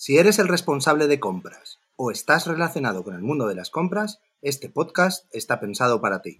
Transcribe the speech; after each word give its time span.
Si 0.00 0.16
eres 0.16 0.38
el 0.38 0.46
responsable 0.46 1.08
de 1.08 1.18
compras 1.18 1.80
o 1.96 2.12
estás 2.12 2.46
relacionado 2.46 3.02
con 3.02 3.16
el 3.16 3.20
mundo 3.20 3.48
de 3.48 3.56
las 3.56 3.68
compras, 3.68 4.20
este 4.42 4.68
podcast 4.68 5.26
está 5.34 5.58
pensado 5.58 6.00
para 6.00 6.22
ti. 6.22 6.38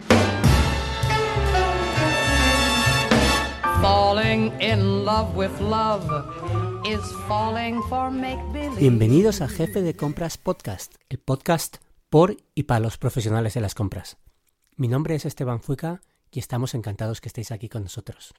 Bienvenidos 8.78 9.40
a 9.40 9.48
Jefe 9.48 9.82
de 9.82 9.96
Compras 9.96 10.38
Podcast, 10.38 10.94
el 11.08 11.18
podcast 11.18 11.78
por 12.08 12.36
y 12.54 12.62
para 12.62 12.78
los 12.78 12.96
profesionales 12.96 13.54
de 13.54 13.60
las 13.60 13.74
compras. 13.74 14.18
Mi 14.76 14.86
nombre 14.86 15.16
es 15.16 15.26
Esteban 15.26 15.62
Fuica 15.62 16.00
y 16.30 16.38
estamos 16.38 16.74
encantados 16.74 17.20
que 17.20 17.28
estéis 17.28 17.50
aquí 17.50 17.68
con 17.68 17.82
nosotros. 17.82 18.34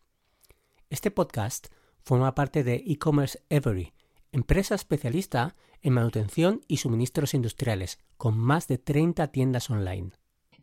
Este 0.90 1.12
podcast 1.12 1.68
forma 2.04 2.34
parte 2.36 2.64
de 2.64 2.76
e-commerce 2.88 3.44
Every, 3.50 3.92
empresa 4.32 4.76
especialista 4.76 5.56
en 5.82 5.94
manutención 5.94 6.62
y 6.68 6.78
suministros 6.78 7.34
industriales, 7.34 8.00
con 8.18 8.38
más 8.38 8.68
de 8.68 8.78
30 8.78 9.28
tiendas 9.32 9.70
online. 9.70 10.12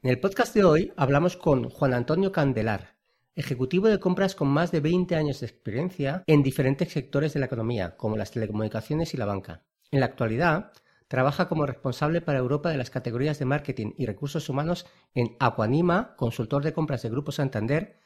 En 0.02 0.10
el 0.10 0.20
podcast 0.20 0.54
de 0.54 0.64
hoy 0.64 0.92
hablamos 0.96 1.36
con 1.36 1.68
Juan 1.70 1.94
Antonio 1.94 2.30
Candelar, 2.30 2.96
ejecutivo 3.34 3.88
de 3.88 3.98
compras 3.98 4.34
con 4.34 4.48
más 4.48 4.70
de 4.70 4.80
20 4.80 5.16
años 5.16 5.40
de 5.40 5.46
experiencia 5.46 6.22
en 6.26 6.42
diferentes 6.42 6.92
sectores 6.92 7.34
de 7.34 7.40
la 7.40 7.46
economía, 7.46 7.96
como 7.96 8.16
las 8.16 8.30
telecomunicaciones 8.30 9.14
y 9.14 9.16
la 9.16 9.26
banca. 9.26 9.64
En 9.90 10.00
la 10.00 10.06
actualidad, 10.06 10.72
trabaja 11.08 11.48
como 11.48 11.66
responsable 11.66 12.20
para 12.20 12.38
Europa 12.38 12.70
de 12.70 12.76
las 12.76 12.90
categorías 12.90 13.38
de 13.38 13.44
marketing 13.44 13.92
y 13.96 14.06
recursos 14.06 14.48
humanos 14.48 14.86
en 15.14 15.36
Aquanima, 15.40 16.14
consultor 16.16 16.62
de 16.62 16.72
compras 16.72 17.02
de 17.02 17.10
Grupo 17.10 17.32
Santander, 17.32 18.00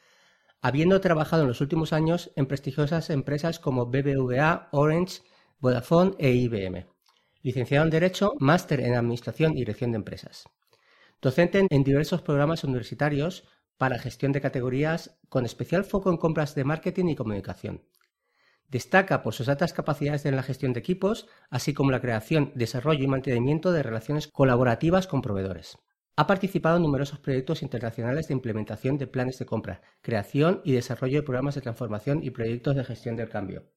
habiendo 0.61 1.01
trabajado 1.01 1.43
en 1.43 1.47
los 1.47 1.61
últimos 1.61 1.93
años 1.93 2.31
en 2.35 2.45
prestigiosas 2.45 3.09
empresas 3.09 3.59
como 3.59 3.87
BBVA, 3.87 4.69
Orange, 4.71 5.21
Vodafone 5.61 6.15
e 6.17 6.31
IBM. 6.31 6.87
Licenciado 7.43 7.85
en 7.85 7.91
Derecho, 7.91 8.33
máster 8.39 8.79
en 8.79 8.95
Administración 8.95 9.53
y 9.53 9.59
Dirección 9.59 9.91
de 9.91 9.97
Empresas. 9.97 10.45
Docente 11.21 11.67
en 11.69 11.83
diversos 11.83 12.23
programas 12.23 12.63
universitarios 12.63 13.43
para 13.77 13.99
gestión 13.99 14.31
de 14.31 14.41
categorías 14.41 15.19
con 15.29 15.45
especial 15.45 15.83
foco 15.83 16.09
en 16.09 16.17
compras 16.17 16.55
de 16.55 16.63
marketing 16.63 17.09
y 17.09 17.15
comunicación. 17.15 17.83
Destaca 18.69 19.21
por 19.21 19.35
sus 19.35 19.49
altas 19.49 19.71
capacidades 19.71 20.25
en 20.25 20.35
la 20.35 20.41
gestión 20.41 20.73
de 20.73 20.79
equipos, 20.79 21.27
así 21.51 21.75
como 21.75 21.91
la 21.91 22.01
creación, 22.01 22.51
desarrollo 22.55 23.03
y 23.03 23.07
mantenimiento 23.07 23.71
de 23.71 23.83
relaciones 23.83 24.29
colaborativas 24.29 25.05
con 25.05 25.21
proveedores. 25.21 25.77
Ha 26.15 26.25
participado 26.25 26.77
en 26.77 26.83
numerosos 26.83 27.19
proyectos 27.19 27.61
internacionales 27.61 28.27
de 28.27 28.33
implementación 28.33 28.97
de 28.97 29.05
planes 29.05 29.37
de 29.37 29.45
compra, 29.45 29.83
creación 30.01 30.61
y 30.63 30.71
desarrollo 30.71 31.19
de 31.19 31.23
programas 31.23 31.53
de 31.53 31.61
transformación 31.61 32.23
y 32.23 32.31
proyectos 32.31 32.75
de 32.75 32.83
gestión 32.83 33.15
del 33.15 33.29
cambio. 33.29 33.69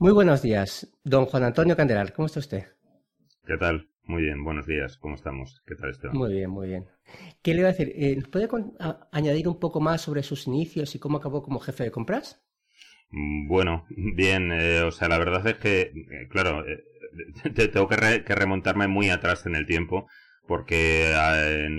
Muy 0.00 0.12
buenos 0.12 0.40
días, 0.40 0.90
don 1.04 1.26
Juan 1.26 1.44
Antonio 1.44 1.76
Candelar, 1.76 2.14
¿cómo 2.14 2.24
está 2.24 2.38
usted? 2.38 2.68
¿Qué 3.46 3.58
tal? 3.58 3.90
Muy 4.04 4.22
bien, 4.22 4.42
buenos 4.42 4.66
días, 4.66 4.96
¿cómo 4.96 5.14
estamos? 5.14 5.62
¿Qué 5.66 5.74
tal, 5.74 5.90
Esteban? 5.90 6.16
Muy 6.16 6.32
bien, 6.32 6.48
muy 6.48 6.68
bien. 6.68 6.86
¿Qué 7.42 7.52
le 7.52 7.60
iba 7.60 7.68
a 7.68 7.72
decir? 7.72 7.92
Eh, 7.94 8.22
¿Puede 8.32 8.48
añadir 9.12 9.46
un 9.46 9.60
poco 9.60 9.78
más 9.82 10.00
sobre 10.00 10.22
sus 10.22 10.46
inicios 10.46 10.94
y 10.94 10.98
cómo 10.98 11.18
acabó 11.18 11.42
como 11.42 11.60
jefe 11.60 11.84
de 11.84 11.90
compras? 11.90 12.42
Mm, 13.10 13.46
bueno, 13.46 13.84
bien, 13.90 14.50
eh, 14.52 14.80
o 14.80 14.90
sea, 14.90 15.06
la 15.06 15.18
verdad 15.18 15.46
es 15.46 15.56
que, 15.56 15.80
eh, 15.82 16.28
claro, 16.30 16.64
eh, 16.66 16.82
tengo 17.70 17.86
que, 17.86 18.22
remontarme 18.34 18.88
muy 18.88 19.10
atrás 19.10 19.44
en 19.44 19.54
el 19.54 19.66
tiempo, 19.66 20.08
porque 20.50 21.14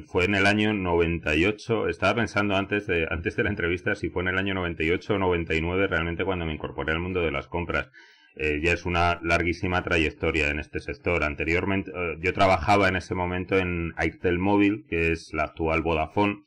fue 0.07 0.23
en 0.23 0.33
el 0.33 0.45
año 0.45 0.73
98, 0.73 1.89
estaba 1.89 2.15
pensando 2.15 2.55
antes 2.55 2.87
de, 2.87 3.05
antes 3.11 3.35
de 3.35 3.43
la 3.43 3.49
entrevista 3.49 3.95
si 3.95 4.09
fue 4.09 4.21
en 4.21 4.29
el 4.29 4.37
año 4.37 4.53
98 4.53 5.15
o 5.15 5.17
99 5.17 5.87
realmente 5.87 6.23
cuando 6.23 6.45
me 6.45 6.53
incorporé 6.53 6.93
al 6.93 7.01
mundo 7.01 7.19
de 7.19 7.31
las 7.31 7.47
compras. 7.47 7.91
ya 8.37 8.71
es 8.71 8.85
una 8.85 9.19
larguísima 9.23 9.83
trayectoria 9.83 10.47
en 10.47 10.59
este 10.59 10.79
sector. 10.79 11.25
Anteriormente, 11.25 11.91
yo 12.21 12.33
trabajaba 12.33 12.87
en 12.87 12.95
ese 12.95 13.13
momento 13.13 13.57
en 13.57 13.91
Airtel 13.97 14.39
Móvil, 14.39 14.85
que 14.87 15.11
es 15.11 15.33
la 15.33 15.43
actual 15.43 15.81
Vodafone, 15.81 16.45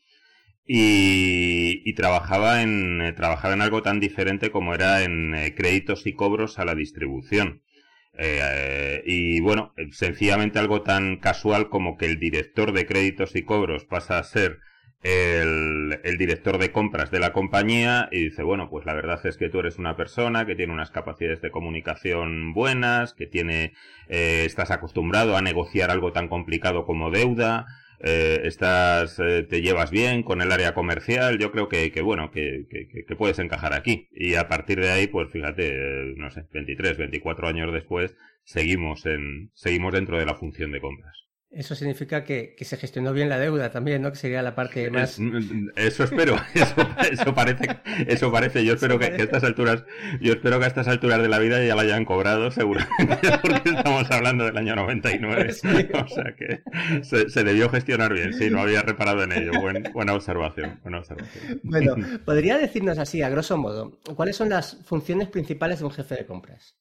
y, 0.67 1.93
trabajaba 1.93 2.63
en 2.63 3.03
eh, 3.03 3.13
trabajaba 3.13 3.53
en 3.53 3.61
algo 3.61 3.83
tan 3.83 4.01
diferente 4.01 4.51
como 4.51 4.73
era 4.75 5.03
en 5.03 5.35
eh, 5.35 5.55
créditos 5.55 6.07
y 6.07 6.15
cobros 6.15 6.59
a 6.59 6.65
la 6.65 6.75
distribución 6.75 7.64
eh, 8.19 9.03
y 9.07 9.41
bueno 9.41 9.73
sencillamente 9.91 10.59
algo 10.59 10.83
tan 10.83 11.17
casual 11.17 11.69
como 11.69 11.97
que 11.97 12.07
el 12.07 12.19
director 12.19 12.73
de 12.73 12.87
créditos 12.87 13.35
y 13.37 13.43
cobros 13.43 13.85
pasa 13.85 14.19
a 14.19 14.25
ser 14.25 14.61
el, 15.03 16.01
el, 16.03 16.17
director 16.17 16.59
de 16.59 16.73
compras 16.73 17.11
de 17.11 17.21
la 17.21 17.35
compañía 17.35 18.09
y 18.11 18.25
dice, 18.25 18.43
bueno, 18.43 18.71
pues 18.71 18.87
la 18.87 18.95
verdad 18.95 19.21
es 19.27 19.37
que 19.37 19.51
tú 19.51 19.59
eres 19.59 19.79
una 19.79 19.97
persona 19.97 20.47
que 20.47 20.55
tiene 20.55 20.73
unas 20.73 20.91
capacidades 20.91 21.43
de 21.43 21.51
comunicación 21.51 22.55
buenas, 22.55 23.13
que 23.13 23.27
tiene, 23.27 23.75
estás 24.09 24.71
acostumbrado 24.71 25.37
a 25.37 25.43
negociar 25.43 25.91
algo 25.91 26.13
tan 26.13 26.29
complicado 26.29 26.87
como 26.87 27.11
deuda, 27.11 27.67
eh, 28.07 28.43
estás, 28.45 29.19
eh, 29.19 29.45
te 29.45 29.63
llevas 29.63 29.91
bien 29.91 30.23
con 30.23 30.43
el 30.43 30.53
área 30.53 30.75
comercial, 30.75 31.39
yo 31.39 31.51
creo 31.51 31.71
que, 31.71 31.91
que 31.91 32.03
bueno, 32.03 32.31
que, 32.31 32.67
que, 32.69 32.87
que, 33.07 33.17
puedes 33.17 33.39
encajar 33.39 33.73
aquí. 33.73 34.09
Y 34.13 34.35
a 34.35 34.47
partir 34.47 34.79
de 34.79 34.91
ahí, 34.91 35.07
pues 35.07 35.31
fíjate, 35.33 35.69
eh, 35.69 36.15
no 36.17 36.31
sé, 36.31 36.47
23, 36.53 36.99
24 36.99 37.49
años 37.49 37.73
después, 37.73 38.15
seguimos 38.43 39.07
en, 39.07 39.51
seguimos 39.55 39.95
dentro 39.95 40.19
de 40.19 40.27
la 40.27 40.35
función 40.35 40.71
de 40.71 40.83
compras. 40.83 41.24
Eso 41.55 41.77
significa 41.77 42.25
que, 42.25 42.57
se 42.61 42.77
gestionó 42.77 43.13
bien 43.13 43.29
la 43.29 43.39
deuda 43.39 43.71
también, 43.71 44.03
¿no? 44.03 44.11
Que 44.11 44.19
sería 44.19 44.43
la 44.43 44.55
parte 44.55 44.91
más. 44.91 45.21
eso 45.77 46.05
espero, 46.05 46.37
eso, 46.55 47.35
parece, 47.35 47.69
eso 48.09 48.33
parece. 48.33 48.65
Yo 48.65 48.75
espero 48.75 48.99
que, 48.99 49.07
a 49.07 49.17
estas 49.17 49.45
alturas, 49.45 49.85
yo 50.21 50.33
espero 50.33 50.59
que 50.59 50.65
a 50.65 50.69
estas 50.69 50.89
alturas 50.89 51.23
de 51.23 51.29
la 51.29 51.39
vida 51.39 51.65
ya 51.65 51.77
la 51.77 51.83
hayan 51.83 52.05
cobrado, 52.05 52.51
seguramente, 52.51 53.19
porque 53.43 53.71
estamos 53.71 54.11
hablando 54.11 54.45
del 54.45 54.57
año 54.57 54.75
99. 54.77 55.55
O 55.95 56.09
sea 56.09 56.35
que 56.37 56.63
se, 57.03 57.45
debió 57.45 57.69
gestionar 57.69 58.13
bien, 58.13 58.35
sí, 58.35 58.51
no 58.51 58.61
había 58.61 58.83
reparado 58.83 59.23
en 59.23 59.33
ello. 59.33 59.53
buena 59.93 60.15
observación, 60.15 60.81
buena 60.83 60.99
observación. 60.99 61.61
Bueno, 61.63 61.97
podría 62.25 62.59
decirnos 62.59 62.99
así, 62.99 63.23
a 63.23 63.29
grosso 63.29 63.57
modo, 63.57 63.99
¿cuáles 64.17 64.37
son 64.37 64.49
las 64.49 64.79
funciones 64.85 65.29
principales 65.29 65.79
de 65.79 65.85
un 65.85 65.91
jefe 65.93 66.17
de 66.17 66.27
compras? 66.27 66.77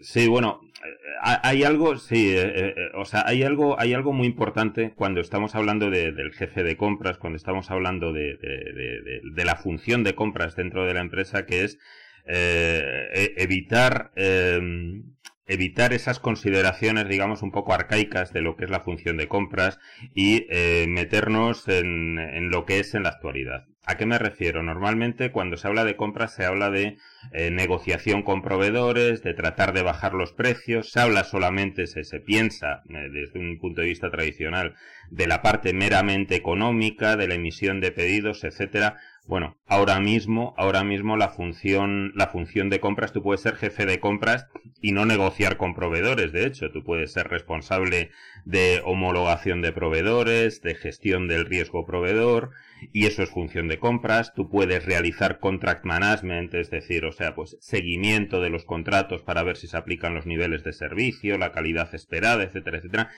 Sí, 0.00 0.28
bueno, 0.28 0.60
eh, 0.84 1.38
hay 1.42 1.62
algo, 1.64 1.96
sí, 1.98 2.30
eh, 2.36 2.52
eh, 2.56 2.74
o 2.94 3.04
sea, 3.04 3.24
hay 3.26 3.42
algo, 3.42 3.78
hay 3.78 3.94
algo 3.94 4.12
muy 4.12 4.26
importante 4.26 4.92
cuando 4.94 5.20
estamos 5.20 5.54
hablando 5.54 5.90
del 5.90 6.32
jefe 6.32 6.62
de 6.62 6.76
compras, 6.76 7.18
cuando 7.18 7.36
estamos 7.36 7.70
hablando 7.70 8.12
de, 8.12 8.36
de, 8.36 9.44
la 9.44 9.56
función 9.56 10.04
de 10.04 10.14
compras 10.14 10.56
dentro 10.56 10.86
de 10.86 10.94
la 10.94 11.00
empresa, 11.00 11.46
que 11.46 11.64
es 11.64 11.78
e, 12.26 13.34
evitar 13.36 14.12
em, 14.16 15.14
evitar 15.46 15.92
esas 15.92 16.20
consideraciones, 16.20 17.06
digamos, 17.08 17.42
un 17.42 17.50
poco 17.50 17.74
arcaicas 17.74 18.32
de 18.32 18.40
lo 18.40 18.56
que 18.56 18.64
es 18.64 18.70
la 18.70 18.80
función 18.80 19.18
de 19.18 19.28
compras 19.28 19.78
y 20.14 20.46
meternos 20.88 21.68
en, 21.68 22.18
en 22.18 22.50
lo 22.50 22.64
que 22.64 22.80
es 22.80 22.94
en 22.94 23.02
la 23.02 23.10
actualidad. 23.10 23.66
¿A 23.86 23.96
qué 23.98 24.06
me 24.06 24.18
refiero? 24.18 24.62
Normalmente 24.62 25.30
cuando 25.30 25.58
se 25.58 25.68
habla 25.68 25.84
de 25.84 25.96
compras 25.96 26.34
se 26.34 26.46
habla 26.46 26.70
de 26.70 26.96
eh, 27.32 27.50
negociación 27.50 28.22
con 28.22 28.40
proveedores, 28.40 29.22
de 29.22 29.34
tratar 29.34 29.74
de 29.74 29.82
bajar 29.82 30.14
los 30.14 30.32
precios, 30.32 30.90
se 30.90 31.00
habla 31.00 31.22
solamente, 31.22 31.86
se, 31.86 32.04
se 32.04 32.18
piensa 32.18 32.82
eh, 32.88 33.10
desde 33.12 33.38
un 33.38 33.58
punto 33.58 33.82
de 33.82 33.88
vista 33.88 34.10
tradicional 34.10 34.74
de 35.10 35.26
la 35.26 35.42
parte 35.42 35.74
meramente 35.74 36.34
económica, 36.34 37.16
de 37.16 37.28
la 37.28 37.34
emisión 37.34 37.80
de 37.80 37.92
pedidos, 37.92 38.44
etcétera. 38.44 38.96
Bueno, 39.26 39.56
ahora 39.66 40.00
mismo, 40.00 40.54
ahora 40.56 40.82
mismo 40.84 41.16
la 41.16 41.28
función, 41.28 42.12
la 42.14 42.28
función 42.28 42.68
de 42.70 42.80
compras, 42.80 43.12
tú 43.12 43.22
puedes 43.22 43.40
ser 43.40 43.56
jefe 43.56 43.86
de 43.86 44.00
compras 44.00 44.48
y 44.82 44.92
no 44.92 45.06
negociar 45.06 45.56
con 45.56 45.74
proveedores. 45.74 46.32
De 46.32 46.46
hecho, 46.46 46.70
tú 46.70 46.84
puedes 46.84 47.12
ser 47.12 47.28
responsable 47.28 48.10
de 48.44 48.82
homologación 48.84 49.62
de 49.62 49.72
proveedores, 49.72 50.60
de 50.60 50.74
gestión 50.74 51.26
del 51.26 51.46
riesgo 51.46 51.86
proveedor, 51.86 52.50
y 52.92 53.06
eso 53.06 53.22
es 53.22 53.30
función 53.30 53.68
de 53.68 53.78
compras. 53.78 54.32
Tú 54.34 54.48
puedes 54.48 54.84
realizar 54.84 55.38
contract 55.38 55.84
management, 55.84 56.54
es 56.54 56.70
decir, 56.70 57.04
o 57.04 57.12
sea, 57.12 57.34
pues 57.34 57.56
seguimiento 57.60 58.40
de 58.40 58.50
los 58.50 58.64
contratos 58.64 59.22
para 59.22 59.42
ver 59.42 59.56
si 59.56 59.66
se 59.66 59.76
aplican 59.76 60.14
los 60.14 60.26
niveles 60.26 60.64
de 60.64 60.72
servicio, 60.72 61.38
la 61.38 61.52
calidad 61.52 61.94
esperada, 61.94 62.42
etcétera, 62.42 62.78
etcétera. 62.78 63.10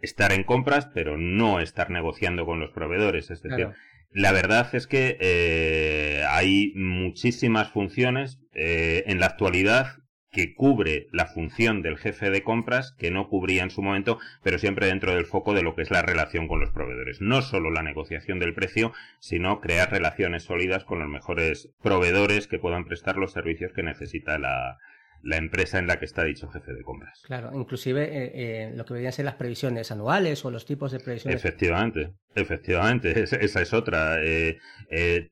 Estar 0.00 0.32
en 0.32 0.44
compras, 0.44 0.88
pero 0.94 1.16
no 1.16 1.60
estar 1.60 1.90
negociando 1.90 2.44
con 2.46 2.60
los 2.60 2.70
proveedores. 2.70 3.30
Es 3.30 3.42
decir, 3.42 3.68
la 4.10 4.32
verdad 4.32 4.74
es 4.74 4.86
que 4.86 5.16
eh, 5.20 6.22
hay 6.28 6.72
muchísimas 6.74 7.70
funciones 7.70 8.38
eh, 8.52 9.04
en 9.06 9.20
la 9.20 9.26
actualidad 9.26 9.96
que 10.36 10.52
cubre 10.52 11.08
la 11.12 11.24
función 11.24 11.80
del 11.80 11.96
jefe 11.96 12.28
de 12.28 12.42
compras 12.42 12.94
que 12.98 13.10
no 13.10 13.30
cubría 13.30 13.62
en 13.62 13.70
su 13.70 13.80
momento, 13.80 14.18
pero 14.42 14.58
siempre 14.58 14.86
dentro 14.86 15.14
del 15.14 15.24
foco 15.24 15.54
de 15.54 15.62
lo 15.62 15.74
que 15.74 15.80
es 15.80 15.90
la 15.90 16.02
relación 16.02 16.46
con 16.46 16.60
los 16.60 16.70
proveedores. 16.72 17.22
No 17.22 17.40
solo 17.40 17.70
la 17.70 17.82
negociación 17.82 18.38
del 18.38 18.52
precio, 18.52 18.92
sino 19.18 19.62
crear 19.62 19.90
relaciones 19.90 20.42
sólidas 20.42 20.84
con 20.84 20.98
los 20.98 21.08
mejores 21.08 21.70
proveedores 21.82 22.48
que 22.48 22.58
puedan 22.58 22.84
prestar 22.84 23.16
los 23.16 23.32
servicios 23.32 23.72
que 23.72 23.82
necesita 23.82 24.38
la, 24.38 24.76
la 25.22 25.36
empresa 25.36 25.78
en 25.78 25.86
la 25.86 25.98
que 25.98 26.04
está 26.04 26.24
dicho 26.24 26.48
jefe 26.48 26.72
de 26.72 26.82
compras. 26.82 27.22
Claro, 27.24 27.50
inclusive 27.54 28.04
eh, 28.04 28.32
eh, 28.34 28.72
lo 28.74 28.84
que 28.84 28.94
deberían 28.94 29.12
ser 29.12 29.24
las 29.24 29.34
previsiones 29.34 29.90
anuales 29.90 30.44
o 30.44 30.50
los 30.50 30.64
tipos 30.64 30.92
de 30.92 31.00
previsiones. 31.00 31.44
Efectivamente, 31.44 32.12
efectivamente, 32.34 33.22
esa 33.22 33.60
es 33.60 33.72
otra. 33.72 34.18
Eh, 34.22 34.58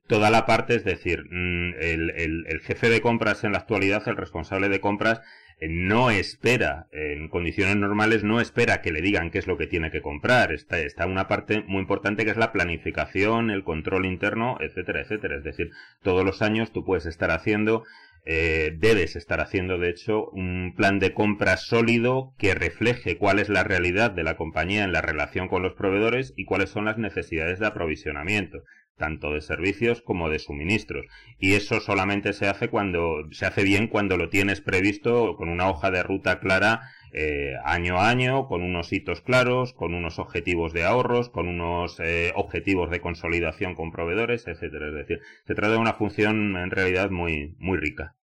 toda 0.06 0.30
la 0.30 0.46
parte, 0.46 0.74
es 0.76 0.84
decir, 0.84 1.24
mm, 1.30 1.74
el, 1.80 2.60
jefe 2.62 2.88
de 2.88 3.00
compras 3.00 3.44
en 3.44 3.52
la 3.52 3.58
actualidad, 3.58 4.06
el 4.08 4.16
responsable 4.16 4.68
de 4.68 4.80
compras, 4.80 5.20
no 5.60 6.10
espera, 6.10 6.88
en 6.90 7.28
condiciones 7.28 7.76
normales, 7.76 8.24
no 8.24 8.40
espera 8.40 8.82
que 8.82 8.90
le 8.90 9.00
digan 9.00 9.30
qué 9.30 9.38
es 9.38 9.46
lo 9.46 9.56
que 9.56 9.68
tiene 9.68 9.90
que 9.90 10.02
comprar. 10.02 10.52
Está, 10.52 10.80
está 10.80 11.06
una 11.06 11.28
parte 11.28 11.62
muy 11.66 11.80
importante 11.80 12.24
que 12.24 12.32
es 12.32 12.36
la 12.36 12.52
planificación, 12.52 13.50
el 13.50 13.62
control 13.62 14.04
interno, 14.04 14.58
etcétera, 14.60 15.02
etcétera. 15.02 15.36
Es 15.36 15.44
decir, 15.44 15.70
todos 16.02 16.24
los 16.24 16.42
años 16.42 16.72
tú 16.72 16.84
puedes 16.84 17.06
estar 17.06 17.30
haciendo 17.30 17.84
eh, 18.26 18.72
debes 18.78 19.16
estar 19.16 19.40
haciendo, 19.40 19.78
de 19.78 19.90
hecho, 19.90 20.30
un 20.30 20.74
plan 20.74 20.98
de 20.98 21.12
compra 21.12 21.58
sólido 21.58 22.32
que 22.38 22.54
refleje 22.54 23.18
cuál 23.18 23.38
es 23.38 23.50
la 23.50 23.64
realidad 23.64 24.10
de 24.10 24.24
la 24.24 24.36
compañía 24.36 24.84
en 24.84 24.92
la 24.92 25.02
relación 25.02 25.48
con 25.48 25.62
los 25.62 25.74
proveedores 25.74 26.32
y 26.36 26.46
cuáles 26.46 26.70
son 26.70 26.86
las 26.86 26.96
necesidades 26.96 27.58
de 27.58 27.66
aprovisionamiento, 27.66 28.62
tanto 28.96 29.32
de 29.32 29.42
servicios 29.42 30.00
como 30.00 30.30
de 30.30 30.38
suministros. 30.38 31.04
Y 31.38 31.52
eso 31.52 31.80
solamente 31.80 32.32
se 32.32 32.48
hace 32.48 32.68
cuando 32.68 33.28
se 33.30 33.44
hace 33.44 33.62
bien 33.62 33.88
cuando 33.88 34.16
lo 34.16 34.30
tienes 34.30 34.62
previsto 34.62 35.36
con 35.36 35.50
una 35.50 35.68
hoja 35.68 35.90
de 35.90 36.02
ruta 36.02 36.40
clara 36.40 36.80
eh, 37.14 37.54
año 37.64 37.98
a 37.98 38.10
año, 38.10 38.48
con 38.48 38.62
unos 38.62 38.92
hitos 38.92 39.20
claros, 39.20 39.72
con 39.72 39.94
unos 39.94 40.18
objetivos 40.18 40.72
de 40.72 40.84
ahorros, 40.84 41.28
con 41.28 41.48
unos 41.48 42.00
eh, 42.00 42.32
objetivos 42.34 42.90
de 42.90 43.00
consolidación 43.00 43.74
con 43.74 43.92
proveedores, 43.92 44.46
etcétera. 44.46 44.88
Es 44.88 44.94
decir, 44.94 45.20
se 45.46 45.54
trata 45.54 45.74
de 45.74 45.78
una 45.78 45.94
función 45.94 46.56
en 46.56 46.70
realidad 46.70 47.10
muy, 47.10 47.54
muy 47.58 47.78
rica. 47.78 48.16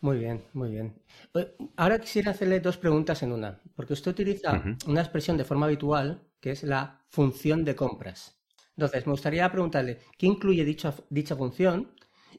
Muy 0.00 0.18
bien, 0.18 0.42
muy 0.52 0.70
bien. 0.70 0.94
Ahora 1.76 1.98
quisiera 1.98 2.32
hacerle 2.32 2.60
dos 2.60 2.76
preguntas 2.76 3.22
en 3.22 3.32
una, 3.32 3.60
porque 3.74 3.94
usted 3.94 4.10
utiliza 4.10 4.62
una 4.86 5.00
expresión 5.00 5.36
de 5.36 5.44
forma 5.44 5.66
habitual 5.66 6.22
que 6.40 6.50
es 6.50 6.62
la 6.62 7.00
función 7.08 7.64
de 7.64 7.74
compras. 7.74 8.38
Entonces, 8.76 9.06
me 9.06 9.12
gustaría 9.12 9.50
preguntarle, 9.50 9.98
¿qué 10.18 10.26
incluye 10.26 10.64
dicha, 10.64 10.94
dicha 11.08 11.36
función 11.36 11.93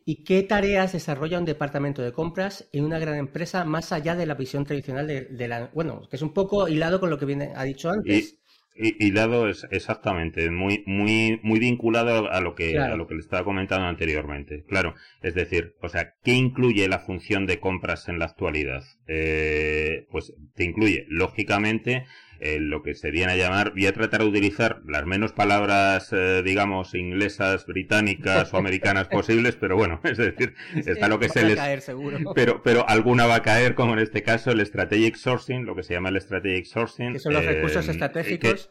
¿Y 0.05 0.23
qué 0.23 0.43
tareas 0.43 0.93
desarrolla 0.93 1.39
un 1.39 1.45
departamento 1.45 2.01
de 2.01 2.11
compras 2.11 2.67
en 2.73 2.83
una 2.83 2.99
gran 2.99 3.15
empresa 3.15 3.65
más 3.65 3.91
allá 3.91 4.15
de 4.15 4.25
la 4.25 4.35
visión 4.35 4.65
tradicional 4.65 5.07
de, 5.07 5.47
la... 5.47 5.69
Bueno, 5.73 6.07
que 6.09 6.15
es 6.15 6.21
un 6.21 6.33
poco 6.33 6.67
hilado 6.67 6.99
con 6.99 7.09
lo 7.09 7.17
que 7.17 7.25
viene, 7.25 7.53
ha 7.55 7.63
dicho 7.63 7.89
antes. 7.89 8.37
Y, 8.77 9.05
hilado 9.05 9.47
es 9.47 9.65
exactamente, 9.71 10.49
muy, 10.51 10.83
muy, 10.85 11.39
muy 11.43 11.59
vinculado 11.59 12.29
a 12.29 12.41
lo 12.41 12.55
que, 12.55 12.77
a 12.77 12.95
lo 12.97 13.07
que 13.07 13.15
le 13.15 13.21
estaba 13.21 13.45
comentando 13.45 13.87
anteriormente. 13.87 14.65
Claro, 14.67 14.95
es 15.21 15.33
decir, 15.33 15.75
o 15.81 15.87
sea, 15.87 16.13
¿qué 16.23 16.33
incluye 16.33 16.87
la 16.89 16.99
función 16.99 17.45
de 17.45 17.61
compras 17.61 18.09
en 18.09 18.19
la 18.19 18.25
actualidad? 18.25 18.83
Eh, 19.07 20.07
pues 20.11 20.33
te 20.55 20.65
incluye, 20.65 21.05
lógicamente, 21.07 22.05
eh, 22.39 22.59
lo 22.59 22.83
que 22.83 22.95
se 22.95 23.11
viene 23.11 23.33
a 23.33 23.35
llamar, 23.35 23.71
voy 23.71 23.87
a 23.87 23.93
tratar 23.93 24.21
de 24.21 24.27
utilizar 24.27 24.81
las 24.87 25.05
menos 25.05 25.33
palabras, 25.33 26.09
eh, 26.11 26.41
digamos, 26.43 26.93
inglesas, 26.93 27.65
británicas 27.65 28.53
o 28.53 28.57
americanas 28.57 29.07
posibles, 29.09 29.55
pero 29.55 29.75
bueno, 29.75 29.99
es 30.03 30.17
decir, 30.17 30.53
está 30.75 31.07
lo 31.07 31.19
que 31.19 31.29
se 31.29 31.43
les... 31.43 31.55
Caer, 31.55 31.81
seguro. 31.81 32.33
Pero, 32.33 32.61
pero 32.63 32.87
alguna 32.87 33.25
va 33.25 33.35
a 33.35 33.41
caer, 33.41 33.75
como 33.75 33.93
en 33.93 33.99
este 33.99 34.23
caso, 34.23 34.51
el 34.51 34.65
strategic 34.65 35.15
sourcing, 35.15 35.65
lo 35.65 35.75
que 35.75 35.83
se 35.83 35.93
llama 35.93 36.09
el 36.09 36.19
strategic 36.21 36.65
sourcing. 36.65 37.13
Que 37.13 37.19
son 37.19 37.33
los 37.33 37.45
recursos 37.45 37.87
estratégicos 37.87 38.69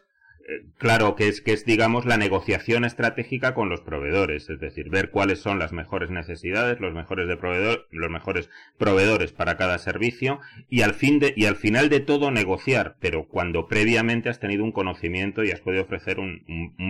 claro, 0.77 1.15
que 1.15 1.27
es, 1.27 1.41
que 1.41 1.53
es, 1.53 1.65
digamos, 1.65 2.05
la 2.05 2.17
negociación 2.17 2.85
estratégica 2.85 3.53
con 3.53 3.69
los 3.69 3.81
proveedores, 3.81 4.49
es 4.49 4.59
decir, 4.59 4.89
ver 4.89 5.09
cuáles 5.09 5.39
son 5.39 5.59
las 5.59 5.73
mejores 5.73 6.09
necesidades, 6.09 6.79
los 6.79 6.93
mejores 6.93 7.27
de 7.27 7.37
proveedor, 7.37 7.87
los 7.91 8.11
mejores 8.11 8.49
proveedores 8.77 9.31
para 9.31 9.57
cada 9.57 9.77
servicio 9.79 10.39
y 10.69 10.81
al 10.81 10.93
fin 10.93 11.19
de, 11.19 11.33
y 11.35 11.45
al 11.45 11.55
final 11.55 11.89
de 11.89 11.99
todo 11.99 12.31
negociar, 12.31 12.95
pero 12.99 13.27
cuando 13.27 13.67
previamente 13.67 14.29
has 14.29 14.39
tenido 14.39 14.63
un 14.63 14.71
conocimiento 14.71 15.43
y 15.43 15.51
has 15.51 15.61
podido 15.61 15.83
ofrecer 15.83 16.19
un, 16.19 16.43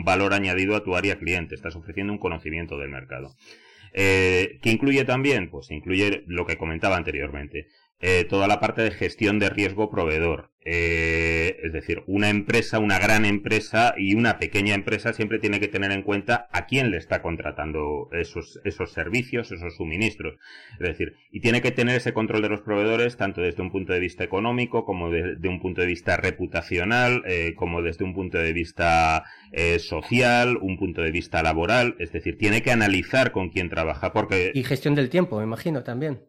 valor 0.03 0.33
añadido 0.33 0.75
a 0.75 0.83
tu 0.83 0.95
área 0.95 1.17
cliente, 1.17 1.55
estás 1.55 1.75
ofreciendo 1.75 2.11
un 2.13 2.19
conocimiento 2.19 2.77
del 2.77 2.89
mercado. 2.89 3.35
Eh, 3.93 4.59
¿Qué 4.61 4.71
incluye 4.71 5.05
también? 5.05 5.49
Pues 5.49 5.71
incluye 5.71 6.23
lo 6.27 6.45
que 6.45 6.57
comentaba 6.57 6.97
anteriormente. 6.97 7.67
Eh, 8.01 8.25
toda 8.25 8.47
la 8.47 8.59
parte 8.59 8.81
de 8.81 8.91
gestión 8.91 9.39
de 9.39 9.49
riesgo 9.49 9.89
proveedor. 9.89 10.51
Eh, 10.67 11.57
es 11.63 11.71
decir, 11.71 12.03
una 12.07 12.29
empresa, 12.29 12.79
una 12.79 12.99
gran 12.99 13.23
empresa 13.23 13.93
y 13.97 14.15
una 14.15 14.37
pequeña 14.37 14.73
empresa 14.73 15.13
siempre 15.13 15.39
tiene 15.39 15.59
que 15.61 15.69
tener 15.69 15.91
en 15.91 16.01
cuenta 16.01 16.49
a 16.51 16.65
quién 16.65 16.91
le 16.91 16.97
está 16.97 17.21
contratando 17.21 18.09
esos, 18.11 18.59
esos 18.65 18.91
servicios, 18.91 19.51
esos 19.51 19.77
suministros. 19.77 20.35
Es 20.73 20.89
decir, 20.89 21.13
y 21.31 21.39
tiene 21.39 21.61
que 21.61 21.71
tener 21.71 21.95
ese 21.95 22.13
control 22.13 22.41
de 22.41 22.49
los 22.49 22.61
proveedores 22.61 23.15
tanto 23.15 23.41
desde 23.41 23.61
un 23.61 23.71
punto 23.71 23.93
de 23.93 23.99
vista 23.99 24.25
económico 24.25 24.83
como 24.83 25.09
desde 25.09 25.47
un 25.47 25.61
punto 25.61 25.81
de 25.81 25.87
vista 25.87 26.17
reputacional, 26.17 27.23
eh, 27.25 27.53
como 27.55 27.81
desde 27.81 28.03
un 28.03 28.13
punto 28.13 28.37
de 28.39 28.51
vista 28.51 29.23
social, 29.79 30.57
un 30.57 30.77
punto 30.77 31.01
de 31.01 31.11
vista 31.11 31.41
laboral. 31.41 31.95
Es 31.99 32.11
decir, 32.11 32.37
tiene 32.37 32.61
que 32.61 32.71
analizar 32.71 33.31
con 33.31 33.49
quién 33.49 33.69
trabaja 33.69 34.11
porque... 34.11 34.51
Y 34.53 34.63
gestión 34.63 34.95
del 34.95 35.09
tiempo, 35.09 35.37
me 35.37 35.43
imagino 35.43 35.81
también. 35.83 36.19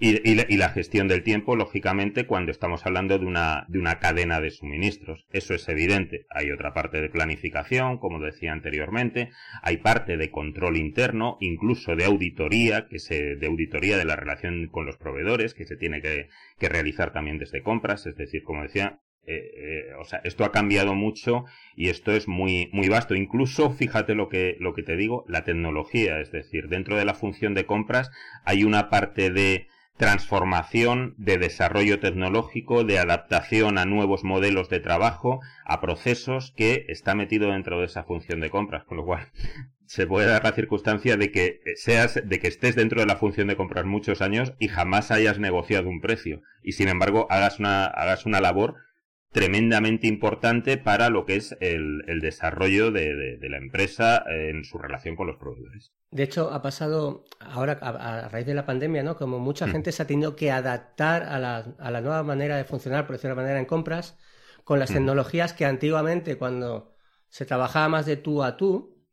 Y, 0.00 0.56
la, 0.56 0.68
gestión 0.70 1.08
del 1.08 1.22
tiempo, 1.22 1.56
lógicamente, 1.56 2.26
cuando 2.26 2.50
estamos 2.50 2.84
hablando 2.84 3.18
de 3.18 3.26
una, 3.26 3.64
de 3.68 3.78
una 3.78 3.98
cadena 3.98 4.40
de 4.40 4.50
suministros. 4.50 5.26
Eso 5.32 5.54
es 5.54 5.68
evidente. 5.68 6.26
Hay 6.30 6.50
otra 6.50 6.74
parte 6.74 7.00
de 7.00 7.08
planificación, 7.08 7.98
como 7.98 8.20
decía 8.20 8.52
anteriormente. 8.52 9.30
Hay 9.62 9.78
parte 9.78 10.16
de 10.16 10.30
control 10.30 10.76
interno, 10.76 11.38
incluso 11.40 11.96
de 11.96 12.04
auditoría, 12.04 12.86
que 12.88 12.98
se, 12.98 13.36
de 13.36 13.46
auditoría 13.46 13.96
de 13.96 14.04
la 14.04 14.16
relación 14.16 14.68
con 14.68 14.86
los 14.86 14.96
proveedores, 14.96 15.54
que 15.54 15.64
se 15.64 15.76
tiene 15.76 16.00
que, 16.02 16.28
realizar 16.60 17.12
también 17.12 17.38
desde 17.38 17.62
compras. 17.62 18.06
Es 18.06 18.16
decir, 18.16 18.42
como 18.42 18.62
decía, 18.62 19.00
eh, 19.26 19.50
eh, 19.56 19.94
o 20.00 20.04
sea, 20.04 20.20
esto 20.24 20.44
ha 20.44 20.52
cambiado 20.52 20.94
mucho 20.94 21.44
y 21.76 21.90
esto 21.90 22.12
es 22.12 22.28
muy, 22.28 22.70
muy 22.72 22.88
vasto. 22.88 23.14
Incluso, 23.14 23.70
fíjate 23.70 24.14
lo 24.14 24.28
que, 24.28 24.56
lo 24.58 24.72
que 24.74 24.82
te 24.82 24.96
digo, 24.96 25.24
la 25.28 25.44
tecnología, 25.44 26.20
es 26.20 26.32
decir, 26.32 26.68
dentro 26.68 26.96
de 26.96 27.04
la 27.04 27.14
función 27.14 27.54
de 27.54 27.66
compras 27.66 28.10
hay 28.44 28.64
una 28.64 28.88
parte 28.88 29.30
de 29.30 29.68
transformación, 29.98 31.14
de 31.18 31.38
desarrollo 31.38 31.98
tecnológico, 31.98 32.84
de 32.84 32.98
adaptación 32.98 33.78
a 33.78 33.84
nuevos 33.84 34.24
modelos 34.24 34.70
de 34.70 34.80
trabajo, 34.80 35.40
a 35.66 35.80
procesos 35.80 36.54
que 36.56 36.86
está 36.88 37.14
metido 37.14 37.50
dentro 37.50 37.80
de 37.80 37.86
esa 37.86 38.04
función 38.04 38.40
de 38.40 38.48
compras, 38.48 38.84
con 38.84 38.96
lo 38.96 39.04
cual 39.04 39.30
se 39.86 40.06
puede 40.06 40.28
dar 40.28 40.44
la 40.44 40.52
circunstancia 40.52 41.16
de 41.16 41.32
que 41.32 41.60
seas, 41.74 42.20
de 42.24 42.38
que 42.38 42.46
estés 42.46 42.76
dentro 42.76 43.00
de 43.00 43.06
la 43.06 43.16
función 43.16 43.48
de 43.48 43.56
compras 43.56 43.84
muchos 43.84 44.22
años 44.22 44.54
y 44.58 44.68
jamás 44.68 45.10
hayas 45.10 45.38
negociado 45.38 45.88
un 45.88 46.00
precio 46.00 46.42
y 46.62 46.72
sin 46.72 46.88
embargo 46.88 47.26
hagas 47.28 47.58
una, 47.58 47.86
hagas 47.86 48.24
una 48.24 48.40
labor 48.40 48.76
tremendamente 49.30 50.06
importante 50.06 50.78
para 50.78 51.10
lo 51.10 51.26
que 51.26 51.36
es 51.36 51.56
el, 51.60 52.02
desarrollo 52.20 52.90
de, 52.90 53.38
la 53.42 53.58
empresa 53.58 54.24
en 54.28 54.64
su 54.64 54.78
relación 54.78 55.16
con 55.16 55.26
los 55.26 55.36
proveedores. 55.36 55.92
De 56.10 56.22
hecho, 56.22 56.50
ha 56.50 56.62
pasado 56.62 57.24
ahora 57.38 57.78
a, 57.82 58.28
raíz 58.28 58.46
de 58.46 58.54
la 58.54 58.64
pandemia, 58.64 59.02
¿no? 59.02 59.16
Como 59.16 59.38
mucha 59.38 59.66
mm. 59.66 59.70
gente 59.70 59.92
se 59.92 60.02
ha 60.02 60.06
tenido 60.06 60.36
que 60.36 60.50
adaptar 60.50 61.24
a 61.24 61.38
la, 61.38 62.00
nueva 62.00 62.22
manera 62.22 62.56
de 62.56 62.64
funcionar, 62.64 63.06
por 63.06 63.16
decirlo 63.16 63.36
de 63.36 63.42
manera, 63.42 63.58
en 63.58 63.66
compras, 63.66 64.18
con 64.64 64.78
las 64.78 64.90
mm. 64.90 64.94
tecnologías 64.94 65.52
que 65.52 65.66
antiguamente, 65.66 66.36
cuando 66.38 66.94
se 67.28 67.44
trabajaba 67.44 67.88
más 67.88 68.06
de 68.06 68.16
tú 68.16 68.42
a 68.42 68.56
tú, 68.56 69.04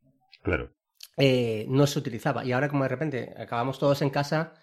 claro. 0.42 0.72
Eh, 1.18 1.66
no 1.70 1.88
se 1.88 2.00
utilizaba. 2.00 2.44
Y 2.44 2.52
ahora, 2.52 2.70
como 2.70 2.84
de 2.84 2.90
repente 2.90 3.34
acabamos 3.38 3.80
todos 3.80 4.02
en 4.02 4.10
casa, 4.10 4.54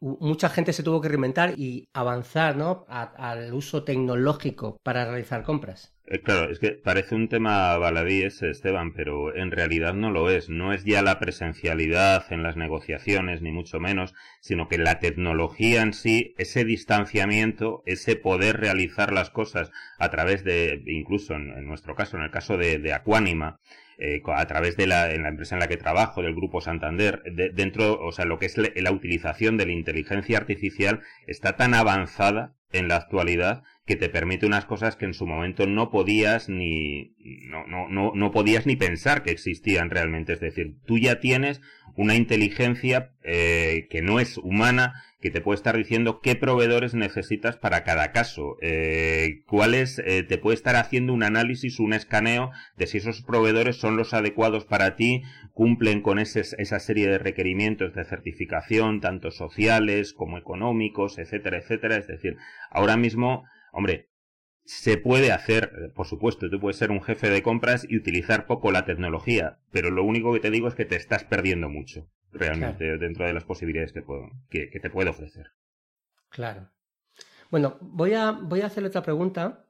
mucha 0.00 0.48
gente 0.48 0.72
se 0.72 0.82
tuvo 0.82 1.00
que 1.00 1.08
reinventar 1.08 1.54
y 1.58 1.88
avanzar 1.92 2.56
¿no? 2.56 2.84
al 2.88 3.52
uso 3.52 3.84
tecnológico 3.84 4.78
para 4.82 5.04
realizar 5.04 5.42
compras. 5.42 5.97
Eh, 6.10 6.20
claro, 6.22 6.50
es 6.50 6.58
que 6.58 6.70
parece 6.70 7.14
un 7.14 7.28
tema 7.28 7.76
baladí 7.76 8.22
ese, 8.22 8.48
Esteban, 8.48 8.94
pero 8.94 9.36
en 9.36 9.50
realidad 9.50 9.92
no 9.92 10.10
lo 10.10 10.30
es. 10.30 10.48
No 10.48 10.72
es 10.72 10.84
ya 10.84 11.02
la 11.02 11.18
presencialidad 11.18 12.24
en 12.32 12.42
las 12.42 12.56
negociaciones, 12.56 13.42
ni 13.42 13.52
mucho 13.52 13.78
menos, 13.78 14.14
sino 14.40 14.68
que 14.68 14.78
la 14.78 15.00
tecnología 15.00 15.82
en 15.82 15.92
sí, 15.92 16.34
ese 16.38 16.64
distanciamiento, 16.64 17.82
ese 17.84 18.16
poder 18.16 18.58
realizar 18.58 19.12
las 19.12 19.28
cosas 19.28 19.70
a 19.98 20.08
través 20.08 20.44
de, 20.44 20.82
incluso 20.86 21.34
en, 21.34 21.66
nuestro 21.66 21.94
caso, 21.94 22.16
en 22.16 22.22
el 22.22 22.30
caso 22.30 22.56
de, 22.56 22.78
de 22.78 22.92
eh, 23.98 24.22
a 24.34 24.46
través 24.46 24.76
de 24.78 24.86
la, 24.86 25.12
en 25.12 25.24
la 25.24 25.28
empresa 25.28 25.56
en 25.56 25.60
la 25.60 25.68
que 25.68 25.76
trabajo, 25.76 26.22
del 26.22 26.34
Grupo 26.34 26.62
Santander, 26.62 27.22
dentro, 27.52 28.00
o 28.00 28.12
sea, 28.12 28.24
lo 28.24 28.38
que 28.38 28.46
es 28.46 28.56
la 28.56 28.92
utilización 28.92 29.58
de 29.58 29.66
la 29.66 29.72
inteligencia 29.72 30.38
artificial 30.38 31.02
está 31.26 31.56
tan 31.56 31.74
avanzada 31.74 32.54
en 32.72 32.88
la 32.88 32.96
actualidad 32.96 33.62
que 33.88 33.96
te 33.96 34.10
permite 34.10 34.44
unas 34.44 34.66
cosas 34.66 34.96
que 34.96 35.06
en 35.06 35.14
su 35.14 35.26
momento 35.26 35.66
no 35.66 35.90
podías 35.90 36.50
ni 36.50 37.14
no, 37.48 37.66
no, 37.66 37.88
no, 37.88 38.12
no 38.14 38.30
podías 38.30 38.66
ni 38.66 38.76
pensar 38.76 39.22
que 39.22 39.30
existían 39.30 39.88
realmente. 39.88 40.34
Es 40.34 40.40
decir, 40.40 40.74
tú 40.84 40.98
ya 40.98 41.20
tienes 41.20 41.62
una 41.96 42.14
inteligencia 42.14 43.12
eh, 43.22 43.88
que 43.88 44.02
no 44.02 44.20
es 44.20 44.36
humana, 44.36 45.02
que 45.22 45.30
te 45.30 45.40
puede 45.40 45.56
estar 45.56 45.74
diciendo 45.74 46.20
qué 46.20 46.36
proveedores 46.36 46.92
necesitas 46.92 47.56
para 47.56 47.82
cada 47.82 48.12
caso, 48.12 48.56
eh, 48.60 49.42
cuáles, 49.46 49.98
eh, 50.00 50.22
te 50.22 50.36
puede 50.36 50.54
estar 50.54 50.76
haciendo 50.76 51.14
un 51.14 51.22
análisis, 51.22 51.80
un 51.80 51.94
escaneo 51.94 52.50
de 52.76 52.86
si 52.86 52.98
esos 52.98 53.22
proveedores 53.22 53.76
son 53.76 53.96
los 53.96 54.12
adecuados 54.12 54.66
para 54.66 54.96
ti, 54.96 55.22
cumplen 55.54 56.02
con 56.02 56.18
ese, 56.18 56.42
esa 56.58 56.78
serie 56.78 57.08
de 57.08 57.18
requerimientos 57.18 57.94
de 57.94 58.04
certificación, 58.04 59.00
tanto 59.00 59.30
sociales 59.30 60.12
como 60.12 60.36
económicos, 60.36 61.18
etcétera, 61.18 61.56
etcétera. 61.56 61.96
Es 61.96 62.06
decir, 62.06 62.36
ahora 62.70 62.98
mismo, 62.98 63.44
hombre, 63.72 64.08
se 64.68 64.98
puede 64.98 65.32
hacer, 65.32 65.92
por 65.94 66.06
supuesto, 66.06 66.50
tú 66.50 66.60
puedes 66.60 66.76
ser 66.76 66.90
un 66.90 67.02
jefe 67.02 67.30
de 67.30 67.42
compras 67.42 67.86
y 67.88 67.96
utilizar 67.96 68.46
poco 68.46 68.70
la 68.70 68.84
tecnología, 68.84 69.60
pero 69.72 69.90
lo 69.90 70.04
único 70.04 70.30
que 70.34 70.40
te 70.40 70.50
digo 70.50 70.68
es 70.68 70.74
que 70.74 70.84
te 70.84 70.96
estás 70.96 71.24
perdiendo 71.24 71.70
mucho, 71.70 72.06
realmente, 72.32 72.98
dentro 72.98 73.24
de 73.24 73.32
las 73.32 73.44
posibilidades 73.44 73.94
que, 73.94 74.02
puedo, 74.02 74.30
que, 74.50 74.66
te 74.68 74.90
puedo 74.90 75.10
ofrecer. 75.10 75.52
Claro. 76.28 76.68
Bueno, 77.50 77.78
voy 77.80 78.12
a, 78.12 78.32
voy 78.32 78.60
a 78.60 78.66
hacer 78.66 78.84
otra 78.84 79.02
pregunta 79.02 79.64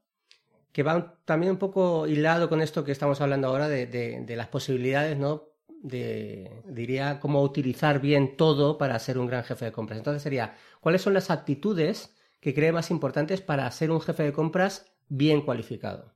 que 0.72 0.82
va 0.82 1.16
también 1.24 1.52
un 1.52 1.58
poco 1.58 2.08
hilado 2.08 2.48
con 2.48 2.60
esto 2.60 2.82
que 2.82 2.90
estamos 2.90 3.20
hablando 3.20 3.46
ahora 3.46 3.68
de, 3.68 3.86
de, 3.86 4.36
las 4.36 4.48
posibilidades, 4.48 5.16
¿no? 5.16 5.44
De, 5.80 6.50
diría, 6.66 7.20
cómo 7.20 7.42
utilizar 7.42 8.00
bien 8.00 8.36
todo 8.36 8.78
para 8.78 8.98
ser 8.98 9.18
un 9.18 9.28
gran 9.28 9.44
jefe 9.44 9.66
de 9.66 9.72
compras. 9.72 9.98
Entonces 9.98 10.24
sería, 10.24 10.56
¿cuáles 10.80 11.02
son 11.02 11.14
las 11.14 11.30
actitudes 11.30 12.17
que 12.40 12.54
cree 12.54 12.72
más 12.72 12.90
importantes 12.90 13.40
para 13.40 13.70
ser 13.70 13.90
un 13.90 14.00
jefe 14.00 14.22
de 14.22 14.32
compras 14.32 14.92
bien 15.08 15.42
cualificado? 15.42 16.14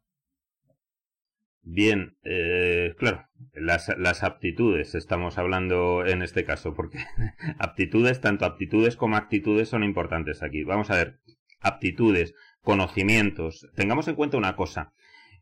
Bien, 1.65 2.17
eh, 2.25 2.95
claro, 2.99 3.29
las, 3.55 3.89
las, 3.97 4.25
aptitudes 4.25 4.97
estamos 4.97 5.39
hablando 5.39 6.05
en 6.05 6.23
este 6.23 6.45
caso, 6.45 6.75
porque 6.75 6.99
aptitudes, 7.59 8.21
tanto 8.21 8.45
aptitudes 8.47 8.97
como 8.97 9.17
actitudes 9.17 9.69
son 9.69 9.85
importantes 9.85 10.43
aquí. 10.43 10.65
Vamos 10.65 10.91
a 10.91 10.97
ver, 10.97 11.21
aptitudes, 11.61 12.35
conocimientos. 12.63 13.69
Tengamos 13.77 14.09
en 14.09 14.17
cuenta 14.17 14.39
una 14.39 14.57
cosa. 14.57 14.93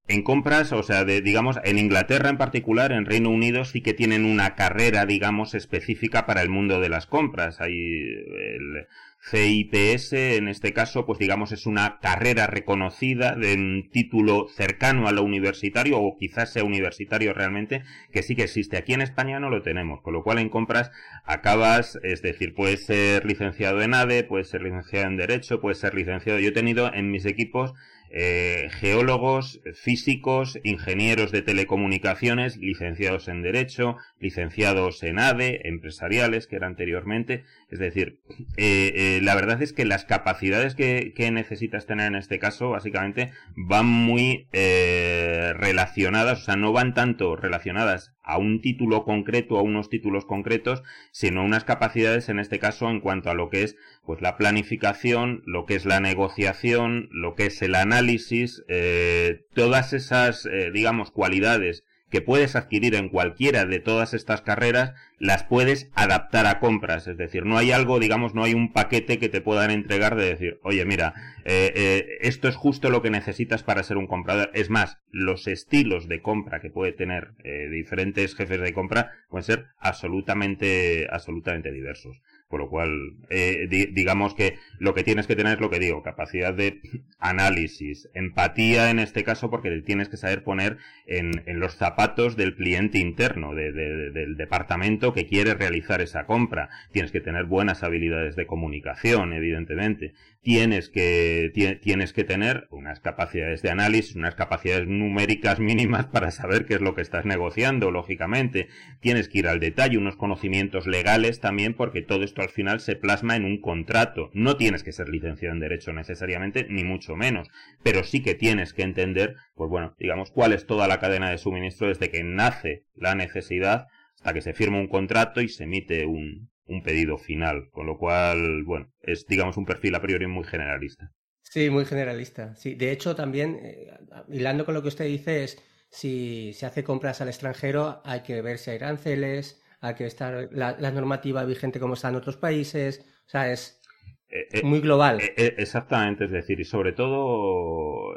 En 0.08 0.22
compras, 0.22 0.72
o 0.72 0.82
sea, 0.82 1.04
de, 1.04 1.20
digamos, 1.22 1.58
en 1.62 1.78
Inglaterra 1.78 2.30
en 2.30 2.38
particular, 2.38 2.92
en 2.92 3.06
Reino 3.06 3.30
Unido 3.30 3.64
sí 3.64 3.80
que 3.80 3.94
tienen 3.94 4.24
una 4.24 4.56
carrera, 4.56 5.06
digamos, 5.06 5.54
específica 5.54 6.26
para 6.26 6.42
el 6.42 6.48
mundo 6.48 6.80
de 6.80 6.88
las 6.88 7.06
compras. 7.06 7.60
Hay 7.60 7.72
el, 7.72 8.86
CIPS, 9.22 10.14
en 10.14 10.48
este 10.48 10.72
caso, 10.72 11.04
pues 11.04 11.18
digamos 11.18 11.52
es 11.52 11.66
una 11.66 11.98
carrera 12.00 12.46
reconocida 12.46 13.34
de 13.36 13.54
un 13.54 13.90
título 13.90 14.48
cercano 14.48 15.08
a 15.08 15.12
lo 15.12 15.22
universitario 15.22 16.00
o 16.00 16.16
quizás 16.16 16.52
sea 16.52 16.64
universitario 16.64 17.34
realmente, 17.34 17.82
que 18.12 18.22
sí 18.22 18.34
que 18.34 18.44
existe. 18.44 18.78
Aquí 18.78 18.94
en 18.94 19.02
España 19.02 19.38
no 19.38 19.50
lo 19.50 19.62
tenemos, 19.62 20.00
con 20.00 20.14
lo 20.14 20.22
cual 20.22 20.38
en 20.38 20.48
compras 20.48 20.90
acabas, 21.24 21.98
es 22.02 22.22
decir, 22.22 22.54
puedes 22.54 22.86
ser 22.86 23.26
licenciado 23.26 23.82
en 23.82 23.94
ADE, 23.94 24.24
puedes 24.24 24.48
ser 24.48 24.62
licenciado 24.62 25.06
en 25.06 25.16
Derecho, 25.16 25.60
puedes 25.60 25.78
ser 25.78 25.94
licenciado. 25.94 26.38
Yo 26.38 26.48
he 26.48 26.52
tenido 26.52 26.92
en 26.92 27.10
mis 27.10 27.26
equipos 27.26 27.74
eh, 28.12 28.68
geólogos, 28.72 29.60
físicos, 29.74 30.58
ingenieros 30.64 31.30
de 31.30 31.42
telecomunicaciones, 31.42 32.56
licenciados 32.56 33.28
en 33.28 33.42
Derecho, 33.42 33.96
licenciados 34.18 35.04
en 35.04 35.20
ADE, 35.20 35.68
empresariales, 35.68 36.48
que 36.48 36.56
era 36.56 36.66
anteriormente. 36.66 37.44
Es 37.70 37.78
decir, 37.78 38.18
eh, 38.56 38.92
eh, 38.94 39.20
la 39.22 39.36
verdad 39.36 39.62
es 39.62 39.72
que 39.72 39.84
las 39.84 40.04
capacidades 40.04 40.74
que, 40.74 41.14
necesitas 41.30 41.86
tener 41.86 42.08
en 42.08 42.16
este 42.16 42.40
caso, 42.40 42.70
básicamente, 42.70 43.30
van 43.54 43.86
muy 43.86 44.48
relacionadas, 44.50 46.42
o 46.42 46.44
sea, 46.44 46.56
no 46.56 46.72
van 46.72 46.94
tanto 46.94 47.36
relacionadas 47.36 48.14
a 48.22 48.38
un 48.38 48.60
título 48.60 49.04
concreto, 49.04 49.58
a 49.58 49.62
unos 49.62 49.88
títulos 49.88 50.24
concretos, 50.24 50.82
sino 51.10 51.44
unas 51.44 51.64
capacidades 51.64 52.28
en 52.28 52.38
este 52.38 52.58
caso 52.58 52.90
en 52.90 53.00
cuanto 53.00 53.30
a 53.30 53.34
lo 53.34 53.50
que 53.50 53.62
es 53.62 53.76
pues 54.04 54.20
la 54.20 54.36
planificación, 54.36 55.42
lo 55.46 55.66
que 55.66 55.74
es 55.74 55.84
la 55.84 56.00
negociación, 56.00 57.08
lo 57.12 57.34
que 57.34 57.46
es 57.46 57.62
el 57.62 57.74
análisis, 57.74 58.62
eh, 58.68 59.44
todas 59.54 59.92
esas 59.92 60.46
eh, 60.46 60.70
digamos 60.72 61.10
cualidades 61.10 61.84
que 62.10 62.20
puedes 62.20 62.56
adquirir 62.56 62.94
en 62.94 63.08
cualquiera 63.08 63.64
de 63.64 63.80
todas 63.80 64.14
estas 64.14 64.42
carreras, 64.42 64.94
las 65.18 65.44
puedes 65.44 65.90
adaptar 65.94 66.46
a 66.46 66.58
compras. 66.58 67.06
Es 67.06 67.16
decir, 67.16 67.46
no 67.46 67.56
hay 67.56 67.72
algo, 67.72 67.98
digamos, 68.00 68.34
no 68.34 68.42
hay 68.42 68.54
un 68.54 68.72
paquete 68.72 69.18
que 69.18 69.28
te 69.28 69.40
puedan 69.40 69.70
entregar 69.70 70.16
de 70.16 70.26
decir, 70.26 70.58
oye, 70.62 70.84
mira, 70.84 71.14
eh, 71.44 71.72
eh, 71.74 72.18
esto 72.20 72.48
es 72.48 72.56
justo 72.56 72.90
lo 72.90 73.02
que 73.02 73.10
necesitas 73.10 73.62
para 73.62 73.82
ser 73.82 73.96
un 73.96 74.06
comprador. 74.06 74.50
Es 74.54 74.70
más, 74.70 74.98
los 75.10 75.46
estilos 75.46 76.08
de 76.08 76.20
compra 76.20 76.60
que 76.60 76.70
puede 76.70 76.92
tener 76.92 77.32
eh, 77.44 77.68
diferentes 77.70 78.34
jefes 78.34 78.60
de 78.60 78.72
compra 78.72 79.12
pueden 79.28 79.44
ser 79.44 79.66
absolutamente, 79.78 81.06
absolutamente 81.10 81.70
diversos. 81.70 82.20
Por 82.50 82.58
lo 82.58 82.68
cual, 82.68 83.12
eh, 83.30 83.68
digamos 83.92 84.34
que 84.34 84.56
lo 84.80 84.92
que 84.92 85.04
tienes 85.04 85.28
que 85.28 85.36
tener 85.36 85.54
es 85.54 85.60
lo 85.60 85.70
que 85.70 85.78
digo, 85.78 86.02
capacidad 86.02 86.52
de 86.52 86.80
análisis, 87.20 88.10
empatía 88.12 88.90
en 88.90 88.98
este 88.98 89.22
caso, 89.22 89.50
porque 89.50 89.70
tienes 89.82 90.08
que 90.08 90.16
saber 90.16 90.42
poner 90.42 90.78
en, 91.06 91.30
los 91.60 91.76
zapatos 91.76 92.36
del 92.36 92.56
cliente 92.56 92.98
interno, 92.98 93.54
del 93.54 94.36
departamento 94.36 95.12
que 95.12 95.26
quiere 95.26 95.54
realizar 95.54 96.00
esa 96.00 96.26
compra. 96.26 96.70
Tienes 96.90 97.12
que 97.12 97.20
tener 97.20 97.44
buenas 97.44 97.84
habilidades 97.84 98.34
de 98.34 98.46
comunicación, 98.46 99.32
evidentemente. 99.32 100.14
Tienes 100.42 100.88
que, 100.88 101.52
tienes 101.82 102.12
que 102.12 102.24
tener 102.24 102.66
unas 102.70 102.98
capacidades 102.98 103.62
de 103.62 103.70
análisis, 103.70 104.16
unas 104.16 104.34
capacidades 104.34 104.88
numéricas 104.88 105.60
mínimas 105.60 106.06
para 106.06 106.32
saber 106.32 106.66
qué 106.66 106.74
es 106.74 106.80
lo 106.80 106.96
que 106.96 107.02
estás 107.02 107.26
negociando, 107.26 107.92
lógicamente. 107.92 108.68
Tienes 109.00 109.28
que 109.28 109.40
ir 109.40 109.46
al 109.46 109.60
detalle, 109.60 109.98
unos 109.98 110.16
conocimientos 110.16 110.88
legales 110.88 111.38
también, 111.38 111.74
porque 111.74 112.02
todo 112.02 112.24
esto 112.24 112.39
al 112.40 112.50
final 112.50 112.80
se 112.80 112.96
plasma 112.96 113.36
en 113.36 113.44
un 113.44 113.60
contrato. 113.60 114.30
No 114.32 114.56
tienes 114.56 114.82
que 114.82 114.92
ser 114.92 115.08
licenciado 115.08 115.54
en 115.54 115.60
Derecho 115.60 115.92
necesariamente, 115.92 116.66
ni 116.68 116.84
mucho 116.84 117.16
menos, 117.16 117.48
pero 117.82 118.04
sí 118.04 118.22
que 118.22 118.34
tienes 118.34 118.72
que 118.72 118.82
entender, 118.82 119.36
pues 119.54 119.70
bueno, 119.70 119.94
digamos, 119.98 120.30
cuál 120.30 120.52
es 120.52 120.66
toda 120.66 120.88
la 120.88 120.98
cadena 120.98 121.30
de 121.30 121.38
suministro 121.38 121.88
desde 121.88 122.10
que 122.10 122.22
nace 122.22 122.84
la 122.94 123.14
necesidad 123.14 123.86
hasta 124.16 124.34
que 124.34 124.42
se 124.42 124.52
firma 124.54 124.78
un 124.78 124.88
contrato 124.88 125.40
y 125.40 125.48
se 125.48 125.64
emite 125.64 126.06
un, 126.06 126.50
un 126.66 126.82
pedido 126.82 127.18
final, 127.18 127.68
con 127.70 127.86
lo 127.86 127.98
cual, 127.98 128.64
bueno, 128.64 128.92
es 129.02 129.26
digamos 129.26 129.56
un 129.56 129.66
perfil 129.66 129.94
a 129.94 130.02
priori 130.02 130.26
muy 130.26 130.44
generalista. 130.44 131.12
Sí, 131.42 131.68
muy 131.68 131.84
generalista. 131.84 132.54
Sí, 132.54 132.74
de 132.74 132.92
hecho 132.92 133.16
también, 133.16 133.58
eh, 133.62 133.86
hilando 134.28 134.64
con 134.64 134.74
lo 134.74 134.82
que 134.82 134.88
usted 134.88 135.06
dice, 135.06 135.44
es 135.44 135.62
si 135.90 136.52
se 136.52 136.66
hace 136.66 136.84
compras 136.84 137.20
al 137.20 137.28
extranjero, 137.28 138.00
hay 138.04 138.20
que 138.20 138.40
ver 138.40 138.58
si 138.58 138.70
hay 138.70 138.76
aranceles, 138.76 139.59
a 139.80 139.94
que 139.94 140.06
estar 140.06 140.48
la, 140.52 140.74
normativa 140.90 141.44
vigente 141.44 141.80
como 141.80 141.94
está 141.94 142.08
en 142.08 142.16
otros 142.16 142.36
países. 142.36 143.04
O 143.26 143.30
sea, 143.30 143.50
es 143.50 143.80
eh, 144.28 144.46
eh, 144.52 144.62
muy 144.62 144.80
global. 144.80 145.20
Eh, 145.20 145.54
exactamente, 145.58 146.24
es 146.24 146.30
decir, 146.30 146.60
y 146.60 146.64
sobre 146.64 146.92
todo, 146.92 148.14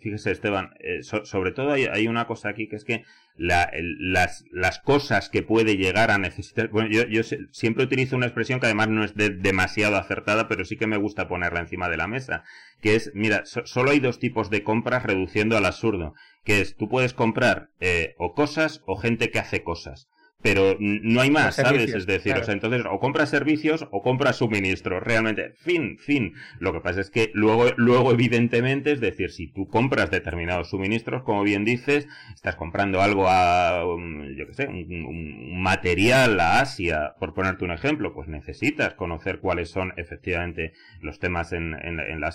fíjese 0.00 0.32
Esteban, 0.32 0.70
sobre 1.00 1.52
todo 1.52 1.72
hay, 1.72 2.08
una 2.08 2.26
cosa 2.26 2.50
aquí 2.50 2.68
que 2.68 2.76
es 2.76 2.84
que 2.84 3.04
las, 3.36 4.44
las 4.50 4.78
cosas 4.80 5.30
que 5.30 5.42
puede 5.42 5.76
llegar 5.76 6.10
a 6.10 6.18
necesitar, 6.18 6.68
bueno, 6.68 6.90
yo, 6.90 7.06
yo 7.06 7.22
siempre 7.52 7.84
utilizo 7.84 8.16
una 8.16 8.26
expresión 8.26 8.60
que 8.60 8.66
además 8.66 8.88
no 8.88 9.04
es 9.04 9.14
demasiado 9.14 9.96
acertada, 9.96 10.48
pero 10.48 10.64
sí 10.64 10.76
que 10.76 10.86
me 10.86 10.96
gusta 10.96 11.28
ponerla 11.28 11.60
encima 11.60 11.88
de 11.88 11.96
la 11.96 12.06
mesa, 12.06 12.44
que 12.82 12.96
es, 12.96 13.12
mira, 13.14 13.44
solo 13.46 13.92
hay 13.92 14.00
dos 14.00 14.18
tipos 14.18 14.50
de 14.50 14.62
compras 14.62 15.04
reduciendo 15.04 15.56
al 15.56 15.66
absurdo, 15.66 16.14
que 16.44 16.60
es, 16.60 16.76
tú 16.76 16.88
puedes 16.88 17.14
comprar 17.14 17.70
o 18.18 18.34
cosas 18.34 18.82
o 18.86 18.96
gente 18.96 19.30
que 19.30 19.38
hace 19.38 19.62
cosas 19.62 20.08
pero 20.42 20.76
no 20.78 21.20
hay 21.20 21.30
más, 21.30 21.56
¿sabes? 21.56 21.92
Es 21.92 22.06
decir, 22.06 22.34
o 22.36 22.44
sea, 22.44 22.54
entonces 22.54 22.84
o 22.88 23.00
compras 23.00 23.30
servicios 23.30 23.88
o 23.90 24.02
compras 24.02 24.36
suministros, 24.36 25.02
realmente, 25.02 25.54
fin, 25.56 25.98
fin. 25.98 26.34
Lo 26.60 26.72
que 26.72 26.80
pasa 26.80 27.00
es 27.00 27.10
que 27.10 27.30
luego, 27.34 27.72
luego 27.76 28.12
evidentemente, 28.12 28.92
es 28.92 29.00
decir, 29.00 29.32
si 29.32 29.48
tú 29.48 29.66
compras 29.66 30.10
determinados 30.10 30.70
suministros, 30.70 31.22
como 31.22 31.42
bien 31.42 31.64
dices, 31.64 32.06
estás 32.34 32.54
comprando 32.54 33.00
algo 33.00 33.28
a, 33.28 33.84
um, 33.86 34.36
yo 34.36 34.46
qué 34.46 34.54
sé, 34.54 34.68
un, 34.68 35.60
material 35.60 36.38
a 36.38 36.60
Asia, 36.60 37.14
por 37.18 37.34
ponerte 37.34 37.64
un 37.64 37.72
ejemplo, 37.72 38.14
pues 38.14 38.28
necesitas 38.28 38.94
conocer 38.94 39.40
cuáles 39.40 39.70
son 39.70 39.94
efectivamente 39.96 40.74
los 41.00 41.18
temas 41.18 41.52
en, 41.52 41.74
en, 41.74 42.20
la, 42.20 42.32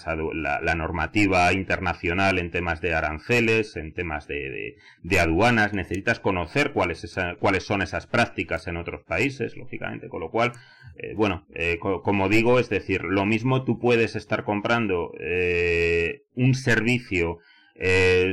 la, 0.61 0.75
normativa 0.75 1.53
internacional 1.53 2.39
en 2.39 2.51
temas 2.51 2.81
de 2.81 2.93
aranceles, 2.93 3.77
en 3.77 3.93
temas 3.93 4.27
de, 4.27 4.75
de, 5.03 5.19
aduanas, 5.19 5.73
necesitas 5.73 6.19
conocer 6.19 6.73
cuáles, 6.73 7.03
esa, 7.03 7.35
cuáles 7.35 7.63
son 7.63 7.81
esas 7.81 7.90
prácticas 8.07 8.67
en 8.67 8.77
otros 8.77 9.03
países, 9.03 9.57
lógicamente, 9.57 10.09
con 10.09 10.21
lo 10.21 10.31
cual, 10.31 10.53
eh, 10.95 11.13
bueno, 11.15 11.45
eh, 11.53 11.77
como 11.79 12.29
digo, 12.29 12.59
es 12.59 12.69
decir, 12.69 13.03
lo 13.03 13.25
mismo 13.25 13.63
tú 13.63 13.79
puedes 13.79 14.15
estar 14.15 14.43
comprando 14.43 15.11
eh, 15.19 16.23
un 16.35 16.53
servicio 16.53 17.39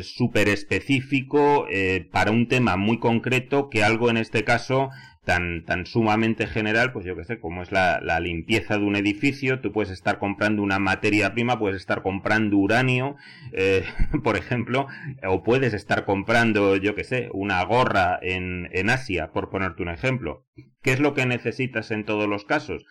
súper 0.02 0.48
específico 0.48 1.66
para 2.10 2.32
un 2.32 2.48
tema 2.48 2.76
muy 2.76 2.98
concreto 2.98 3.70
que 3.70 3.82
algo 3.82 4.10
en 4.10 4.18
este 4.18 4.44
caso 4.44 4.90
tan, 5.28 5.62
tan 5.66 5.84
sumamente 5.84 6.46
general, 6.46 6.90
pues 6.90 7.04
yo 7.04 7.14
que 7.14 7.22
sé, 7.22 7.38
como 7.38 7.60
es 7.60 7.70
la, 7.70 8.00
limpieza 8.18 8.78
de 8.78 8.84
un 8.84 8.96
edificio, 8.96 9.60
tú 9.60 9.72
puedes 9.72 9.92
estar 9.92 10.18
comprando 10.18 10.62
una 10.62 10.78
materia 10.78 11.34
prima, 11.34 11.58
puedes 11.58 11.76
estar 11.76 12.00
comprando 12.00 12.56
uranio, 12.56 13.14
eh, 13.52 13.84
por 14.24 14.38
ejemplo, 14.38 14.86
o 15.22 15.42
puedes 15.42 15.74
estar 15.74 16.06
comprando, 16.06 16.76
yo 16.76 16.94
que 16.94 17.04
sé, 17.04 17.28
una 17.34 17.62
gorra 17.64 18.18
en, 18.22 18.70
en 18.72 18.88
Asia, 18.88 19.30
por 19.30 19.50
ponerte 19.50 19.82
un 19.82 19.90
ejemplo. 19.90 20.46
¿Qué 20.80 20.92
es 20.92 20.98
lo 20.98 21.12
que 21.12 21.26
necesitas 21.26 21.90
en 21.90 22.06
todos 22.06 22.26
los 22.26 22.46
casos? 22.46 22.86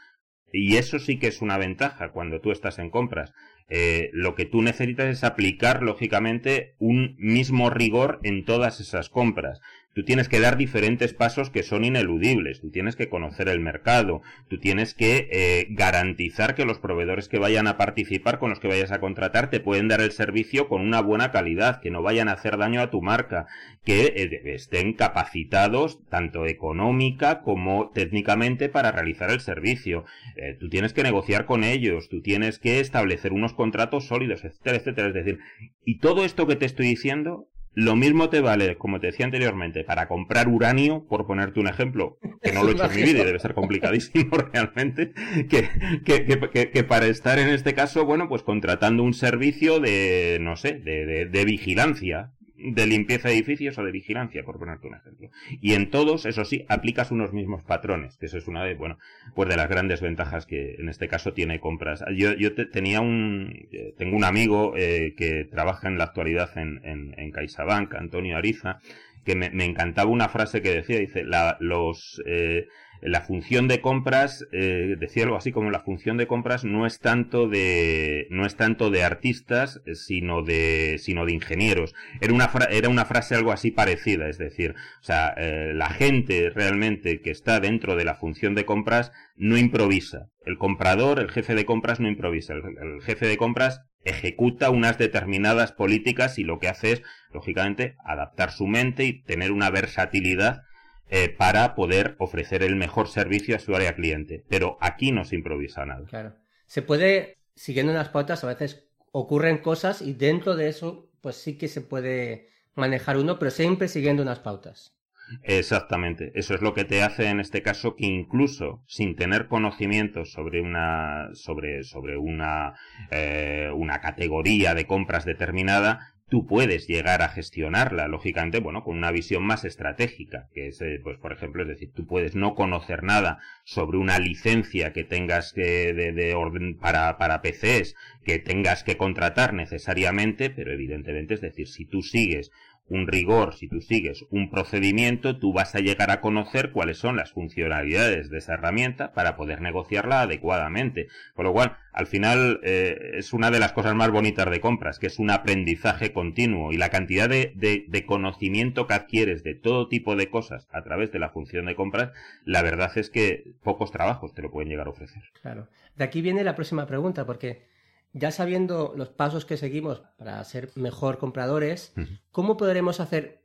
Y 0.54 0.76
eso 0.76 1.00
sí 1.00 1.18
que 1.18 1.30
es 1.30 1.42
una 1.42 1.58
ventaja 1.58 2.12
cuando 2.12 2.40
tú 2.40 2.52
estás 2.52 2.78
en 2.78 2.92
compras. 2.92 3.34
Eh, 3.68 4.12
lo 4.14 4.36
que 4.36 4.46
tú 4.46 4.62
necesitas 4.62 5.08
es 5.08 5.24
aplicar, 5.24 5.82
lógicamente, 5.82 6.76
un 6.78 7.16
mismo 7.18 7.72
rigor 7.72 8.20
en 8.22 8.46
todas 8.46 8.80
esas 8.80 9.10
compras 9.10 9.60
tú 9.98 10.04
tienes 10.04 10.30
que 10.30 10.40
dar 10.40 10.58
diferentes 10.58 11.16
pasos 11.16 11.50
que 11.50 11.64
son 11.64 11.84
ineludibles, 11.84 12.62
tú 12.62 12.70
tienes 12.70 12.96
que 12.96 13.10
conocer 13.10 13.50
el 13.50 13.60
mercado, 13.60 14.22
tú 14.48 14.60
tienes 14.60 14.94
que 14.94 15.28
eh, 15.32 15.66
garantizar 15.72 16.54
que 16.54 16.66
los 16.66 16.78
proveedores 16.78 17.28
que 17.28 17.40
vayan 17.40 17.66
a 17.66 17.78
participar, 17.78 18.38
con 18.38 18.52
los 18.52 18.60
que 18.60 18.68
vayas 18.68 18.92
a 18.92 19.00
contratar, 19.00 19.50
te 19.50 19.60
pueden 19.60 19.88
dar 19.88 20.02
el 20.02 20.12
servicio 20.12 20.70
con 20.70 20.82
una 20.82 21.02
buena 21.02 21.32
calidad, 21.32 21.82
que 21.82 21.90
no 21.90 22.04
vayan 22.04 22.30
a 22.30 22.34
hacer 22.34 22.58
daño 22.58 22.80
a 22.80 22.92
tu 22.92 23.02
marca, 23.02 23.48
que 23.84 24.14
eh, 24.16 24.54
estén 24.54 24.94
capacitados 24.94 26.06
tanto 26.10 26.46
económica 26.46 27.42
como 27.42 27.90
técnicamente 27.90 28.70
para 28.70 28.92
realizar 28.92 29.32
el 29.32 29.40
servicio. 29.40 30.06
Eh, 30.36 30.56
tú 30.60 30.70
tienes 30.70 30.94
que 30.94 31.02
negociar 31.02 31.48
con 31.48 31.64
ellos, 31.64 32.08
tú 32.08 32.22
tienes 32.22 32.60
que 32.60 32.82
establecer 32.82 33.34
unos 33.34 33.56
contratos 33.56 34.06
sólidos, 34.06 34.46
etcétera, 34.46 34.78
etcétera. 34.78 35.08
Es 35.08 35.14
decir, 35.16 35.40
y 35.84 35.98
todo 35.98 36.24
esto 36.24 36.46
que 36.46 36.56
te 36.56 36.68
estoy 36.68 36.86
diciendo 36.86 37.48
lo 37.78 37.96
mismo 37.96 38.30
te 38.30 38.42
vale, 38.42 38.76
como 38.76 39.00
te 39.00 39.06
decía 39.06 39.28
anteriormente, 39.28 39.84
para 39.84 40.08
comprar 40.08 40.48
uranio, 40.48 41.06
por 41.08 41.28
ponerte 41.28 41.60
un 41.60 41.68
ejemplo, 41.68 42.18
que 42.42 42.52
no 42.52 42.64
lo 42.64 42.70
he 42.70 42.72
hecho 42.72 42.86
en 42.86 42.96
mi 42.96 43.04
vida 43.04 43.22
y 43.22 43.26
debe 43.26 43.38
ser 43.38 43.54
complicadísimo 43.54 44.36
realmente, 44.52 45.14
que, 45.48 45.70
que, 46.04 46.72
que, 46.72 46.84
para 46.84 47.06
estar 47.06 47.38
en 47.38 47.50
este 47.50 47.76
caso, 47.76 48.04
bueno, 48.04 48.30
pues 48.30 48.42
contratando 48.42 49.04
un 49.04 49.14
servicio 49.14 49.80
de, 49.80 50.40
no 50.42 50.56
sé, 50.56 50.80
de, 50.80 51.28
de 51.28 51.46
vigilancia, 51.46 52.32
de 52.58 52.88
limpieza 52.88 53.30
de 53.30 53.36
edificios 53.36 53.78
o 53.78 53.84
de 53.84 53.92
vigilancia, 53.92 54.44
por 54.44 54.58
ponerte 54.58 54.88
un 54.88 54.96
ejemplo. 54.96 55.30
Y 55.62 55.74
en 55.74 55.90
todos, 55.90 56.26
eso 56.26 56.44
sí, 56.44 56.66
aplicas 56.68 57.12
unos 57.12 57.34
mismos 57.34 57.64
patrones, 57.64 58.18
que 58.18 58.26
eso 58.26 58.38
es 58.38 58.48
una 58.48 58.64
de, 58.64 58.74
bueno, 58.74 58.98
pues 59.36 59.48
de 59.50 59.56
las 59.56 59.70
grandes 59.70 60.02
ventajas 60.02 60.46
que 60.46 60.76
en 60.80 60.90
este 60.90 61.08
caso 61.08 61.34
tiene 61.34 61.60
compras. 61.60 62.04
Yo, 62.16 62.34
yo 62.34 62.54
tenía 62.70 63.02
un, 63.02 63.68
eh, 63.72 63.94
tengo 63.98 64.18
un 64.18 64.24
amigo 64.24 64.74
eh, 64.76 65.14
que 65.18 65.46
trabaja 65.46 65.88
en 65.88 65.98
la 65.98 66.06
actualidad 66.06 66.58
en, 66.58 66.82
en, 66.84 67.14
en 67.18 67.32
CaixaBank, 67.32 67.94
Antonio 67.96 68.38
Ariza, 68.38 68.80
que 69.24 69.36
me, 69.36 69.50
me, 69.50 69.66
encantaba 69.66 70.10
una 70.10 70.30
frase 70.30 70.62
que 70.62 70.72
decía, 70.72 71.00
dice, 71.00 71.24
la, 71.24 71.58
los, 71.60 72.22
eh, 72.26 72.68
la 73.02 73.22
función 73.22 73.68
de 73.68 73.82
compras, 73.82 74.46
eh, 74.52 74.96
decía 75.00 75.24
algo 75.24 75.38
así 75.38 75.52
como 75.52 75.72
la 75.72 75.82
función 75.82 76.18
de 76.18 76.28
compras 76.28 76.64
no 76.64 76.86
es 76.86 77.00
tanto 77.00 77.48
de, 77.48 78.28
no 78.30 78.46
es 78.46 78.56
tanto 78.56 78.90
de 78.90 79.04
artistas, 79.04 79.82
sino 79.94 80.44
de, 80.44 80.98
sino 81.00 81.26
de 81.26 81.34
ingenieros. 81.34 81.94
Era 82.22 82.34
una, 82.34 82.50
era 82.70 82.90
una 82.90 83.06
frase 83.06 83.36
algo 83.36 83.52
así 83.52 83.72
parecida, 83.72 84.30
es 84.30 84.38
decir, 84.38 84.76
o 85.02 85.04
sea, 85.04 85.34
eh, 85.38 85.74
la 85.74 85.90
gente 85.90 86.50
realmente 86.50 87.22
que 87.22 87.32
está 87.32 87.60
dentro 87.60 87.96
de 87.96 88.06
la 88.06 88.16
función 88.16 88.56
de 88.56 88.66
compras 88.66 89.12
no 89.36 89.58
improvisa. 89.58 90.30
El 90.46 90.58
comprador, 90.58 91.20
el 91.20 91.30
jefe 91.30 91.56
de 91.56 91.66
compras 91.66 92.00
no 92.00 92.08
improvisa. 92.08 92.54
el 92.54 93.02
jefe 93.02 93.28
de 93.28 93.38
compras 93.38 93.82
ejecuta 94.06 94.70
unas 94.70 94.98
determinadas 94.98 95.72
políticas 95.72 96.40
y 96.40 96.44
lo 96.44 96.60
que 96.60 96.70
hace 96.70 96.94
es, 96.94 97.04
lógicamente, 97.34 97.96
adaptar 98.06 98.52
su 98.52 98.68
mente 98.68 99.04
y 99.04 99.22
tener 99.22 99.52
una 99.52 99.70
versatilidad 99.70 100.64
eh, 101.10 101.30
para 101.30 101.76
poder 101.76 102.16
ofrecer 102.20 102.64
el 102.64 102.76
mejor 102.76 103.08
servicio 103.08 103.56
a 103.56 103.60
su 103.60 103.76
área 103.76 103.96
cliente. 103.96 104.44
Pero 104.50 104.78
aquí 104.82 105.12
no 105.12 105.26
se 105.26 105.36
improvisa 105.36 105.86
nada. 105.86 106.06
Claro. 106.08 106.36
Se 106.66 106.82
puede, 106.82 107.38
siguiendo 107.56 107.92
unas 107.92 108.10
pautas, 108.10 108.44
a 108.44 108.48
veces 108.48 108.88
ocurren 109.12 109.60
cosas 109.60 110.02
y 110.02 110.14
dentro 110.14 110.56
de 110.56 110.68
eso, 110.68 111.10
pues 111.22 111.38
sí 111.38 111.58
que 111.58 111.68
se 111.68 111.82
puede 111.82 112.50
manejar 112.76 113.18
uno, 113.18 113.40
pero 113.40 113.52
siempre 113.52 113.88
siguiendo 113.88 114.22
unas 114.24 114.40
pautas. 114.40 114.98
Exactamente. 115.44 116.32
Eso 116.36 116.56
es 116.56 116.62
lo 116.62 116.74
que 116.74 116.86
te 116.86 117.04
hace 117.04 117.30
en 117.30 117.40
este 117.40 117.62
caso 117.62 117.96
que 117.96 118.06
incluso 118.06 118.84
sin 118.88 119.16
tener 119.16 119.48
conocimientos 119.48 120.32
sobre 120.32 120.62
una 120.62 121.30
sobre 121.34 121.84
sobre 121.84 122.18
una 122.18 122.76
eh, 123.12 123.70
una 123.76 124.00
categoría 124.00 124.74
de 124.74 124.88
compras 124.88 125.26
determinada 125.26 126.14
tú 126.30 126.46
puedes 126.46 126.88
llegar 126.88 127.22
a 127.22 127.30
gestionarla, 127.30 128.08
lógicamente, 128.08 128.60
bueno, 128.60 128.84
con 128.84 128.98
una 128.98 129.12
visión 129.12 129.44
más 129.44 129.64
estratégica, 129.64 130.50
que 130.54 130.68
es, 130.68 130.82
eh, 130.82 131.00
pues, 131.02 131.18
por 131.18 131.32
ejemplo, 131.32 131.64
es 131.64 131.70
decir, 131.70 131.92
tú 131.94 132.06
puedes 132.06 132.36
no 132.36 132.54
conocer 132.54 133.04
nada 133.04 133.40
sobre 133.64 133.98
una 133.98 134.20
licencia 134.20 134.92
que 134.92 135.04
tengas 135.04 135.54
que, 135.54 135.94
de, 135.94 136.12
de 136.12 136.36
orden 136.36 136.78
para, 136.78 137.18
para 137.18 137.42
PCs, 137.42 137.96
que 138.26 138.40
tengas 138.40 138.84
que 138.84 138.98
contratar 138.98 139.54
necesariamente, 139.54 140.50
pero 140.50 140.72
evidentemente, 140.72 141.36
es 141.36 141.42
decir, 141.42 141.68
si 141.68 141.86
tú 141.86 142.02
sigues 142.02 142.52
un 142.90 143.08
rigor, 143.08 143.54
si 143.54 143.68
tú 143.68 143.82
sigues 143.82 144.26
un 144.30 144.50
procedimiento, 144.50 145.38
tú 145.38 145.54
vas 145.54 145.76
a 145.76 145.80
llegar 145.80 146.12
a 146.12 146.22
conocer 146.22 146.72
cuáles 146.72 146.98
son 146.98 147.18
las 147.18 147.32
funcionalidades 147.32 148.30
de 148.30 148.38
esa 148.38 148.54
herramienta 148.54 149.12
para 149.12 149.36
poder 149.36 149.62
negociarla 149.62 150.22
adecuadamente. 150.22 151.08
Con 151.34 151.46
lo 151.46 151.54
cual, 151.54 151.78
al 151.92 152.08
final, 152.08 152.60
eh, 152.64 153.12
es 153.16 153.34
una 153.34 153.52
de 153.52 153.60
las 153.60 153.74
cosas 153.74 153.96
más 153.96 154.10
bonitas 154.12 154.50
de 154.50 154.62
compras, 154.62 155.00
que 155.00 155.08
es 155.08 155.20
un 155.20 155.32
aprendizaje 155.32 156.14
continuo 156.14 156.72
y 156.72 156.78
la 156.78 156.90
cantidad 156.90 157.28
de, 157.28 157.54
de, 157.56 158.06
conocimiento 158.06 158.88
que 158.88 158.94
adquieres 158.94 159.44
de 159.44 159.56
todo 159.56 159.90
tipo 159.90 160.16
de 160.16 160.30
cosas 160.30 160.68
a 160.72 160.84
través 160.84 161.12
de 161.12 161.20
la 161.20 161.30
función 161.30 161.66
de 161.66 161.76
compras, 161.76 162.12
la 162.46 162.62
verdad 162.62 162.92
es 162.98 163.10
que 163.10 163.54
pocos 163.64 163.92
trabajos 163.92 164.34
te 164.34 164.42
lo 164.42 164.52
pueden 164.52 164.70
llegar 164.70 164.88
a 164.88 164.92
ofrecer. 164.92 165.24
Claro. 165.42 165.68
De 165.96 166.04
aquí 166.04 166.22
viene 166.22 166.44
la 166.44 166.56
próxima 166.56 166.86
pregunta, 166.86 167.26
porque 167.26 167.64
ya 168.14 168.32
sabiendo 168.32 168.94
los 168.96 169.10
pasos 169.10 169.46
que 169.46 169.58
seguimos 169.58 170.02
para 170.18 170.44
ser 170.44 170.72
mejor 170.76 171.18
compradores, 171.18 171.94
¿cómo 172.32 172.58
podremos 172.58 173.00
hacer 173.00 173.44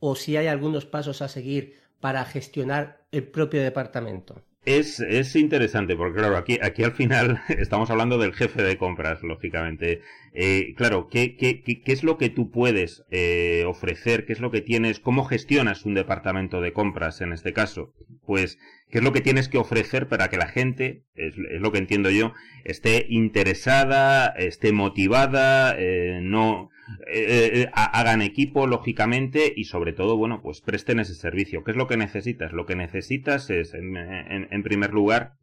o 0.00 0.14
si 0.14 0.36
hay 0.36 0.46
algunos 0.46 0.86
pasos 0.86 1.22
a 1.22 1.28
seguir 1.28 1.80
para 2.00 2.24
gestionar 2.24 3.06
el 3.10 3.28
propio 3.28 3.62
departamento? 3.62 4.42
Es, 4.68 5.00
es 5.00 5.34
interesante, 5.34 5.96
porque 5.96 6.18
claro, 6.18 6.36
aquí, 6.36 6.58
aquí 6.60 6.84
al 6.84 6.92
final 6.92 7.40
estamos 7.48 7.88
hablando 7.88 8.18
del 8.18 8.34
jefe 8.34 8.62
de 8.62 8.76
compras, 8.76 9.22
lógicamente. 9.22 10.02
Eh, 10.34 10.74
claro, 10.76 11.08
¿qué, 11.08 11.36
qué, 11.36 11.62
qué, 11.62 11.80
es 11.86 12.04
lo 12.04 12.18
que 12.18 12.28
tú 12.28 12.50
puedes 12.50 13.02
eh, 13.10 13.64
ofrecer? 13.66 14.26
¿Qué 14.26 14.34
es 14.34 14.40
lo 14.40 14.50
que 14.50 14.60
tienes? 14.60 15.00
¿Cómo 15.00 15.24
gestionas 15.24 15.86
un 15.86 15.94
departamento 15.94 16.60
de 16.60 16.74
compras 16.74 17.22
en 17.22 17.32
este 17.32 17.54
caso? 17.54 17.94
Pues, 18.26 18.58
¿qué 18.90 18.98
es 18.98 19.04
lo 19.04 19.14
que 19.14 19.22
tienes 19.22 19.48
que 19.48 19.56
ofrecer 19.56 20.06
para 20.06 20.28
que 20.28 20.36
la 20.36 20.48
gente, 20.48 21.02
es, 21.14 21.32
es 21.50 21.62
lo 21.62 21.72
que 21.72 21.78
entiendo 21.78 22.10
yo, 22.10 22.34
esté 22.64 23.06
interesada, 23.08 24.26
esté 24.36 24.72
motivada, 24.72 25.76
eh, 25.78 26.20
no 26.20 26.68
eh, 27.06 27.50
eh, 27.52 27.70
hagan 27.72 28.22
equipo, 28.22 28.66
lógicamente, 28.66 29.52
y 29.54 29.64
sobre 29.64 29.92
todo, 29.92 30.16
bueno, 30.16 30.40
pues 30.42 30.60
presten 30.60 31.00
ese 31.00 31.14
servicio. 31.14 31.64
¿Qué 31.64 31.72
es 31.72 31.76
lo 31.76 31.86
que 31.86 31.96
necesitas? 31.96 32.52
Lo 32.52 32.66
que 32.66 32.76
necesitas 32.76 33.50
es, 33.50 33.74
en, 33.74 34.62
primer 34.62 34.92
lugar, 34.92 35.34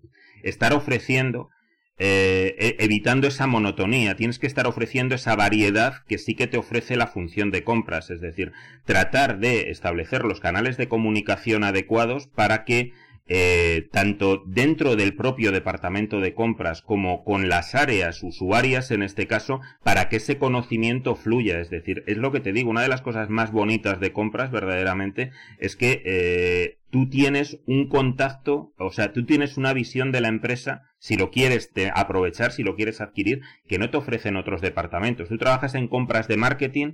estar 0.43 0.73
ofreciendo 0.73 1.49
eh, 1.97 2.55
e, 2.57 2.83
evitando 2.83 3.27
esa 3.27 3.47
monotonía. 3.47 4.15
Tienes 4.15 4.39
que 4.39 4.47
estar 4.47 4.67
ofreciendo 4.67 5.15
esa 5.15 5.35
variedad 5.35 6.03
que 6.07 6.17
sí 6.17 6.35
que 6.35 6.47
te 6.47 6.57
ofrece 6.57 6.97
la 6.97 7.07
función 7.07 7.51
de 7.51 7.63
compras, 7.63 8.09
es 8.09 8.21
decir, 8.21 8.51
tratar 8.85 9.39
de 9.39 9.69
establecer 9.69 10.23
los 10.23 10.39
canales 10.39 10.77
de 10.77 10.87
comunicación 10.87 11.63
adecuados 11.63 12.27
para 12.27 12.65
que 12.65 12.91
eh, 13.27 13.89
tanto 13.91 14.43
dentro 14.45 14.95
del 14.95 15.15
propio 15.15 15.51
departamento 15.51 16.19
de 16.19 16.35
compras 16.35 16.83
como 16.83 17.23
con 17.23 17.49
las 17.49 17.73
áreas 17.73 18.21
usuarias 18.21 18.91
en 18.91 19.01
este 19.01 19.25
caso 19.25 19.61
para 19.83 20.09
que 20.09 20.17
ese 20.17 20.37
conocimiento 20.37 21.15
fluya. 21.15 21.59
Es 21.59 21.71
decir 21.71 22.03
es 22.05 22.17
lo 22.17 22.31
que 22.31 22.39
te 22.39 22.53
digo 22.53 22.69
una 22.69 22.83
de 22.83 22.87
las 22.87 23.01
cosas 23.01 23.29
más 23.29 23.51
bonitas 23.51 23.99
de 23.99 24.11
compras 24.11 24.51
verdaderamente 24.51 25.31
es 25.57 25.75
que 25.75 26.03
eh, 26.05 26.77
tú 26.91 27.09
tienes 27.09 27.59
un 27.65 27.89
contacto 27.89 28.73
o 28.77 28.91
sea 28.91 29.11
tú 29.11 29.25
tienes 29.25 29.57
una 29.57 29.73
visión 29.73 30.11
de 30.11 30.21
la 30.21 30.27
empresa 30.27 30.83
si 30.99 31.17
lo 31.17 31.31
quieres 31.31 31.71
aprovechar 31.95 32.51
si 32.51 32.61
lo 32.61 32.75
quieres 32.75 33.01
adquirir 33.01 33.41
que 33.67 33.79
no 33.79 33.89
te 33.89 33.97
ofrecen 33.97 34.35
otros 34.35 34.61
departamentos. 34.61 35.29
Tú 35.29 35.39
trabajas 35.39 35.73
en 35.73 35.87
compras 35.87 36.27
de 36.27 36.37
marketing 36.37 36.93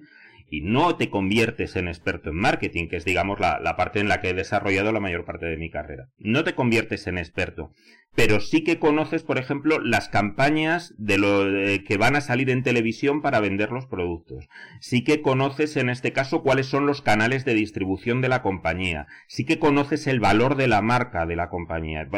y 0.52 0.62
no 0.62 0.98
te 0.98 1.10
conviertes 1.10 1.78
en 1.78 1.88
experto 1.88 2.30
en 2.30 2.36
marketing, 2.36 2.90
que 2.90 2.98
es 2.98 3.06
digamos 3.06 3.40
la, 3.40 3.60
la, 3.62 3.78
parte 3.78 4.02
en 4.02 4.10
la 4.10 4.20
que 4.20 4.30
he 4.30 4.34
desarrollado 4.34 4.92
la 4.92 5.00
mayor 5.00 5.24
parte 5.24 5.46
de 5.46 5.56
mi 5.56 5.72
carrera. 5.72 6.10
No 6.18 6.44
te 6.44 6.56
conviertes 6.56 7.08
en 7.08 7.18
experto, 7.18 7.72
pero 8.14 8.42
sí 8.42 8.66
que 8.66 8.78
conoces, 8.78 9.24
por 9.24 9.38
ejemplo, 9.38 9.80
las 9.80 10.10
campañas 10.10 10.94
de 10.98 11.18
lo 11.18 11.46
que 11.88 11.96
van 11.98 12.18
a 12.18 12.22
salir 12.22 12.50
en 12.50 12.64
televisión 12.64 13.22
para 13.22 13.40
vender 13.40 13.72
los 13.72 13.86
productos. 13.86 14.50
Sí 14.82 15.06
que 15.06 15.22
conoces 15.22 15.78
en 15.78 15.90
este 15.90 16.12
caso 16.12 16.44
cuáles 16.44 16.66
son 16.66 16.86
los 16.86 17.02
canales 17.02 17.46
de 17.46 17.54
distribución 17.54 18.20
de 18.20 18.28
la 18.28 18.42
compañía. 18.42 19.08
Sí 19.28 19.46
que 19.46 19.60
conoces 19.60 20.08
el 20.08 20.20
valor 20.20 20.58
de 20.58 20.68
la 20.68 20.82
marca 20.82 21.26
de 21.26 21.38
la 21.38 21.50
compañía. 21.50 22.10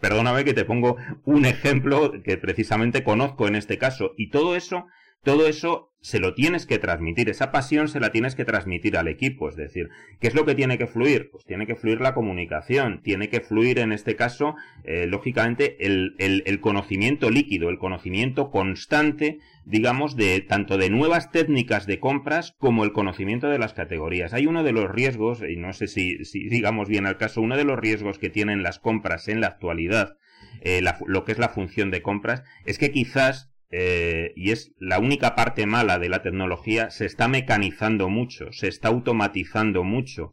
perdóname 0.00 0.44
que 0.44 0.52
te 0.52 0.66
pongo 0.66 0.98
un 1.24 1.46
ejemplo 1.46 2.12
que 2.22 2.36
precisamente 2.36 3.02
conozco 3.02 3.48
en 3.48 3.54
este 3.56 3.78
caso. 3.78 4.12
Y 4.18 4.28
todo 4.28 4.54
eso 4.54 4.84
todo 5.24 5.48
eso 5.48 5.90
se 6.04 6.20
lo 6.20 6.34
tienes 6.34 6.66
que 6.66 6.78
transmitir, 6.78 7.30
esa 7.30 7.50
pasión 7.50 7.88
se 7.88 7.98
la 7.98 8.12
tienes 8.12 8.34
que 8.34 8.44
transmitir 8.44 8.98
al 8.98 9.08
equipo, 9.08 9.48
es 9.48 9.56
decir, 9.56 9.88
¿qué 10.20 10.28
es 10.28 10.34
lo 10.34 10.44
que 10.44 10.54
tiene 10.54 10.76
que 10.76 10.86
fluir? 10.86 11.30
Pues 11.30 11.46
tiene 11.46 11.66
que 11.66 11.76
fluir 11.76 12.02
la 12.02 12.12
comunicación, 12.12 13.00
tiene 13.02 13.30
que 13.30 13.40
fluir 13.40 13.78
en 13.78 13.90
este 13.90 14.14
caso, 14.14 14.54
eh, 14.84 15.06
lógicamente, 15.06 15.86
el, 15.86 16.14
el, 16.18 16.60
conocimiento 16.60 17.30
líquido, 17.30 17.70
el 17.70 17.78
conocimiento 17.78 18.50
constante, 18.50 19.38
digamos, 19.64 20.14
de 20.14 20.42
tanto 20.42 20.76
de 20.76 20.90
nuevas 20.90 21.30
técnicas 21.30 21.86
de 21.86 22.00
compras 22.00 22.54
como 22.58 22.84
el 22.84 22.92
conocimiento 22.92 23.48
de 23.48 23.58
las 23.58 23.72
categorías. 23.72 24.34
Hay 24.34 24.46
uno 24.46 24.62
de 24.62 24.72
los 24.72 24.90
riesgos, 24.90 25.40
y 25.40 25.56
no 25.56 25.72
sé 25.72 25.86
si, 25.86 26.18
digamos 26.50 26.86
bien 26.86 27.06
al 27.06 27.16
caso, 27.16 27.40
uno 27.40 27.56
de 27.56 27.64
los 27.64 27.78
riesgos 27.78 28.18
que 28.18 28.28
tienen 28.28 28.62
las 28.62 28.78
compras 28.78 29.28
en 29.28 29.40
la 29.40 29.46
actualidad, 29.46 30.18
eh, 30.60 30.82
lo 31.06 31.24
que 31.24 31.32
es 31.32 31.38
la 31.38 31.48
función 31.48 31.90
de 31.90 32.02
compras, 32.02 32.42
es 32.66 32.76
que 32.76 32.90
quizás 32.90 33.53
eh, 33.70 34.32
y 34.36 34.50
es 34.50 34.72
la 34.78 34.98
única 34.98 35.34
parte 35.34 35.66
mala 35.66 35.98
de 35.98 36.08
la 36.08 36.22
tecnología, 36.22 36.90
se 36.90 37.06
está 37.06 37.28
mecanizando 37.28 38.08
mucho, 38.08 38.52
se 38.52 38.68
está 38.68 38.88
automatizando 38.88 39.84
mucho. 39.84 40.32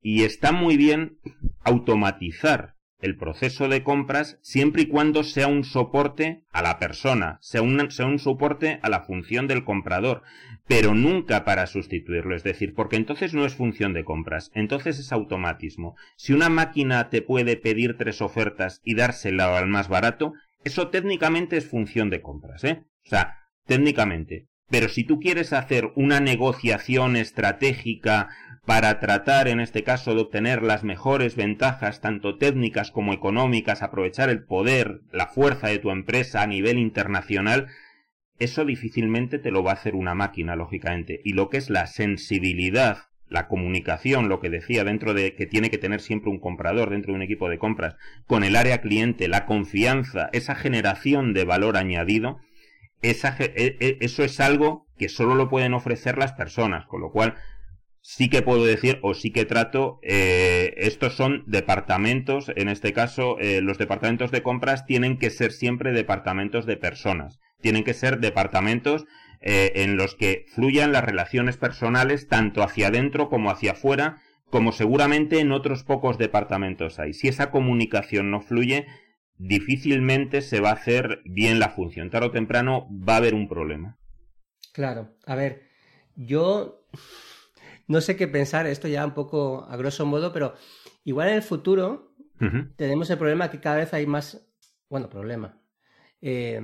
Y 0.00 0.22
está 0.22 0.52
muy 0.52 0.76
bien 0.76 1.18
automatizar 1.64 2.76
el 3.00 3.16
proceso 3.16 3.68
de 3.68 3.82
compras 3.82 4.38
siempre 4.42 4.82
y 4.82 4.86
cuando 4.86 5.22
sea 5.22 5.46
un 5.46 5.64
soporte 5.64 6.44
a 6.50 6.62
la 6.62 6.78
persona, 6.78 7.38
sea 7.40 7.62
un, 7.62 7.90
sea 7.90 8.06
un 8.06 8.18
soporte 8.18 8.80
a 8.82 8.88
la 8.88 9.02
función 9.02 9.46
del 9.46 9.64
comprador, 9.64 10.22
pero 10.66 10.94
nunca 10.94 11.44
para 11.44 11.66
sustituirlo, 11.66 12.34
es 12.34 12.42
decir, 12.42 12.74
porque 12.74 12.96
entonces 12.96 13.34
no 13.34 13.46
es 13.46 13.54
función 13.54 13.92
de 13.92 14.04
compras, 14.04 14.50
entonces 14.54 14.98
es 14.98 15.12
automatismo. 15.12 15.96
Si 16.16 16.32
una 16.32 16.48
máquina 16.48 17.08
te 17.08 17.22
puede 17.22 17.56
pedir 17.56 17.96
tres 17.96 18.20
ofertas 18.20 18.80
y 18.84 18.94
dársela 18.94 19.56
al 19.56 19.68
más 19.68 19.88
barato, 19.88 20.32
eso 20.64 20.88
técnicamente 20.88 21.56
es 21.56 21.68
función 21.68 22.10
de 22.10 22.20
compras, 22.20 22.64
¿eh? 22.64 22.84
O 23.06 23.08
sea, 23.08 23.36
técnicamente. 23.66 24.48
Pero 24.70 24.88
si 24.88 25.04
tú 25.04 25.18
quieres 25.18 25.52
hacer 25.52 25.92
una 25.96 26.20
negociación 26.20 27.16
estratégica 27.16 28.28
para 28.66 29.00
tratar, 29.00 29.48
en 29.48 29.60
este 29.60 29.82
caso, 29.82 30.14
de 30.14 30.20
obtener 30.20 30.62
las 30.62 30.84
mejores 30.84 31.36
ventajas, 31.36 32.02
tanto 32.02 32.36
técnicas 32.36 32.90
como 32.90 33.14
económicas, 33.14 33.82
aprovechar 33.82 34.28
el 34.28 34.44
poder, 34.44 35.00
la 35.10 35.26
fuerza 35.26 35.68
de 35.68 35.78
tu 35.78 35.90
empresa 35.90 36.42
a 36.42 36.46
nivel 36.46 36.78
internacional, 36.78 37.68
eso 38.38 38.66
difícilmente 38.66 39.38
te 39.38 39.50
lo 39.50 39.62
va 39.62 39.70
a 39.70 39.74
hacer 39.74 39.94
una 39.94 40.14
máquina, 40.14 40.54
lógicamente. 40.54 41.20
Y 41.24 41.32
lo 41.32 41.48
que 41.48 41.56
es 41.56 41.70
la 41.70 41.86
sensibilidad 41.86 43.07
la 43.28 43.48
comunicación, 43.48 44.28
lo 44.28 44.40
que 44.40 44.50
decía 44.50 44.84
dentro 44.84 45.14
de 45.14 45.34
que 45.34 45.46
tiene 45.46 45.70
que 45.70 45.78
tener 45.78 46.00
siempre 46.00 46.30
un 46.30 46.40
comprador 46.40 46.90
dentro 46.90 47.12
de 47.12 47.16
un 47.16 47.22
equipo 47.22 47.48
de 47.48 47.58
compras, 47.58 47.96
con 48.26 48.44
el 48.44 48.56
área 48.56 48.80
cliente, 48.80 49.28
la 49.28 49.46
confianza, 49.46 50.30
esa 50.32 50.54
generación 50.54 51.34
de 51.34 51.44
valor 51.44 51.76
añadido, 51.76 52.38
e, 53.02 53.10
e, 53.10 53.98
eso 54.00 54.24
es 54.24 54.40
algo 54.40 54.86
que 54.98 55.08
solo 55.08 55.34
lo 55.34 55.48
pueden 55.48 55.74
ofrecer 55.74 56.18
las 56.18 56.32
personas, 56.32 56.86
con 56.86 57.00
lo 57.00 57.10
cual 57.10 57.36
sí 58.00 58.28
que 58.30 58.42
puedo 58.42 58.64
decir 58.64 58.98
o 59.02 59.14
sí 59.14 59.30
que 59.30 59.44
trato, 59.44 60.00
eh, 60.02 60.74
estos 60.78 61.14
son 61.14 61.44
departamentos, 61.46 62.50
en 62.56 62.68
este 62.68 62.92
caso 62.92 63.38
eh, 63.38 63.60
los 63.60 63.78
departamentos 63.78 64.30
de 64.30 64.42
compras 64.42 64.86
tienen 64.86 65.18
que 65.18 65.30
ser 65.30 65.52
siempre 65.52 65.92
departamentos 65.92 66.66
de 66.66 66.76
personas, 66.76 67.38
tienen 67.60 67.84
que 67.84 67.94
ser 67.94 68.18
departamentos 68.18 69.06
eh, 69.40 69.72
en 69.76 69.96
los 69.96 70.14
que 70.14 70.46
fluyan 70.48 70.92
las 70.92 71.04
relaciones 71.04 71.56
personales 71.56 72.28
tanto 72.28 72.62
hacia 72.62 72.88
adentro 72.88 73.28
como 73.28 73.50
hacia 73.50 73.72
afuera, 73.72 74.20
como 74.50 74.72
seguramente 74.72 75.40
en 75.40 75.52
otros 75.52 75.84
pocos 75.84 76.18
departamentos 76.18 76.98
hay. 76.98 77.12
Si 77.12 77.28
esa 77.28 77.50
comunicación 77.50 78.30
no 78.30 78.40
fluye, 78.40 78.86
difícilmente 79.36 80.42
se 80.42 80.60
va 80.60 80.70
a 80.70 80.74
hacer 80.74 81.22
bien 81.24 81.60
la 81.60 81.68
función. 81.68 82.10
Tarde 82.10 82.28
o 82.28 82.30
temprano 82.32 82.88
va 82.90 83.14
a 83.14 83.18
haber 83.18 83.34
un 83.34 83.48
problema. 83.48 83.98
Claro, 84.72 85.14
a 85.26 85.34
ver, 85.34 85.62
yo 86.16 86.86
no 87.86 88.00
sé 88.00 88.16
qué 88.16 88.28
pensar, 88.28 88.66
esto 88.66 88.88
ya 88.88 89.04
un 89.04 89.14
poco 89.14 89.64
a 89.68 89.76
grosso 89.76 90.04
modo, 90.04 90.32
pero 90.32 90.54
igual 91.04 91.28
en 91.28 91.36
el 91.36 91.42
futuro 91.42 92.14
tenemos 92.76 93.10
el 93.10 93.18
problema 93.18 93.50
que 93.50 93.60
cada 93.60 93.76
vez 93.76 93.92
hay 93.94 94.06
más, 94.06 94.48
bueno, 94.88 95.08
problema. 95.08 95.60
Eh, 96.20 96.60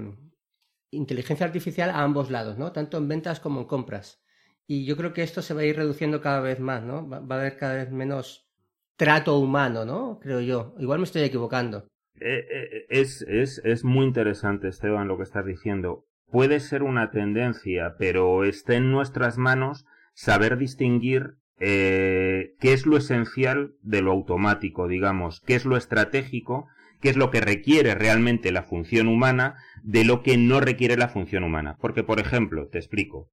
inteligencia 0.94 1.46
artificial 1.46 1.90
a 1.90 2.02
ambos 2.02 2.30
lados, 2.30 2.59
¿no? 2.59 2.72
Tanto 2.72 2.98
en 2.98 3.09
ventas 3.09 3.40
como 3.40 3.61
en 3.61 3.66
compras. 3.66 4.22
Y 4.66 4.87
yo 4.87 4.96
creo 4.96 5.12
que 5.12 5.22
esto 5.22 5.42
se 5.42 5.54
va 5.54 5.61
a 5.61 5.64
ir 5.64 5.76
reduciendo 5.76 6.20
cada 6.20 6.40
vez 6.40 6.59
más, 6.61 6.83
¿no? 6.83 7.09
Va, 7.09 7.18
a 7.18 7.38
haber 7.38 7.57
cada 7.57 7.74
vez 7.74 7.90
menos 7.90 8.48
trato 8.96 9.38
humano, 9.38 9.85
¿no? 9.85 10.18
Creo 10.20 10.40
yo. 10.40 10.74
Igual 10.78 11.00
me 11.00 11.04
estoy 11.04 11.22
equivocando. 11.22 11.87
Eh, 12.20 12.46
eh, 12.50 12.87
es, 12.88 13.22
es, 13.22 13.61
es 13.64 13.85
muy 13.85 14.07
interesante, 14.07 14.68
Esteban, 14.68 15.09
lo 15.09 15.16
que 15.16 15.24
estás 15.24 15.44
diciendo. 15.44 16.07
Puede 16.30 16.61
ser 16.61 16.83
una 16.83 17.11
tendencia, 17.11 17.96
pero 17.98 18.44
está 18.44 18.74
en 18.74 18.90
nuestras 18.90 19.37
manos 19.37 19.85
saber 20.14 20.57
distinguir 20.57 21.37
eh, 21.59 22.54
qué 22.61 22.72
es 22.72 22.87
lo 22.87 22.96
esencial 22.96 23.74
de 23.83 24.02
lo 24.02 24.12
automático, 24.12 24.88
digamos, 24.88 25.40
qué 25.46 25.54
es 25.54 25.64
lo 25.64 25.76
estratégico 25.76 26.66
qué 27.04 27.10
es 27.10 27.16
lo 27.16 27.30
que 27.30 27.42
requiere 27.42 27.94
realmente 27.94 28.50
la 28.50 28.62
función 28.62 29.08
humana 29.08 29.56
de 29.82 30.06
lo 30.06 30.22
que 30.22 30.38
no 30.38 30.60
requiere 30.60 30.96
la 30.96 31.08
función 31.08 31.44
humana. 31.44 31.76
Porque, 31.78 32.02
por 32.02 32.18
ejemplo, 32.18 32.68
te 32.68 32.78
explico, 32.78 33.28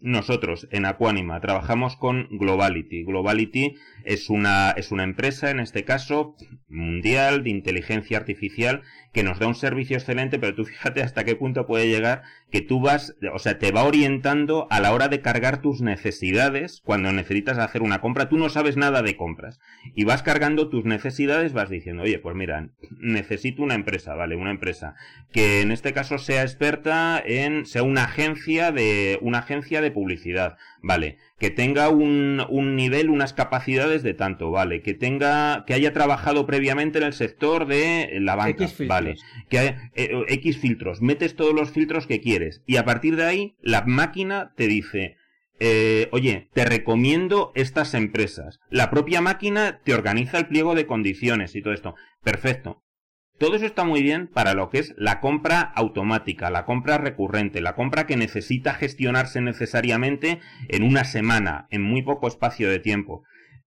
nosotros 0.00 0.68
en 0.70 0.86
Aquanima 0.86 1.40
trabajamos 1.40 1.96
con 1.96 2.28
Globality. 2.30 3.04
Globality 3.04 3.76
es 4.04 4.30
una, 4.30 4.70
es 4.70 4.92
una 4.92 5.04
empresa, 5.04 5.50
en 5.50 5.60
este 5.60 5.84
caso, 5.84 6.36
mundial 6.68 7.42
de 7.42 7.50
inteligencia 7.50 8.18
artificial 8.18 8.82
que 9.12 9.22
nos 9.22 9.38
da 9.38 9.48
un 9.48 9.54
servicio 9.54 9.96
excelente, 9.96 10.38
pero 10.38 10.54
tú 10.54 10.64
fíjate 10.66 11.02
hasta 11.02 11.24
qué 11.24 11.34
punto 11.34 11.66
puede 11.66 11.88
llegar 11.88 12.22
que 12.50 12.60
tú 12.62 12.80
vas, 12.80 13.16
o 13.34 13.38
sea, 13.38 13.58
te 13.58 13.72
va 13.72 13.84
orientando 13.84 14.66
a 14.70 14.80
la 14.80 14.92
hora 14.92 15.08
de 15.08 15.20
cargar 15.20 15.60
tus 15.60 15.82
necesidades 15.82 16.80
cuando 16.82 17.12
necesitas 17.12 17.58
hacer 17.58 17.82
una 17.82 18.00
compra. 18.00 18.28
Tú 18.28 18.38
no 18.38 18.48
sabes 18.48 18.76
nada 18.76 19.02
de 19.02 19.16
compras 19.16 19.60
y 19.94 20.04
vas 20.04 20.22
cargando 20.22 20.68
tus 20.70 20.84
necesidades, 20.84 21.52
vas 21.52 21.68
diciendo, 21.68 22.04
oye, 22.04 22.18
pues 22.18 22.34
mira, 22.34 22.70
necesito 22.98 23.62
una 23.62 23.74
empresa, 23.74 24.14
¿vale? 24.14 24.36
Una 24.36 24.50
empresa 24.50 24.94
que 25.30 25.60
en 25.60 25.72
este 25.72 25.92
caso 25.92 26.18
sea 26.18 26.42
experta 26.42 27.22
en, 27.24 27.66
sea 27.66 27.82
una 27.82 28.04
agencia 28.04 28.72
de, 28.72 29.18
una 29.20 29.38
agencia 29.38 29.82
de 29.82 29.87
publicidad, 29.90 30.56
¿vale? 30.82 31.18
que 31.38 31.50
tenga 31.50 31.88
un, 31.88 32.44
un, 32.48 32.74
nivel, 32.74 33.10
unas 33.10 33.32
capacidades 33.32 34.02
de 34.02 34.14
tanto, 34.14 34.50
¿vale? 34.50 34.82
Que 34.82 34.94
tenga, 34.94 35.64
que 35.66 35.74
haya 35.74 35.92
trabajado 35.92 36.46
previamente 36.46 36.98
en 36.98 37.04
el 37.04 37.12
sector 37.12 37.66
de 37.66 38.18
la 38.20 38.34
banca, 38.34 38.66
¿vale? 38.86 39.14
Que 39.48 39.58
haya, 39.58 39.90
eh, 39.94 40.10
X 40.28 40.58
filtros, 40.58 41.00
metes 41.00 41.36
todos 41.36 41.54
los 41.54 41.70
filtros 41.70 42.06
que 42.06 42.20
quieres 42.20 42.62
y 42.66 42.76
a 42.76 42.84
partir 42.84 43.14
de 43.16 43.24
ahí 43.24 43.56
la 43.60 43.82
máquina 43.82 44.52
te 44.56 44.66
dice, 44.66 45.16
eh, 45.60 46.08
oye, 46.10 46.48
te 46.54 46.64
recomiendo 46.64 47.52
estas 47.54 47.94
empresas. 47.94 48.58
La 48.68 48.90
propia 48.90 49.20
máquina 49.20 49.80
te 49.84 49.94
organiza 49.94 50.38
el 50.38 50.48
pliego 50.48 50.74
de 50.74 50.86
condiciones 50.86 51.54
y 51.54 51.62
todo 51.62 51.72
esto. 51.72 51.94
Perfecto. 52.24 52.82
Todo 53.38 53.54
eso 53.54 53.66
está 53.66 53.84
muy 53.84 54.02
bien 54.02 54.26
para 54.26 54.54
lo 54.54 54.68
que 54.68 54.80
es 54.80 54.94
la 54.96 55.20
compra 55.20 55.60
automática, 55.60 56.50
la 56.50 56.64
compra 56.64 56.98
recurrente, 56.98 57.60
la 57.60 57.76
compra 57.76 58.04
que 58.04 58.16
necesita 58.16 58.74
gestionarse 58.74 59.40
necesariamente 59.40 60.40
en 60.68 60.82
una 60.82 61.04
semana, 61.04 61.68
en 61.70 61.82
muy 61.82 62.02
poco 62.02 62.26
espacio 62.26 62.68
de 62.68 62.80
tiempo. 62.80 63.22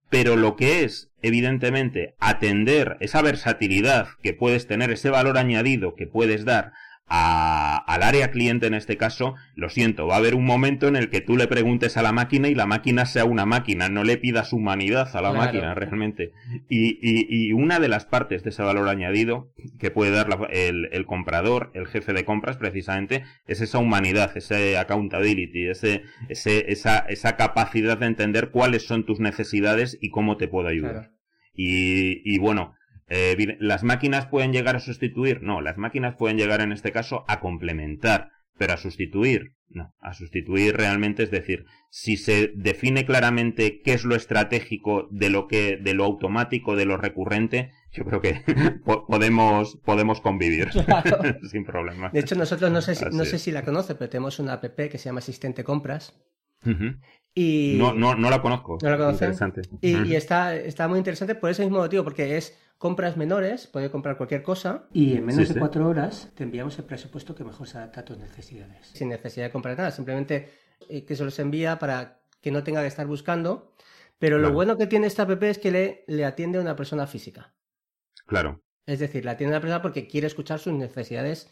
Pero 0.10 0.36
lo 0.36 0.56
que 0.56 0.84
es, 0.84 1.12
evidentemente, 1.22 2.16
atender 2.20 2.98
esa 3.00 3.22
versatilidad 3.22 4.08
que 4.24 4.34
puedes 4.34 4.66
tener, 4.66 4.90
ese 4.90 5.12
valor 5.12 5.38
añadido 5.38 5.94
que 5.94 6.08
puedes 6.08 6.46
dar 6.46 6.72
al 7.10 8.04
área 8.04 8.30
cliente 8.30 8.68
en 8.68 8.76
este 8.76 8.96
caso, 8.96 9.36
lo 9.56 9.70
siento, 9.70 10.06
va 10.06 10.16
a 10.16 10.18
haber 10.18 10.36
un 10.36 10.46
momento 10.46 10.88
en 10.88 10.96
el 10.96 11.10
que 11.10 11.22
tú 11.22 11.38
le 11.38 11.48
preguntes 11.48 11.98
a 11.98 12.04
la 12.04 12.12
máquina 12.12 12.50
y 12.50 12.56
la 12.56 12.68
máquina 12.68 13.06
sea 13.06 13.26
una 13.26 13.46
máquina, 13.46 13.90
no 13.90 14.04
le 14.04 14.18
pidas 14.18 14.54
humanidad 14.54 15.16
a 15.16 15.22
la 15.22 15.34
máquina 15.34 15.74
realmente. 15.74 16.32
Y, 16.70 17.00
y, 17.02 17.52
una 17.54 17.80
de 17.80 17.88
las 17.88 18.06
partes 18.06 18.44
de 18.44 18.52
ese 18.52 18.62
valor 18.62 18.88
añadido 18.88 19.52
que 19.80 19.90
puede 19.90 20.12
dar 20.12 20.28
el, 20.52 21.06
comprador, 21.08 21.72
el 21.74 21.88
jefe 21.88 22.14
de 22.14 22.26
compras 22.26 22.58
precisamente, 22.58 23.24
es 23.48 23.62
esa 23.62 23.80
humanidad, 23.80 24.38
ese 24.38 24.78
accountability, 24.78 25.68
ese, 25.68 26.04
ese, 26.30 26.72
esa, 26.72 27.00
esa 27.00 27.36
capacidad 27.36 27.98
de 27.98 28.06
entender 28.06 28.52
cuáles 28.52 28.86
son 28.86 29.06
tus 29.06 29.20
necesidades 29.20 29.98
y 30.00 30.10
cómo 30.10 30.38
te 30.38 30.48
puedo 30.48 30.68
ayudar. 30.68 31.12
Y, 31.54 32.22
y 32.24 32.38
bueno, 32.38 32.76
eh, 33.10 33.58
¿Las 33.60 33.84
máquinas 33.84 34.28
pueden 34.28 34.54
llegar 34.54 34.76
a 34.76 34.80
sustituir? 34.80 35.42
No, 35.42 35.62
las 35.62 35.78
máquinas 35.78 36.16
pueden 36.16 36.38
llegar 36.38 36.62
en 36.62 36.72
este 36.72 36.92
caso 36.92 37.26
a 37.28 37.40
complementar, 37.40 38.30
pero 38.58 38.74
a 38.74 38.78
sustituir, 38.78 39.56
no. 39.70 39.94
A 40.00 40.14
sustituir 40.14 40.76
realmente 40.76 41.24
es 41.24 41.32
decir, 41.32 41.66
si 41.90 42.18
se 42.18 42.52
define 42.56 43.06
claramente 43.06 43.82
qué 43.82 43.94
es 43.94 44.04
lo 44.04 44.16
estratégico 44.16 45.08
de 45.12 45.30
lo 45.30 45.48
que, 45.48 45.78
de 45.78 45.94
lo 45.94 46.06
automático, 46.06 46.76
de 46.76 46.86
lo 46.86 46.98
recurrente, 46.98 47.72
yo 47.92 48.06
creo 48.06 48.22
que 48.22 48.42
podemos, 49.08 49.78
podemos 49.84 50.22
convivir 50.22 50.70
sin 51.50 51.66
problema. 51.66 52.10
De 52.10 52.20
hecho, 52.20 52.36
nosotros 52.36 52.72
no 52.72 52.82
sé, 52.82 52.96
si, 52.96 53.06
no 53.06 53.26
sé 53.26 53.40
si 53.40 53.52
la 53.52 53.64
conoce, 53.64 53.96
pero 53.96 54.10
tenemos 54.10 54.38
una 54.40 54.54
app 54.54 54.76
que 54.76 54.98
se 54.98 55.06
llama 55.06 55.20
Asistente 55.20 55.64
Compras. 55.64 56.14
y... 57.34 57.76
no, 57.78 57.94
no, 57.94 58.14
no 58.14 58.30
la 58.30 58.42
conozco. 58.42 58.78
No 58.84 58.90
la 58.90 58.98
conocen. 58.98 59.32
Interesante. 59.32 59.62
Y, 59.82 60.12
y 60.12 60.16
está, 60.16 60.56
está 60.56 60.88
muy 60.88 61.00
interesante 61.00 61.34
por 61.34 61.50
ese 61.50 61.64
mismo 61.64 61.80
motivo, 61.80 62.04
porque 62.04 62.38
es 62.38 62.58
compras 62.80 63.16
menores, 63.16 63.68
puede 63.68 63.92
comprar 63.92 64.18
cualquier 64.18 64.42
cosa 64.42 64.88
y 64.92 65.16
en 65.18 65.26
menos 65.26 65.48
de 65.48 65.60
cuatro 65.60 65.88
horas 65.88 66.32
te 66.34 66.44
enviamos 66.44 66.80
el 66.80 66.86
presupuesto 66.86 67.36
que 67.36 67.44
mejor 67.44 67.68
se 67.68 67.78
adapta 67.78 68.00
a 68.02 68.06
tus 68.06 68.18
necesidades. 68.18 68.88
Sin 68.88 69.10
necesidad 69.10 69.46
de 69.46 69.52
comprar 69.52 69.78
nada, 69.78 69.92
simplemente 69.92 70.50
eh, 70.90 71.06
que 71.06 71.16
se 71.16 71.24
los 71.24 71.38
envía 71.38 71.78
para 71.78 72.22
que 72.42 72.50
no 72.50 72.64
tenga 72.64 72.82
que 72.82 72.88
estar 72.88 73.06
buscando. 73.06 73.74
Pero 74.18 74.40
lo 74.40 74.52
bueno 74.52 74.78
que 74.78 74.88
tiene 74.88 75.08
esta 75.08 75.24
app 75.24 75.44
es 75.44 75.60
que 75.60 75.72
le, 75.72 76.04
le 76.08 76.26
atiende 76.26 76.58
a 76.58 76.62
una 76.62 76.76
persona 76.76 77.08
física. 77.08 77.54
Claro. 78.26 78.62
Es 78.86 79.00
decir, 79.00 79.24
la 79.24 79.32
atiende 79.32 79.56
a 79.56 79.60
una 79.60 79.62
persona 79.62 79.82
porque 79.82 80.08
quiere 80.08 80.28
escuchar 80.28 80.60
sus 80.60 80.74
necesidades 80.74 81.50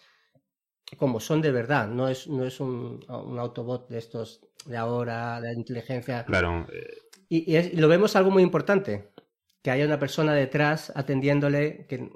como 0.95 1.19
son 1.19 1.41
de 1.41 1.51
verdad, 1.51 1.87
no 1.89 2.07
es, 2.07 2.27
no 2.27 2.45
es 2.45 2.59
un, 2.61 3.03
autobot 3.09 3.89
de 3.89 3.97
estos 3.97 4.41
de 4.65 4.77
ahora, 4.77 5.41
de 5.41 5.53
inteligencia. 5.53 6.23
Claro. 6.23 6.65
Y, 7.27 7.75
lo 7.75 7.89
vemos 7.89 8.15
algo 8.15 8.31
muy 8.31 8.41
importante, 8.41 9.11
que 9.67 9.71
haya 9.71 9.85
una 9.85 9.99
persona 9.99 10.33
detrás 10.33 10.93
atendiéndole, 10.95 11.85
que 11.89 12.09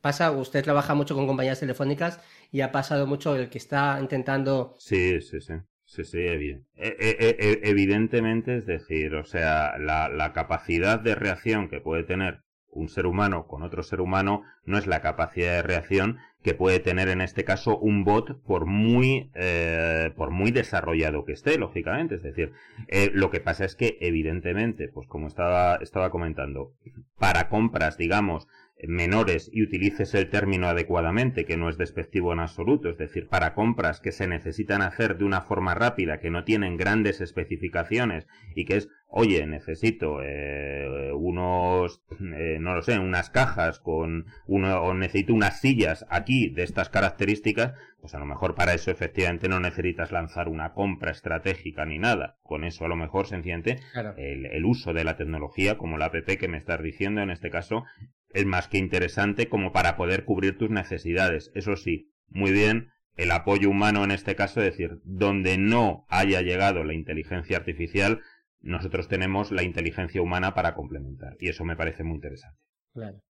pasa, 0.00 0.30
usted 0.30 0.62
trabaja 0.62 0.94
mucho 0.94 1.16
con 1.16 1.26
compañías 1.26 1.58
telefónicas 1.58 2.20
y 2.52 2.60
ha 2.60 2.70
pasado 2.70 3.08
mucho 3.08 3.34
el 3.34 3.50
que 3.50 3.58
está 3.58 3.98
intentando... 4.00 4.76
Sí, 4.78 5.20
sí, 5.20 5.40
sí. 5.40 5.54
Sí, 5.84 6.04
sí, 6.04 6.20
e, 6.20 6.62
e, 6.76 7.16
e, 7.18 7.60
evidentemente, 7.64 8.56
es 8.56 8.66
decir, 8.66 9.16
o 9.16 9.24
sea, 9.24 9.78
la, 9.78 10.08
la 10.08 10.32
capacidad 10.32 11.00
de 11.00 11.16
reacción 11.16 11.68
que 11.68 11.80
puede 11.80 12.04
tener 12.04 12.44
un 12.72 12.88
ser 12.88 13.06
humano 13.06 13.46
con 13.46 13.62
otro 13.62 13.82
ser 13.82 14.00
humano 14.00 14.42
no 14.64 14.78
es 14.78 14.86
la 14.86 15.00
capacidad 15.00 15.52
de 15.52 15.62
reacción 15.62 16.18
que 16.42 16.54
puede 16.54 16.80
tener 16.80 17.08
en 17.08 17.20
este 17.20 17.44
caso 17.44 17.78
un 17.78 18.02
bot 18.04 18.42
por 18.42 18.66
muy 18.66 19.30
eh, 19.34 20.10
por 20.16 20.30
muy 20.30 20.50
desarrollado 20.50 21.24
que 21.24 21.32
esté 21.32 21.58
lógicamente. 21.58 22.16
Es 22.16 22.22
decir 22.22 22.52
eh, 22.88 23.10
lo 23.12 23.30
que 23.30 23.40
pasa 23.40 23.64
es 23.64 23.76
que 23.76 23.98
evidentemente 24.00 24.88
pues 24.88 25.06
como 25.06 25.28
estaba 25.28 25.76
estaba 25.76 26.10
comentando 26.10 26.72
para 27.18 27.48
compras 27.48 27.96
digamos 27.96 28.48
menores 28.82 29.48
y 29.52 29.62
utilices 29.62 30.14
el 30.14 30.28
término 30.28 30.66
adecuadamente, 30.66 31.44
que 31.44 31.56
no 31.56 31.68
es 31.68 31.78
despectivo 31.78 32.32
en 32.32 32.40
absoluto, 32.40 32.88
es 32.88 32.98
decir, 32.98 33.28
para 33.28 33.54
compras 33.54 34.00
que 34.00 34.12
se 34.12 34.26
necesitan 34.26 34.82
hacer 34.82 35.16
de 35.18 35.24
una 35.24 35.42
forma 35.42 35.74
rápida, 35.74 36.18
que 36.18 36.30
no 36.30 36.44
tienen 36.44 36.76
grandes 36.76 37.20
especificaciones 37.20 38.26
y 38.56 38.64
que 38.64 38.78
es, 38.78 38.88
oye, 39.06 39.46
necesito 39.46 40.20
eh, 40.22 41.12
unos, 41.14 42.02
eh, 42.20 42.58
no 42.60 42.74
lo 42.74 42.82
sé, 42.82 42.98
unas 42.98 43.30
cajas 43.30 43.78
con 43.78 44.26
uno, 44.46 44.82
o 44.82 44.94
necesito 44.94 45.32
unas 45.32 45.60
sillas 45.60 46.04
aquí 46.08 46.48
de 46.48 46.64
estas 46.64 46.88
características, 46.88 47.74
pues 48.00 48.14
a 48.14 48.18
lo 48.18 48.26
mejor 48.26 48.56
para 48.56 48.74
eso 48.74 48.90
efectivamente 48.90 49.48
no 49.48 49.60
necesitas 49.60 50.10
lanzar 50.10 50.48
una 50.48 50.72
compra 50.72 51.12
estratégica 51.12 51.84
ni 51.86 51.98
nada. 51.98 52.36
Con 52.42 52.64
eso 52.64 52.84
a 52.84 52.88
lo 52.88 52.96
mejor 52.96 53.28
sencillamente 53.28 53.78
el, 54.16 54.46
el 54.46 54.64
uso 54.64 54.92
de 54.92 55.04
la 55.04 55.16
tecnología, 55.16 55.78
como 55.78 55.98
la 55.98 56.06
app 56.06 56.26
que 56.26 56.48
me 56.48 56.58
estás 56.58 56.82
diciendo 56.82 57.22
en 57.22 57.30
este 57.30 57.50
caso, 57.50 57.84
es 58.34 58.46
más 58.46 58.68
que 58.68 58.78
interesante 58.78 59.48
como 59.48 59.72
para 59.72 59.96
poder 59.96 60.24
cubrir 60.24 60.58
tus 60.58 60.70
necesidades. 60.70 61.50
Eso 61.54 61.76
sí, 61.76 62.12
muy 62.28 62.52
bien 62.52 62.92
el 63.16 63.30
apoyo 63.30 63.68
humano 63.68 64.04
en 64.04 64.10
este 64.10 64.34
caso, 64.36 64.60
es 64.60 64.70
decir, 64.70 65.00
donde 65.04 65.58
no 65.58 66.06
haya 66.08 66.40
llegado 66.40 66.84
la 66.84 66.94
inteligencia 66.94 67.58
artificial, 67.58 68.20
nosotros 68.60 69.08
tenemos 69.08 69.50
la 69.50 69.62
inteligencia 69.62 70.22
humana 70.22 70.54
para 70.54 70.74
complementar. 70.74 71.36
Y 71.38 71.48
eso 71.48 71.64
me 71.64 71.76
parece 71.76 72.04
muy 72.04 72.16
interesante. 72.16 72.58
Claro. 72.94 73.22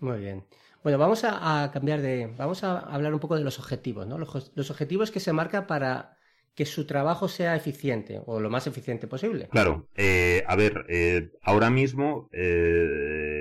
Muy 0.00 0.20
bien. 0.20 0.44
Bueno, 0.82 0.98
vamos 0.98 1.22
a, 1.24 1.70
cambiar 1.72 2.00
de. 2.00 2.32
Vamos 2.36 2.64
a 2.64 2.78
hablar 2.78 3.14
un 3.14 3.20
poco 3.20 3.36
de 3.36 3.44
los 3.44 3.58
objetivos, 3.58 4.06
¿no? 4.06 4.18
Los, 4.18 4.70
objetivos 4.70 5.10
que 5.12 5.20
se 5.20 5.32
marca 5.32 5.66
para 5.66 6.16
que 6.54 6.66
su 6.66 6.86
trabajo 6.86 7.28
sea 7.28 7.54
eficiente 7.54 8.20
o 8.26 8.40
lo 8.40 8.50
más 8.50 8.66
eficiente 8.66 9.06
posible. 9.06 9.48
Claro. 9.48 9.88
Eh, 9.94 10.42
a 10.46 10.56
ver, 10.56 10.84
eh, 10.88 11.30
ahora 11.42 11.70
mismo 11.70 12.28
eh, 12.32 13.31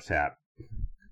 o 0.00 0.02
sea, 0.02 0.38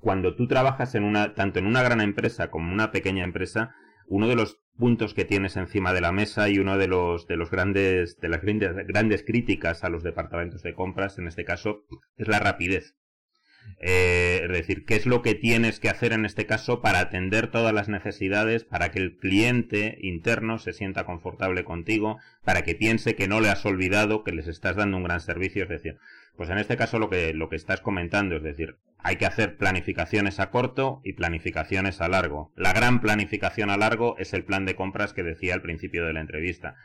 cuando 0.01 0.35
tú 0.35 0.49
trabajas 0.49 0.95
en 0.95 1.05
una, 1.05 1.35
tanto 1.35 1.59
en 1.59 1.67
una 1.67 1.83
gran 1.83 2.01
empresa 2.01 2.51
como 2.51 2.69
en 2.69 2.75
una 2.75 2.91
pequeña 2.91 3.23
empresa, 3.23 3.75
uno 4.07 4.29
de 4.29 4.35
los 4.35 4.63
puntos 4.79 5.13
que 5.13 5.27
tienes 5.27 5.57
encima 5.57 5.93
de 5.93 6.01
la 6.01 6.11
mesa 6.11 6.49
y 6.49 6.59
uno 6.59 6.79
de 6.79 6.89
los 6.89 7.27
de 7.27 7.37
los 7.37 7.51
grandes 7.51 8.19
de 8.19 8.29
las 8.29 8.41
grandes, 8.41 8.75
grandes 8.87 9.25
críticas 9.25 9.85
a 9.85 9.91
los 9.91 10.03
departamentos 10.03 10.63
de 10.63 10.73
compras 10.73 11.19
en 11.19 11.27
este 11.27 11.45
caso 11.45 11.85
es 12.17 12.29
la 12.29 12.39
rapidez. 12.39 12.95
Eh, 13.81 14.41
es 14.45 14.49
decir, 14.51 14.87
qué 14.87 14.97
es 14.97 15.05
lo 15.05 15.21
que 15.21 15.35
tienes 15.35 15.79
que 15.79 15.91
hacer 15.91 16.15
en 16.15 16.25
este 16.25 16.47
caso 16.47 16.81
para 16.81 17.01
atender 17.01 17.51
todas 17.51 17.75
las 17.75 17.91
necesidades, 17.91 18.65
para 18.65 18.91
que 18.91 18.99
el 18.99 19.19
cliente 19.19 19.99
interno 20.01 20.59
se 20.59 20.73
sienta 20.73 21.05
confortable 21.05 21.65
contigo, 21.65 22.17
para 22.45 22.63
que 22.63 22.75
piense 22.75 23.15
que 23.15 23.29
no 23.29 23.41
le 23.41 23.51
has 23.51 23.67
olvidado, 23.67 24.25
que 24.25 24.33
les 24.33 24.49
estás 24.49 24.77
dando 24.77 24.97
un 24.97 25.05
gran 25.05 25.21
servicio, 25.21 25.65
es 25.65 25.69
decir, 25.69 25.99
pues 26.39 26.51
en 26.51 26.59
este 26.59 26.77
caso 26.77 27.01
lo 27.01 27.11
que, 27.11 27.35
lo 27.35 27.49
que 27.49 27.57
estás 27.57 27.81
comentando, 27.81 28.37
es 28.37 28.45
decir, 28.45 28.79
hay 28.99 29.17
que 29.17 29.27
hacer 29.27 29.57
planificaciones 29.57 30.39
a 30.39 30.51
corto 30.51 31.01
y 31.03 31.15
planificaciones 31.15 32.01
a 32.01 32.07
largo. 32.07 32.53
La 32.55 32.73
gran 32.73 33.01
planificación 33.01 33.71
a 33.71 33.77
largo 33.77 34.17
es 34.19 34.33
el 34.35 34.45
plan 34.45 34.65
de 34.65 34.77
compras 34.77 35.13
que 35.13 35.25
decía 35.25 35.55
al 35.55 35.63
principio 35.63 36.07
de 36.07 36.13
la 36.13 36.21
entrevista. 36.21 36.77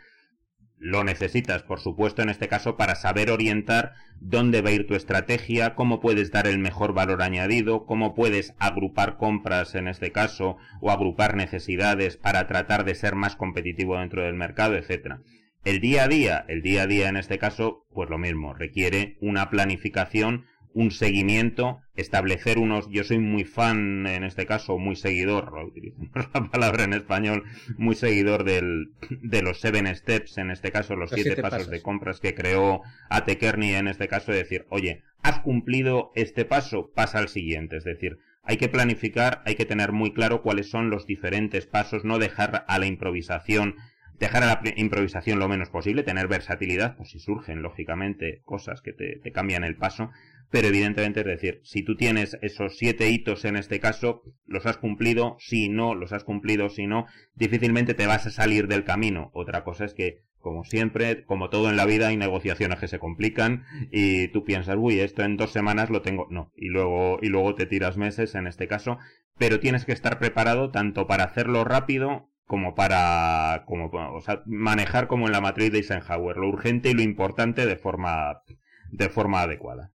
Lo 0.80 1.04
necesitas, 1.04 1.62
por 1.62 1.80
supuesto, 1.80 2.24
en 2.24 2.30
este 2.30 2.48
caso, 2.48 2.78
para 2.78 2.96
saber 2.96 3.30
orientar 3.30 3.94
dónde 4.20 4.64
va 4.64 4.70
a 4.70 4.74
ir 4.74 4.88
tu 4.88 4.96
estrategia, 4.96 5.76
cómo 5.76 6.00
puedes 6.00 6.32
dar 6.32 6.48
el 6.48 6.58
mejor 6.58 6.96
valor 6.96 7.22
añadido, 7.22 7.86
cómo 7.86 8.16
puedes 8.16 8.56
agrupar 8.58 9.18
compras 9.18 9.76
en 9.76 9.88
este 9.88 10.12
caso, 10.12 10.58
o 10.82 10.90
agrupar 10.90 11.36
necesidades 11.36 12.18
para 12.18 12.48
tratar 12.48 12.86
de 12.86 12.96
ser 12.96 13.14
más 13.14 13.36
competitivo 13.36 14.00
dentro 14.00 14.24
del 14.24 14.34
mercado, 14.34 14.76
etcétera. 14.76 15.22
El 15.64 15.80
día 15.80 16.04
a 16.04 16.08
día, 16.10 16.46
el 16.50 16.62
día 16.62 16.84
a 16.84 16.88
día 16.88 17.08
en 17.08 17.16
este 17.16 17.38
caso, 17.40 17.86
pues 17.94 18.10
lo 18.10 18.18
mismo, 18.18 18.54
requiere 18.54 19.18
una 19.22 19.50
planificación, 19.50 20.46
un 20.74 20.92
seguimiento, 20.92 21.80
establecer 21.96 22.58
unos, 22.58 22.90
yo 22.90 23.06
soy 23.06 23.20
muy 23.20 23.46
fan 23.46 24.06
en 24.06 24.26
este 24.26 24.46
caso, 24.46 24.78
muy 24.78 24.98
seguidor, 24.98 25.54
utilizamos 25.66 26.10
la 26.34 26.50
palabra 26.52 26.84
en 26.84 26.92
español, 26.92 27.44
muy 27.78 27.96
seguidor 27.96 28.44
del, 28.44 28.92
de 29.22 29.42
los 29.42 29.62
seven 29.62 29.88
steps, 29.96 30.38
en 30.38 30.52
este 30.52 30.72
caso 30.72 30.98
los, 30.98 31.12
siete, 31.12 31.42
pasos, 31.42 31.70
de 31.70 31.82
compras 31.82 32.20
que 32.20 32.36
creó 32.36 32.82
Ate 33.10 33.38
Kearney 33.38 33.76
en 33.76 33.88
este 33.88 34.10
caso, 34.10 34.34
decir, 34.34 34.66
oye, 34.70 35.04
has 35.22 35.40
cumplido 35.40 36.12
este 36.16 36.44
paso, 36.44 36.92
pasa 36.94 37.20
al 37.20 37.30
siguiente, 37.30 37.78
es 37.78 37.86
decir, 37.86 38.18
hay 38.44 38.58
que 38.58 38.68
planificar, 38.68 39.42
hay 39.46 39.56
que 39.56 39.66
tener 39.66 39.94
muy 39.94 40.12
claro 40.12 40.42
cuáles 40.42 40.70
son 40.70 40.90
los 40.90 41.06
diferentes 41.08 41.68
pasos, 41.68 42.04
no 42.04 42.20
dejar 42.20 42.66
a 42.68 42.80
la 42.80 42.86
improvisación 42.86 43.76
dejar 44.20 44.44
a 44.44 44.48
la 44.48 44.62
improvisación 44.76 45.40
lo 45.40 45.48
menos 45.48 45.70
posible, 45.70 46.04
tener 46.04 46.28
versatilidad, 46.28 46.96
pues 46.96 47.10
si 47.10 47.20
surgen, 47.20 47.62
lógicamente, 47.62 48.42
cosas 48.46 48.82
que 48.82 48.94
te, 48.94 49.20
cambian 49.32 49.64
el 49.64 49.76
paso, 49.76 50.12
pero 50.50 50.68
evidentemente 50.68 51.22
es 51.22 51.26
decir, 51.26 51.62
si 51.64 51.84
tú 51.84 51.96
tienes 51.96 52.38
esos 52.42 52.78
siete 52.78 53.10
hitos 53.10 53.44
en 53.46 53.56
este 53.56 53.80
caso, 53.80 54.22
los 54.46 54.66
has 54.66 54.78
cumplido, 54.78 55.36
si 55.40 55.70
no, 55.70 55.96
los 55.96 56.14
has 56.14 56.24
cumplido, 56.24 56.70
si 56.70 56.86
no, 56.86 57.08
difícilmente 57.34 57.94
te 57.94 58.08
vas 58.08 58.28
a 58.28 58.32
salir 58.32 58.68
del 58.68 58.84
camino. 58.84 59.32
Otra 59.34 59.64
cosa 59.64 59.86
es 59.86 59.94
que, 59.94 60.22
como 60.38 60.64
siempre, 60.64 61.24
como 61.26 61.50
todo 61.50 61.70
en 61.70 61.78
la 61.78 61.86
vida, 61.86 62.10
hay 62.10 62.18
negociaciones 62.18 62.80
que 62.80 62.88
se 62.88 63.00
complican 63.00 63.66
y 63.92 64.28
tú 64.28 64.44
piensas, 64.44 64.76
uy, 64.78 65.00
esto 65.00 65.24
en 65.24 65.38
dos 65.38 65.52
semanas 65.52 65.90
lo 65.90 66.02
tengo, 66.02 66.28
no, 66.30 66.52
y 66.56 66.68
luego, 66.68 67.18
y 67.22 67.30
luego 67.30 67.56
te 67.56 67.66
tiras 67.66 67.98
meses 67.98 68.36
en 68.36 68.46
este 68.46 68.68
caso, 68.68 69.00
pero 69.40 69.60
tienes 69.60 69.86
que 69.86 69.94
estar 69.94 70.20
preparado 70.20 70.70
tanto 70.70 71.08
para 71.08 71.24
hacerlo 71.24 71.64
rápido 71.64 72.30
como 72.54 72.76
para 72.76 73.64
como, 73.66 73.88
o 73.88 74.22
sea, 74.22 74.44
manejar 74.46 75.08
como 75.08 75.26
en 75.26 75.32
la 75.32 75.42
matriz 75.42 75.72
de 75.72 75.80
Eisenhower, 75.80 76.38
lo 76.38 76.50
urgente 76.50 76.92
y 76.92 76.94
lo 76.94 77.02
importante 77.02 77.66
de 77.66 77.78
forma, 77.78 78.44
de 78.92 79.10
forma 79.10 79.42
adecuada. 79.42 79.92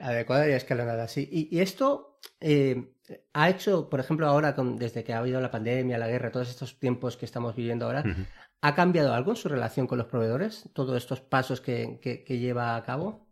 Adecuada 0.00 0.48
y 0.48 0.52
escalonada, 0.52 1.08
sí. 1.08 1.28
Y, 1.50 1.58
esto 1.58 2.20
eh, 2.40 2.92
ha 3.32 3.50
hecho, 3.50 3.90
por 3.90 3.98
ejemplo, 3.98 4.28
ahora, 4.28 4.54
con, 4.54 4.76
desde 4.76 5.02
que 5.02 5.14
ha 5.14 5.18
habido 5.18 5.40
la 5.40 5.50
pandemia, 5.50 5.98
la 5.98 6.06
guerra, 6.06 6.30
todos 6.30 6.48
estos 6.48 6.78
tiempos 6.78 7.16
que 7.16 7.24
estamos 7.24 7.56
viviendo 7.56 7.86
ahora, 7.86 8.04
¿ha 8.60 8.74
cambiado 8.76 9.12
algo 9.12 9.32
en 9.32 9.36
su 9.36 9.48
relación 9.48 9.88
con 9.88 9.98
los 9.98 10.06
proveedores? 10.06 10.70
¿Todos 10.74 10.96
estos 10.96 11.20
pasos 11.20 11.60
que, 11.60 11.98
que, 12.00 12.38
lleva 12.38 12.76
a 12.76 12.84
cabo? 12.84 13.26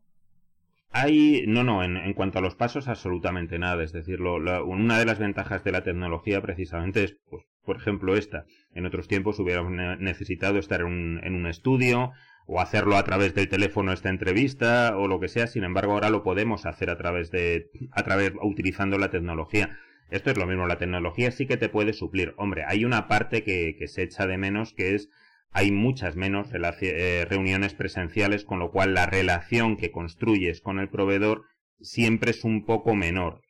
Hay, 0.90 1.44
no, 1.46 1.62
no, 1.62 1.84
en, 1.84 1.96
en, 1.96 2.12
cuanto 2.12 2.40
a 2.40 2.42
los 2.42 2.56
pasos, 2.56 2.88
absolutamente 2.88 3.56
nada. 3.56 3.84
Es 3.84 3.92
decir, 3.92 4.20
una 4.20 4.98
de 4.98 5.04
las 5.04 5.20
ventajas 5.20 5.62
de 5.62 5.70
la 5.70 5.84
tecnología 5.84 6.42
precisamente 6.42 7.04
es 7.04 7.16
pues, 7.30 7.44
por 7.64 7.76
ejemplo, 7.76 8.16
esta. 8.16 8.46
En 8.74 8.86
otros 8.86 9.08
tiempos 9.08 9.38
hubiéramos 9.38 9.72
necesitado 9.98 10.58
estar 10.58 10.80
en 10.80 10.86
un, 10.86 11.20
en 11.24 11.34
un 11.34 11.46
estudio 11.46 12.12
o 12.46 12.60
hacerlo 12.60 12.96
a 12.96 13.04
través 13.04 13.34
del 13.34 13.48
teléfono 13.48 13.92
esta 13.92 14.10
entrevista 14.10 14.96
o 14.96 15.08
lo 15.08 15.20
que 15.20 15.28
sea. 15.28 15.46
Sin 15.46 15.64
embargo, 15.64 15.92
ahora 15.92 16.10
lo 16.10 16.22
podemos 16.22 16.66
hacer 16.66 16.90
a 16.90 16.98
través 16.98 17.30
de, 17.30 17.70
a 17.92 18.02
través, 18.02 18.32
utilizando 18.42 18.98
la 18.98 19.10
tecnología. 19.10 19.78
Esto 20.10 20.30
es 20.30 20.36
lo 20.36 20.46
mismo, 20.46 20.66
la 20.66 20.78
tecnología 20.78 21.30
sí 21.30 21.46
que 21.46 21.56
te 21.56 21.68
puede 21.68 21.92
suplir. 21.92 22.34
Hombre, 22.36 22.64
hay 22.66 22.84
una 22.84 23.08
parte 23.08 23.42
que, 23.42 23.76
se 23.88 24.02
echa 24.02 24.26
de 24.26 24.38
menos 24.38 24.74
que 24.74 24.94
es 24.94 25.08
hay 25.56 25.70
muchas 25.70 26.16
menos 26.16 26.48
eh, 26.52 27.26
reuniones 27.30 27.74
presenciales, 27.74 28.44
con 28.44 28.58
lo 28.58 28.72
cual 28.72 28.92
la 28.92 29.06
relación 29.06 29.76
que 29.76 29.92
construyes 29.92 30.60
con 30.60 30.80
el 30.80 30.88
proveedor 30.88 31.44
siempre 31.80 32.32
es 32.32 32.42
un 32.42 32.66
poco 32.66 32.96
menor 32.96 33.43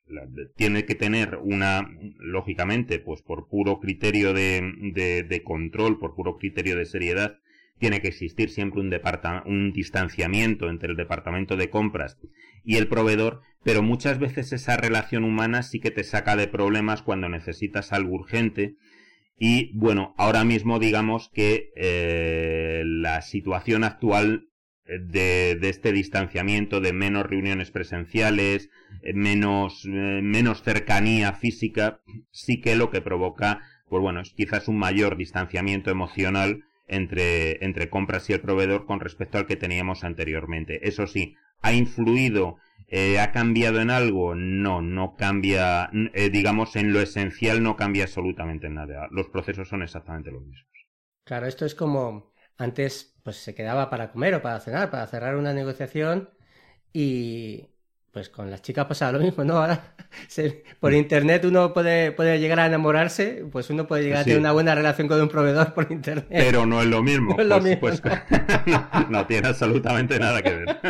tiene 0.57 0.85
que 0.85 0.95
tener 0.95 1.39
una, 1.43 1.89
lógicamente, 2.19 2.99
pues 2.99 3.23
por 3.23 3.49
puro 3.49 3.81
criterio 3.81 4.33
de, 4.33 5.25
de, 5.29 5.43
control, 5.43 5.99
por 5.99 6.15
puro 6.15 6.37
criterio 6.37 6.77
de 6.77 6.85
seriedad, 6.85 7.39
tiene 7.79 8.01
que 8.01 8.09
existir 8.09 8.51
siempre 8.51 8.81
un, 8.81 8.95
un 9.47 9.73
distanciamiento 9.73 10.69
entre 10.71 10.91
el 10.91 10.97
departamento 10.97 11.57
de 11.57 11.71
compras 11.71 12.19
y 12.65 12.77
el 12.77 12.89
proveedor, 12.89 13.41
pero 13.63 13.83
muchas 13.83 14.19
veces 14.19 14.53
esa 14.53 14.77
relación 14.77 15.25
humana 15.25 15.63
sí 15.63 15.81
que 15.81 15.91
te 15.91 16.05
saca 16.05 16.37
de 16.37 16.49
problemas 16.49 17.03
cuando 17.03 17.29
necesitas 17.29 17.93
algo 17.93 18.15
urgente. 18.15 18.77
Y 19.37 19.77
bueno, 19.77 20.15
ahora 20.17 20.45
mismo 20.45 20.79
digamos 20.79 21.31
que 21.35 21.73
eh, 21.77 22.83
la 22.85 23.21
situación 23.23 23.83
actual 23.83 24.49
de, 24.87 25.59
este 25.63 25.93
distanciamiento, 25.93 26.81
de 26.81 26.93
menos 26.93 27.27
reuniones 27.27 27.71
presenciales, 27.71 28.71
eh, 29.03 29.15
menos, 29.15 29.85
eh, 29.87 30.21
menos 30.23 30.63
cercanía 30.63 31.33
física, 31.33 32.01
sí 32.31 32.61
que 32.61 32.77
lo 32.77 32.91
que 32.91 33.01
provoca, 33.01 33.61
pues 33.89 34.03
bueno, 34.03 34.21
es 34.21 34.33
quizás 34.35 34.69
un 34.69 34.79
mayor 34.79 35.17
distanciamiento 35.17 35.91
emocional 35.91 36.65
entre, 36.87 37.65
entre 37.65 37.89
compras 37.89 38.29
y 38.29 38.35
el 38.35 38.41
proveedor 38.41 38.87
con 38.87 39.01
respecto 39.01 39.39
al 39.39 39.47
que 39.47 39.57
teníamos 39.57 40.05
anteriormente. 40.05 40.87
Eso 40.87 41.07
sí, 41.07 41.35
¿ha 41.63 41.73
influido, 41.73 42.57
eh, 42.89 43.19
ha 43.21 43.33
cambiado 43.33 43.81
en 43.81 43.91
algo? 43.91 44.35
No, 44.35 44.83
no 44.83 45.17
cambia, 45.17 45.91
digamos, 46.31 46.77
en 46.77 46.93
lo 46.93 47.01
esencial 47.01 47.63
no 47.63 47.77
cambia 47.77 48.05
absolutamente 48.05 48.69
nada. 48.69 49.09
Los 49.11 49.29
procesos 49.29 49.69
son 49.69 49.83
exactamente 49.83 50.31
los 50.31 50.45
mismos. 50.45 50.69
Claro, 51.25 51.47
esto 51.47 51.65
es 51.65 51.75
como 51.75 52.34
antes 52.59 53.15
pues 53.23 53.37
se 53.37 53.55
quedaba 53.55 53.91
para 53.91 54.11
comer 54.11 54.35
o 54.35 54.43
para 54.43 54.61
cenar, 54.61 54.91
para 54.91 55.07
cerrar 55.07 55.37
una 55.37 55.53
negociación 55.53 56.29
y 56.93 57.69
pues 58.15 58.29
con 58.29 58.49
las 58.49 58.63
chicas 58.63 58.87
pasaba 58.87 59.13
lo 59.13 59.19
mismo, 59.19 59.43
¿no? 59.43 59.57
Ahora 59.57 59.95
por 60.81 60.93
mm. 60.93 60.97
internet 60.97 61.45
uno 61.45 61.73
puede, 61.73 62.13
puede 62.13 62.39
llegar 62.39 62.61
a 62.61 62.67
enamorarse, 62.67 63.45
pues 63.51 63.71
uno 63.71 63.89
puede 63.89 64.05
llegar 64.05 64.21
a 64.21 64.25
tener 64.25 64.39
una 64.39 64.53
buena 64.53 64.75
relación 64.75 65.09
con 65.09 65.21
un 65.21 65.29
proveedor 65.29 65.75
por 65.75 65.91
internet. 65.91 66.29
Pero 66.31 66.65
no 66.65 66.81
es 66.81 66.87
lo 66.87 67.03
mismo. 67.03 67.35
No 67.37 67.43
es 67.43 67.49
lo 67.49 67.59
pues, 67.59 67.65
mismo. 67.65 67.81
Pues, 67.81 69.11
no. 69.11 69.27
tiene 69.27 69.49
absolutamente 69.49 70.19
nada 70.21 70.41
que 70.43 70.55
ver. 70.55 70.81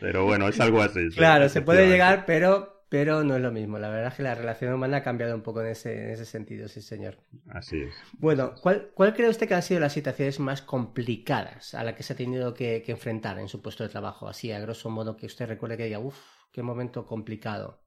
Pero 0.00 0.24
bueno, 0.24 0.48
es 0.48 0.58
algo 0.58 0.82
así. 0.82 1.10
Claro, 1.10 1.48
se 1.48 1.62
puede 1.62 1.86
llegar, 1.88 2.24
pero 2.26 2.79
pero 2.90 3.22
no 3.22 3.36
es 3.36 3.40
lo 3.40 3.52
mismo. 3.52 3.78
La 3.78 3.88
verdad 3.88 4.08
es 4.08 4.14
que 4.14 4.24
la 4.24 4.34
relación 4.34 4.74
humana 4.74 4.98
ha 4.98 5.02
cambiado 5.02 5.34
un 5.34 5.42
poco 5.42 5.62
en 5.62 5.68
ese, 5.68 6.06
en 6.06 6.10
ese 6.10 6.26
sentido, 6.26 6.66
sí, 6.66 6.82
señor. 6.82 7.18
Así 7.48 7.82
es. 7.82 7.94
Bueno, 8.18 8.56
¿cuál, 8.60 8.90
¿cuál, 8.94 9.14
cree 9.14 9.28
usted 9.28 9.46
que 9.46 9.54
han 9.54 9.62
sido 9.62 9.78
las 9.78 9.92
situaciones 9.92 10.40
más 10.40 10.60
complicadas 10.60 11.72
a 11.74 11.84
las 11.84 11.94
que 11.94 12.02
se 12.02 12.12
ha 12.12 12.16
tenido 12.16 12.52
que, 12.52 12.82
enfrentar 12.88 13.38
en 13.38 13.46
su 13.48 13.62
puesto 13.62 13.84
de 13.84 13.90
trabajo? 13.90 14.28
Así, 14.28 14.50
a 14.50 14.58
grosso 14.58 14.90
modo, 14.90 15.16
que 15.16 15.26
usted 15.26 15.46
recuerde 15.46 15.76
que 15.76 15.84
diga, 15.84 16.00
uff, 16.00 16.18
qué 16.52 16.64
momento 16.64 17.06
complicado. 17.06 17.80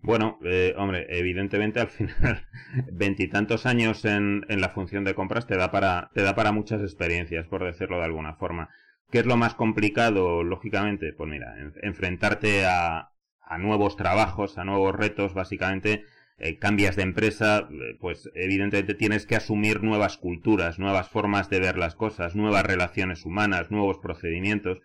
Bueno, 0.00 0.40
eh, 0.44 0.74
hombre, 0.76 1.06
evidentemente 1.08 1.78
al 1.78 1.88
final, 1.88 2.48
veintitantos 2.92 3.64
años 3.64 4.04
en, 4.04 4.44
en, 4.48 4.60
la 4.60 4.70
función 4.70 5.04
de 5.04 5.14
compras 5.14 5.46
te 5.46 5.56
da, 5.56 5.70
para, 5.70 6.10
te 6.14 6.22
da 6.22 6.34
para 6.34 6.50
muchas 6.50 6.82
experiencias, 6.82 7.46
por 7.46 7.62
decirlo 7.62 7.98
de 7.98 8.06
alguna 8.06 8.34
forma. 8.34 8.70
¿Qué 9.12 9.20
es 9.20 9.26
lo 9.26 9.36
más 9.36 9.54
complicado? 9.54 10.42
Lógicamente, 10.42 11.12
pues 11.12 11.30
mira, 11.30 11.54
enfrentarte 11.82 12.64
a, 12.66 13.10
a 13.50 13.58
nuevos 13.58 13.96
trabajos, 13.96 14.56
a 14.58 14.64
nuevos 14.64 14.94
retos, 14.94 15.34
básicamente 15.34 16.04
eh, 16.38 16.58
cambias 16.58 16.94
de 16.94 17.02
empresa, 17.02 17.68
eh, 17.68 17.96
pues 18.00 18.30
evidentemente 18.34 18.94
tienes 18.94 19.26
que 19.26 19.34
asumir 19.34 19.82
nuevas 19.82 20.16
culturas, 20.16 20.78
nuevas 20.78 21.08
formas 21.08 21.50
de 21.50 21.58
ver 21.58 21.76
las 21.76 21.96
cosas, 21.96 22.36
nuevas 22.36 22.64
relaciones 22.64 23.26
humanas, 23.26 23.72
nuevos 23.72 23.98
procedimientos. 23.98 24.78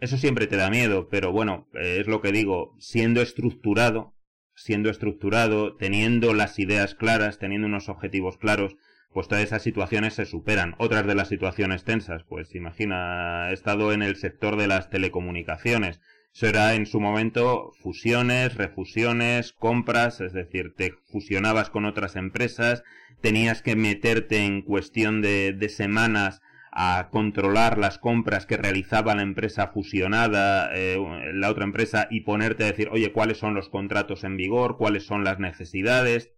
Eso 0.00 0.16
siempre 0.16 0.48
te 0.48 0.56
da 0.56 0.68
miedo, 0.68 1.08
pero 1.08 1.30
bueno, 1.30 1.68
eh, 1.74 1.98
es 2.00 2.08
lo 2.08 2.20
que 2.20 2.32
digo, 2.32 2.74
siendo 2.80 3.22
estructurado, 3.22 4.16
siendo 4.56 4.90
estructurado, 4.90 5.76
teniendo 5.76 6.34
las 6.34 6.58
ideas 6.58 6.96
claras, 6.96 7.38
teniendo 7.38 7.68
unos 7.68 7.88
objetivos 7.88 8.36
claros, 8.36 8.76
pues 9.12 9.28
todas 9.28 9.44
esas 9.44 9.62
situaciones 9.62 10.14
se 10.14 10.24
superan. 10.24 10.74
Otras 10.78 11.06
de 11.06 11.14
las 11.14 11.28
situaciones 11.28 11.84
tensas, 11.84 12.24
pues 12.24 12.54
imagina, 12.56 13.50
he 13.50 13.54
estado 13.54 13.92
en 13.92 14.02
el 14.02 14.16
sector 14.16 14.56
de 14.56 14.66
las 14.66 14.90
telecomunicaciones, 14.90 16.00
eso 16.32 16.46
era 16.46 16.74
en 16.74 16.86
su 16.86 17.00
momento 17.00 17.72
fusiones, 17.82 18.54
refusiones, 18.54 19.52
compras, 19.52 20.20
es 20.20 20.32
decir, 20.32 20.74
te 20.76 20.92
fusionabas 21.10 21.70
con 21.70 21.84
otras 21.84 22.16
empresas, 22.16 22.82
tenías 23.20 23.62
que 23.62 23.76
meterte 23.76 24.44
en 24.44 24.62
cuestión 24.62 25.22
de, 25.22 25.52
de 25.52 25.68
semanas 25.68 26.40
a 26.72 27.08
controlar 27.10 27.78
las 27.78 27.98
compras 27.98 28.46
que 28.46 28.56
realizaba 28.56 29.14
la 29.14 29.22
empresa 29.22 29.68
fusionada, 29.68 30.70
eh, 30.74 30.98
la 31.34 31.50
otra 31.50 31.64
empresa, 31.64 32.06
y 32.10 32.20
ponerte 32.20 32.64
a 32.64 32.68
decir, 32.68 32.88
oye, 32.92 33.12
cuáles 33.12 33.38
son 33.38 33.54
los 33.54 33.68
contratos 33.68 34.24
en 34.24 34.36
vigor, 34.36 34.76
cuáles 34.76 35.04
son 35.04 35.24
las 35.24 35.38
necesidades, 35.40 36.32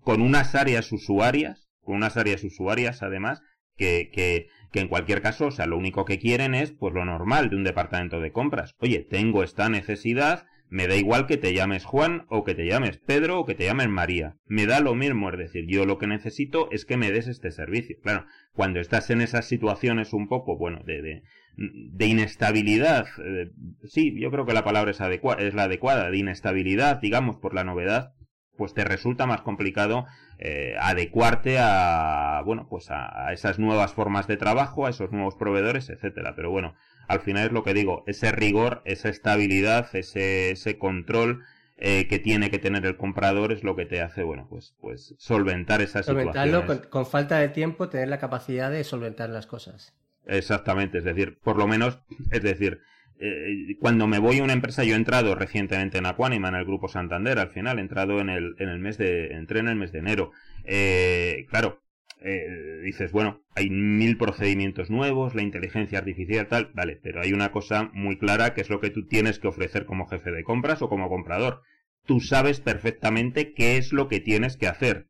con 0.00 0.22
unas 0.22 0.54
áreas 0.54 0.90
usuarias, 0.90 1.68
con 1.82 1.96
unas 1.96 2.16
áreas 2.16 2.42
usuarias 2.44 3.02
además, 3.02 3.42
que, 3.76 4.10
que, 4.12 4.48
que 4.74 4.80
en 4.80 4.88
cualquier 4.88 5.22
caso, 5.22 5.46
o 5.46 5.50
sea, 5.52 5.66
lo 5.66 5.78
único 5.78 6.04
que 6.04 6.18
quieren 6.18 6.52
es 6.52 6.72
pues 6.72 6.92
lo 6.92 7.04
normal 7.04 7.48
de 7.48 7.54
un 7.54 7.62
departamento 7.62 8.18
de 8.18 8.32
compras. 8.32 8.74
Oye, 8.80 9.06
tengo 9.08 9.44
esta 9.44 9.68
necesidad, 9.68 10.46
me 10.68 10.88
da 10.88 10.96
igual 10.96 11.28
que 11.28 11.36
te 11.36 11.54
llames 11.54 11.84
Juan 11.84 12.26
o 12.28 12.42
que 12.42 12.56
te 12.56 12.66
llames 12.66 12.98
Pedro 12.98 13.38
o 13.38 13.46
que 13.46 13.54
te 13.54 13.66
llames 13.66 13.88
María. 13.88 14.34
Me 14.46 14.66
da 14.66 14.80
lo 14.80 14.96
mismo, 14.96 15.30
es 15.30 15.38
decir, 15.38 15.66
yo 15.68 15.86
lo 15.86 15.98
que 15.98 16.08
necesito 16.08 16.68
es 16.72 16.84
que 16.86 16.96
me 16.96 17.12
des 17.12 17.28
este 17.28 17.52
servicio. 17.52 17.98
Claro, 18.02 18.26
cuando 18.52 18.80
estás 18.80 19.10
en 19.10 19.20
esas 19.20 19.46
situaciones 19.46 20.12
un 20.12 20.26
poco, 20.26 20.58
bueno, 20.58 20.80
de, 20.84 21.22
de, 21.56 22.06
inestabilidad, 22.06 23.06
eh, 23.24 23.52
sí, 23.84 24.12
yo 24.20 24.32
creo 24.32 24.44
que 24.44 24.54
la 24.54 24.64
palabra 24.64 24.90
es, 24.90 24.98
es 25.00 25.54
la 25.54 25.62
adecuada, 25.62 26.10
de 26.10 26.18
inestabilidad, 26.18 27.00
digamos, 27.00 27.36
por 27.36 27.54
la 27.54 27.62
novedad, 27.62 28.12
pues 28.56 28.74
te 28.74 28.84
resulta 28.84 29.26
más 29.26 29.42
complicado 29.42 30.06
eh, 30.38 30.76
adecuarte 30.80 31.58
a 31.58 32.42
bueno 32.44 32.66
pues 32.68 32.90
a, 32.90 33.32
esas 33.32 33.58
nuevas 33.58 33.92
formas 33.92 34.26
de 34.26 34.36
trabajo 34.36 34.86
a 34.86 34.90
esos 34.90 35.12
nuevos 35.12 35.34
proveedores 35.34 35.90
etcétera. 35.90 36.34
Pero 36.36 36.50
bueno 36.50 36.74
al 37.08 37.20
final 37.20 37.46
es 37.46 37.52
lo 37.52 37.62
que 37.62 37.74
digo 37.74 38.04
ese 38.06 38.32
rigor 38.32 38.82
esa 38.84 39.08
estabilidad 39.08 39.94
ese, 39.94 40.50
ese 40.50 40.78
control 40.78 41.44
eh, 41.76 42.06
que 42.08 42.18
tiene 42.18 42.50
que 42.50 42.58
tener 42.58 42.86
el 42.86 42.96
comprador 42.96 43.52
es 43.52 43.64
lo 43.64 43.74
que 43.76 43.86
te 43.86 44.00
hace 44.00 44.22
bueno 44.22 44.46
pues 44.48 44.74
pues 44.80 45.14
solventar 45.18 45.82
esas 45.82 46.06
solventarlo 46.06 46.66
con, 46.66 46.78
con 46.78 47.06
falta 47.06 47.38
de 47.38 47.48
tiempo 47.48 47.88
tener 47.88 48.08
la 48.08 48.18
capacidad 48.18 48.70
de 48.70 48.84
solventar 48.84 49.30
las 49.30 49.46
cosas. 49.46 49.94
Exactamente 50.26 50.98
es 50.98 51.04
decir 51.04 51.38
por 51.40 51.56
lo 51.56 51.66
menos 51.66 51.98
es 52.30 52.42
decir 52.42 52.80
eh, 53.18 53.76
cuando 53.80 54.06
me 54.06 54.18
voy 54.18 54.38
a 54.38 54.44
una 54.44 54.52
empresa, 54.52 54.84
yo 54.84 54.94
he 54.94 54.96
entrado 54.96 55.34
recientemente 55.34 55.98
en 55.98 56.06
Aquanima, 56.06 56.48
en 56.48 56.56
el 56.56 56.64
Grupo 56.64 56.88
Santander, 56.88 57.38
al 57.38 57.50
final, 57.50 57.78
he 57.78 57.82
entrado 57.82 58.20
en 58.20 58.28
el, 58.28 58.54
en 58.58 58.68
el 58.68 58.78
mes 58.78 58.98
de, 58.98 59.28
entré 59.28 59.60
en 59.60 59.68
el 59.68 59.76
mes 59.76 59.92
de 59.92 59.98
enero. 60.00 60.32
Eh, 60.64 61.46
claro, 61.48 61.82
eh, 62.20 62.80
dices, 62.82 63.12
bueno, 63.12 63.42
hay 63.54 63.68
mil 63.68 64.16
procedimientos 64.16 64.90
nuevos, 64.90 65.34
la 65.34 65.42
inteligencia 65.42 65.98
artificial, 65.98 66.48
tal, 66.48 66.70
vale, 66.74 66.98
pero 67.02 67.20
hay 67.20 67.32
una 67.32 67.52
cosa 67.52 67.90
muy 67.92 68.18
clara 68.18 68.54
que 68.54 68.62
es 68.62 68.70
lo 68.70 68.80
que 68.80 68.90
tú 68.90 69.06
tienes 69.06 69.38
que 69.38 69.48
ofrecer 69.48 69.84
como 69.84 70.06
jefe 70.06 70.30
de 70.30 70.42
compras 70.42 70.80
o 70.80 70.88
como 70.88 71.08
comprador. 71.08 71.60
Tú 72.06 72.20
sabes 72.20 72.60
perfectamente 72.60 73.52
qué 73.52 73.76
es 73.76 73.92
lo 73.92 74.08
que 74.08 74.20
tienes 74.20 74.56
que 74.56 74.68
hacer, 74.68 75.06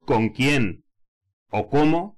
con 0.00 0.28
quién 0.28 0.84
o 1.50 1.68
cómo 1.68 2.17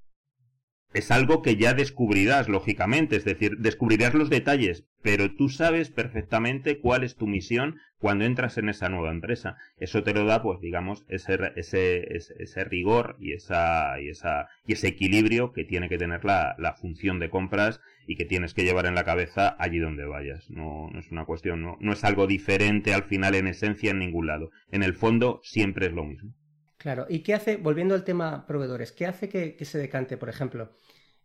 es 0.92 1.11
algo 1.12 1.40
que 1.40 1.57
ya 1.57 1.72
descubrirás, 1.72 2.48
lógicamente, 2.48 3.16
es 3.16 3.24
decir, 3.24 3.59
descubrirás 3.59 4.14
los 4.14 4.29
detalles, 4.29 4.85
pero 5.03 5.35
tú 5.35 5.48
sabes 5.48 5.90
perfectamente 5.90 6.81
cuál 6.81 7.05
es 7.05 7.14
tu 7.14 7.29
misión 7.29 7.76
cuando 7.98 8.24
entras 8.24 8.59
en 8.59 8.68
esa 8.68 8.88
nueva 8.88 9.12
empresa. 9.12 9.57
Eso 9.79 10.03
te 10.03 10.12
lo 10.12 10.24
da, 10.24 10.42
pues, 10.42 10.61
digamos, 10.61 11.05
ese, 11.09 11.38
ese, 11.55 12.09
ese, 12.12 12.64
rigor 12.64 13.16
y, 13.20 13.35
esa, 13.35 14.00
y, 14.00 14.09
esa, 14.09 14.48
y 14.66 14.72
ese 14.72 14.88
equilibrio 14.88 15.53
que 15.53 15.64
tiene 15.64 15.88
que 15.88 15.98
tener 15.98 16.24
la, 16.24 16.57
la, 16.59 16.72
función 16.74 17.20
de 17.20 17.31
compras 17.31 17.81
y 18.07 18.16
que 18.16 18.24
tienes 18.24 18.53
que 18.53 18.64
llevar 18.64 18.87
en 18.87 18.94
la 18.96 19.05
cabeza 19.05 19.55
allí 19.61 19.79
donde 19.79 20.07
vayas. 20.07 20.50
No, 20.50 20.90
no 20.90 20.98
es 20.98 21.11
una 21.12 21.24
cuestión, 21.24 21.62
no, 21.62 21.76
no 21.81 21.92
es 21.92 22.03
algo 22.03 22.26
diferente 22.26 22.94
al 22.94 23.05
final 23.05 23.37
en 23.37 23.46
esencia 23.46 23.92
en 23.92 24.00
ningún 24.00 24.26
lado. 24.26 24.50
En 24.72 24.83
el 24.83 24.94
fondo 24.94 25.40
siempre 25.44 25.87
es 25.87 25.92
lo 25.92 26.05
mismo. 26.05 26.35
Claro, 26.80 27.04
¿y 27.10 27.18
qué 27.18 27.34
hace, 27.34 27.58
volviendo 27.58 27.94
al 27.94 28.04
tema 28.04 28.46
proveedores, 28.46 28.90
qué 28.90 29.04
hace 29.04 29.28
que, 29.28 29.62
se 29.66 29.76
decante, 29.76 30.16
por 30.16 30.30
ejemplo? 30.30 30.70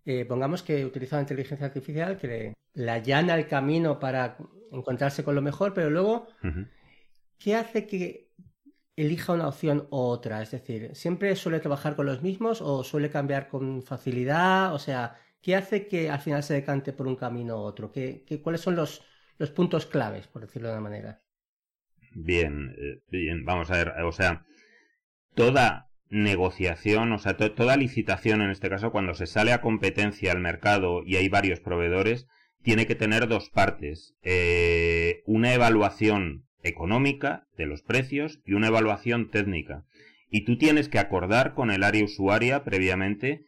Eh, 0.03 0.25
pongamos 0.25 0.61
que 0.61 0.85
utiliza 0.85 1.15
la 1.15 1.21
inteligencia 1.21 1.67
artificial 1.67 2.17
que 2.17 2.53
le, 2.73 2.91
allana 2.91 3.35
el 3.35 3.47
camino 3.47 3.97
para 3.97 4.37
encontrarse 4.73 5.23
con 5.23 5.33
lo 5.33 5.41
mejor, 5.41 5.73
pero 5.73 5.89
luego, 5.89 6.27
¿qué 7.37 7.55
hace 7.55 7.87
que 7.87 8.33
elija 8.97 9.31
una 9.31 9.47
opción 9.47 9.87
u 9.91 9.95
otra? 9.95 10.41
Es 10.41 10.51
decir, 10.51 10.93
¿siempre 10.93 11.33
suele 11.37 11.61
trabajar 11.61 11.95
con 11.95 12.05
los 12.05 12.21
mismos 12.21 12.61
o 12.61 12.83
suele 12.83 13.09
cambiar 13.09 13.47
con 13.47 13.81
facilidad? 13.81 14.73
O 14.73 14.79
sea, 14.79 15.17
¿qué 15.41 15.55
hace 15.55 15.87
que 15.87 16.09
al 16.09 16.19
final 16.19 16.43
se 16.43 16.55
decante 16.55 16.91
por 16.91 17.07
un 17.07 17.15
camino 17.15 17.55
u 17.55 17.61
otro? 17.61 17.93
¿Qué, 17.93 18.25
cuáles 18.43 18.59
son 18.59 18.75
los, 18.75 19.05
los 19.37 19.51
puntos 19.51 19.85
claves, 19.85 20.27
por 20.27 20.41
decirlo 20.41 20.67
de 20.67 20.73
una 20.73 20.83
manera? 20.83 21.23
Bien, 22.11 22.75
eh, 22.77 22.99
bien, 23.07 23.45
vamos 23.45 23.71
a 23.71 23.77
ver, 23.77 23.89
o 24.03 24.11
sea, 24.11 24.45
toda 25.35 25.89
negociación, 26.09 27.11
o 27.11 27.19
sea, 27.19 27.35
toda 27.37 27.77
licitación 27.77 28.41
en 28.41 28.49
este 28.49 28.69
caso, 28.69 28.91
cuando 28.91 29.13
se 29.13 29.25
sale 29.25 29.53
a 29.53 29.61
competencia 29.61 30.31
al 30.31 30.39
mercado 30.39 31.03
y 31.05 31.17
hay 31.17 31.29
varios 31.29 31.59
proveedores, 31.59 32.27
tiene 32.63 32.87
que 32.87 32.95
tener 32.95 33.27
dos 33.27 33.49
partes. 33.49 34.15
Eh, 34.23 35.21
una 35.25 35.53
evaluación 35.53 36.45
económica 36.63 37.47
de 37.57 37.67
los 37.67 37.83
precios 37.83 38.41
y 38.45 38.53
una 38.53 38.67
evaluación 38.67 39.29
técnica. 39.29 39.85
Y 40.29 40.45
tú 40.45 40.57
tienes 40.57 40.89
que 40.89 40.99
acordar 40.99 41.53
con 41.53 41.69
el 41.69 41.83
área 41.83 42.03
usuaria 42.03 42.63
previamente 42.63 43.45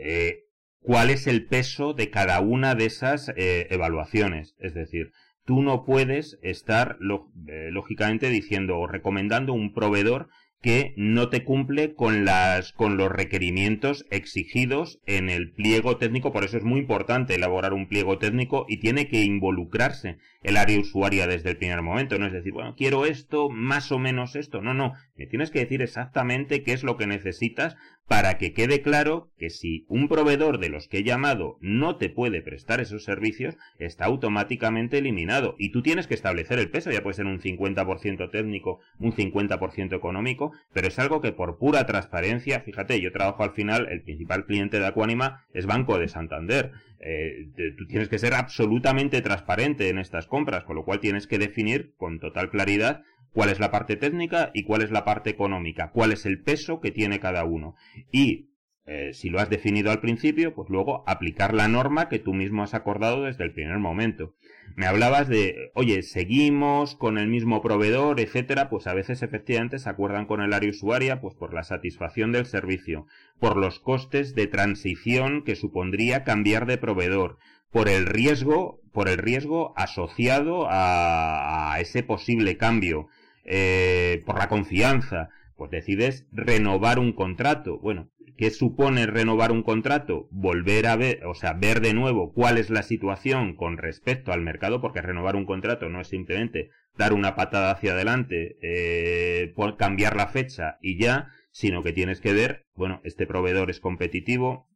eh, 0.00 0.40
cuál 0.80 1.10
es 1.10 1.28
el 1.28 1.46
peso 1.46 1.94
de 1.94 2.10
cada 2.10 2.40
una 2.40 2.74
de 2.74 2.86
esas 2.86 3.28
eh, 3.36 3.68
evaluaciones. 3.70 4.56
Es 4.58 4.74
decir, 4.74 5.12
tú 5.44 5.62
no 5.62 5.84
puedes 5.84 6.38
estar 6.42 6.96
lógicamente 7.00 8.28
diciendo 8.28 8.78
o 8.78 8.86
recomendando 8.88 9.52
un 9.52 9.72
proveedor 9.72 10.28
que 10.62 10.94
no 10.96 11.28
te 11.28 11.42
cumple 11.44 11.94
con 11.94 12.24
las 12.24 12.72
con 12.72 12.96
los 12.96 13.10
requerimientos 13.10 14.06
exigidos 14.10 15.00
en 15.06 15.28
el 15.28 15.52
pliego 15.52 15.96
técnico, 15.96 16.32
por 16.32 16.44
eso 16.44 16.56
es 16.56 16.62
muy 16.62 16.80
importante 16.80 17.34
elaborar 17.34 17.72
un 17.72 17.88
pliego 17.88 18.18
técnico 18.18 18.64
y 18.68 18.78
tiene 18.78 19.08
que 19.08 19.24
involucrarse 19.24 20.18
el 20.42 20.56
área 20.56 20.78
usuaria 20.78 21.26
desde 21.26 21.50
el 21.50 21.56
primer 21.56 21.82
momento, 21.82 22.18
no 22.18 22.26
es 22.26 22.32
decir, 22.32 22.52
bueno, 22.52 22.74
quiero 22.76 23.06
esto, 23.06 23.48
más 23.50 23.90
o 23.90 23.98
menos 23.98 24.36
esto, 24.36 24.62
no, 24.62 24.72
no, 24.72 24.94
me 25.16 25.26
tienes 25.26 25.50
que 25.50 25.60
decir 25.60 25.82
exactamente 25.82 26.62
qué 26.62 26.72
es 26.72 26.84
lo 26.84 26.96
que 26.96 27.06
necesitas 27.06 27.76
para 28.08 28.36
que 28.36 28.52
quede 28.52 28.82
claro 28.82 29.30
que 29.38 29.50
si 29.50 29.86
un 29.88 30.08
proveedor 30.08 30.58
de 30.58 30.68
los 30.68 30.88
que 30.88 30.98
he 30.98 31.02
llamado 31.04 31.56
no 31.60 31.96
te 31.96 32.10
puede 32.10 32.42
prestar 32.42 32.80
esos 32.80 33.04
servicios, 33.04 33.56
está 33.78 34.04
automáticamente 34.06 34.98
eliminado. 34.98 35.54
Y 35.58 35.70
tú 35.70 35.82
tienes 35.82 36.06
que 36.06 36.14
establecer 36.14 36.58
el 36.58 36.70
peso, 36.70 36.90
ya 36.90 37.02
puede 37.02 37.14
ser 37.14 37.26
un 37.26 37.40
50% 37.40 38.30
técnico, 38.30 38.80
un 38.98 39.12
50% 39.12 39.96
económico, 39.96 40.52
pero 40.72 40.88
es 40.88 40.98
algo 40.98 41.20
que 41.20 41.32
por 41.32 41.58
pura 41.58 41.86
transparencia, 41.86 42.60
fíjate, 42.60 43.00
yo 43.00 43.12
trabajo 43.12 43.42
al 43.44 43.52
final, 43.52 43.88
el 43.90 44.02
principal 44.02 44.44
cliente 44.46 44.78
de 44.78 44.86
Aquanima 44.86 45.44
es 45.54 45.66
Banco 45.66 45.98
de 45.98 46.08
Santander. 46.08 46.72
Eh, 47.00 47.48
tú 47.76 47.86
tienes 47.86 48.08
que 48.08 48.18
ser 48.18 48.34
absolutamente 48.34 49.22
transparente 49.22 49.88
en 49.88 49.98
estas 49.98 50.26
compras, 50.26 50.64
con 50.64 50.76
lo 50.76 50.84
cual 50.84 51.00
tienes 51.00 51.26
que 51.26 51.38
definir 51.38 51.94
con 51.96 52.20
total 52.20 52.50
claridad 52.50 53.02
cuál 53.32 53.50
es 53.50 53.60
la 53.60 53.70
parte 53.70 53.96
técnica 53.96 54.50
y 54.54 54.64
cuál 54.64 54.82
es 54.82 54.90
la 54.90 55.04
parte 55.04 55.30
económica, 55.30 55.90
cuál 55.90 56.12
es 56.12 56.26
el 56.26 56.40
peso 56.40 56.80
que 56.80 56.90
tiene 56.90 57.20
cada 57.20 57.44
uno. 57.44 57.74
Y 58.10 58.50
eh, 58.84 59.12
si 59.14 59.30
lo 59.30 59.38
has 59.38 59.48
definido 59.48 59.92
al 59.92 60.00
principio, 60.00 60.54
pues 60.54 60.68
luego 60.68 61.04
aplicar 61.06 61.54
la 61.54 61.68
norma 61.68 62.08
que 62.08 62.18
tú 62.18 62.34
mismo 62.34 62.64
has 62.64 62.74
acordado 62.74 63.24
desde 63.24 63.44
el 63.44 63.52
primer 63.52 63.78
momento. 63.78 64.34
Me 64.74 64.86
hablabas 64.86 65.28
de, 65.28 65.70
oye, 65.74 66.02
seguimos 66.02 66.96
con 66.96 67.16
el 67.18 67.28
mismo 67.28 67.62
proveedor, 67.62 68.18
etcétera, 68.18 68.70
pues 68.70 68.86
a 68.86 68.94
veces 68.94 69.22
efectivamente 69.22 69.78
se 69.78 69.88
acuerdan 69.88 70.26
con 70.26 70.40
el 70.40 70.52
área 70.52 70.70
usuaria, 70.70 71.20
pues 71.20 71.34
por 71.34 71.54
la 71.54 71.62
satisfacción 71.62 72.32
del 72.32 72.46
servicio, 72.46 73.06
por 73.38 73.56
los 73.56 73.78
costes 73.78 74.34
de 74.34 74.46
transición 74.46 75.44
que 75.44 75.56
supondría 75.56 76.24
cambiar 76.24 76.66
de 76.66 76.78
proveedor, 76.78 77.38
por 77.70 77.88
el 77.88 78.06
riesgo, 78.06 78.80
por 78.92 79.08
el 79.08 79.18
riesgo 79.18 79.74
asociado 79.76 80.66
a 80.68 81.76
ese 81.78 82.02
posible 82.02 82.56
cambio, 82.56 83.08
eh, 83.44 84.22
por 84.26 84.38
la 84.38 84.48
confianza, 84.48 85.30
pues 85.56 85.70
decides 85.70 86.26
renovar 86.32 86.98
un 86.98 87.12
contrato. 87.12 87.78
Bueno, 87.78 88.10
¿qué 88.36 88.50
supone 88.50 89.06
renovar 89.06 89.52
un 89.52 89.62
contrato? 89.62 90.28
Volver 90.30 90.86
a 90.86 90.96
ver, 90.96 91.24
o 91.26 91.34
sea, 91.34 91.52
ver 91.52 91.80
de 91.80 91.94
nuevo 91.94 92.32
cuál 92.32 92.58
es 92.58 92.70
la 92.70 92.82
situación 92.82 93.54
con 93.54 93.76
respecto 93.76 94.32
al 94.32 94.40
mercado, 94.40 94.80
porque 94.80 95.02
renovar 95.02 95.36
un 95.36 95.46
contrato 95.46 95.88
no 95.88 96.00
es 96.00 96.08
simplemente 96.08 96.70
dar 96.96 97.12
una 97.12 97.34
patada 97.34 97.70
hacia 97.70 97.92
adelante, 97.92 98.58
eh, 98.62 99.54
cambiar 99.78 100.16
la 100.16 100.28
fecha 100.28 100.78
y 100.80 100.98
ya, 100.98 101.28
sino 101.50 101.82
que 101.82 101.92
tienes 101.92 102.20
que 102.20 102.32
ver, 102.32 102.66
bueno, 102.74 103.00
este 103.04 103.26
proveedor 103.26 103.70
es 103.70 103.80
competitivo, 103.80 104.68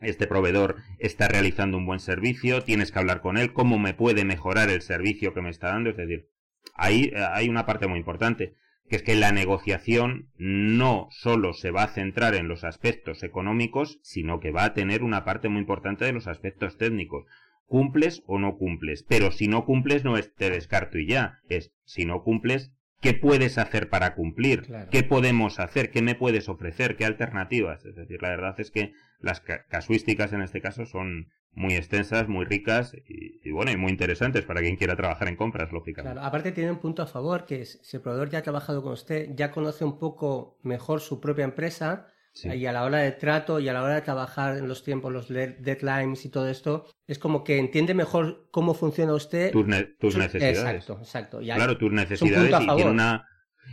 este 0.00 0.26
proveedor 0.26 0.76
está 0.98 1.28
realizando 1.28 1.78
un 1.78 1.86
buen 1.86 2.00
servicio, 2.00 2.62
tienes 2.62 2.92
que 2.92 2.98
hablar 2.98 3.20
con 3.20 3.38
él, 3.38 3.52
cómo 3.52 3.78
me 3.78 3.94
puede 3.94 4.24
mejorar 4.24 4.70
el 4.70 4.82
servicio 4.82 5.32
que 5.32 5.40
me 5.40 5.50
está 5.50 5.68
dando, 5.68 5.90
es 5.90 5.96
decir, 5.96 6.28
ahí 6.74 7.10
eh, 7.14 7.24
hay 7.32 7.48
una 7.48 7.66
parte 7.66 7.86
muy 7.86 7.98
importante, 7.98 8.54
que 8.88 8.96
es 8.96 9.02
que 9.02 9.16
la 9.16 9.32
negociación 9.32 10.28
no 10.38 11.08
solo 11.10 11.52
se 11.52 11.70
va 11.70 11.84
a 11.84 11.88
centrar 11.88 12.34
en 12.34 12.48
los 12.48 12.64
aspectos 12.64 13.22
económicos, 13.22 13.98
sino 14.02 14.40
que 14.40 14.52
va 14.52 14.64
a 14.64 14.74
tener 14.74 15.02
una 15.02 15.24
parte 15.24 15.48
muy 15.48 15.60
importante 15.60 16.04
de 16.04 16.12
los 16.12 16.26
aspectos 16.26 16.76
técnicos. 16.76 17.26
Cumples 17.66 18.22
o 18.26 18.38
no 18.38 18.56
cumples, 18.56 19.02
pero 19.02 19.32
si 19.32 19.48
no 19.48 19.64
cumples 19.64 20.04
no 20.04 20.16
es 20.16 20.32
te 20.34 20.50
descarto 20.50 20.98
y 20.98 21.08
ya, 21.08 21.40
es 21.48 21.72
si 21.84 22.04
no 22.04 22.22
cumples, 22.22 22.70
¿qué 23.00 23.12
puedes 23.12 23.58
hacer 23.58 23.88
para 23.88 24.14
cumplir? 24.14 24.68
¿Qué 24.90 25.02
podemos 25.02 25.58
hacer? 25.58 25.90
¿Qué 25.90 26.00
me 26.00 26.14
puedes 26.14 26.48
ofrecer? 26.48 26.96
¿Qué 26.96 27.04
alternativas? 27.04 27.84
Es 27.84 27.96
decir, 27.96 28.22
la 28.22 28.30
verdad 28.30 28.54
es 28.60 28.70
que 28.70 28.92
las 29.18 29.40
casuísticas 29.40 30.32
en 30.32 30.42
este 30.42 30.60
caso 30.60 30.86
son, 30.86 31.30
muy 31.56 31.74
extensas, 31.74 32.28
muy 32.28 32.44
ricas 32.44 32.94
y, 33.08 33.50
bueno, 33.50 33.72
y 33.72 33.76
muy 33.76 33.90
interesantes 33.90 34.44
para 34.44 34.60
quien 34.60 34.76
quiera 34.76 34.94
trabajar 34.94 35.26
en 35.26 35.36
compras, 35.36 35.72
lógicamente. 35.72 36.12
Claro, 36.12 36.26
aparte 36.26 36.52
tiene 36.52 36.70
un 36.70 36.78
punto 36.78 37.02
a 37.02 37.06
favor, 37.06 37.46
que 37.46 37.62
es, 37.62 37.80
si 37.82 37.96
el 37.96 38.02
proveedor 38.02 38.28
ya 38.28 38.38
ha 38.38 38.42
trabajado 38.42 38.82
con 38.82 38.92
usted, 38.92 39.30
ya 39.34 39.50
conoce 39.50 39.84
un 39.84 39.98
poco 39.98 40.58
mejor 40.62 41.00
su 41.00 41.18
propia 41.18 41.44
empresa 41.44 42.08
y 42.44 42.66
a 42.66 42.72
la 42.72 42.84
hora 42.84 42.98
de 42.98 43.12
trato 43.12 43.58
y 43.58 43.68
a 43.70 43.72
la 43.72 43.82
hora 43.82 43.94
de 43.94 44.02
trabajar 44.02 44.58
en 44.58 44.68
los 44.68 44.84
tiempos, 44.84 45.10
los 45.10 45.28
deadlines 45.28 46.26
y 46.26 46.28
todo 46.28 46.46
esto, 46.50 46.84
es 47.06 47.18
como 47.18 47.42
que 47.42 47.56
entiende 47.58 47.94
mejor 47.94 48.48
cómo 48.50 48.74
funciona 48.74 49.14
usted. 49.14 49.50
Tus, 49.50 49.66
necesidades. 49.66 50.58
Exacto, 50.58 50.98
exacto. 51.00 51.38
claro, 51.40 51.78
tus 51.78 51.90
necesidades 51.90 52.54
y 52.60 52.66
tiene 52.76 52.90
una 52.90 53.26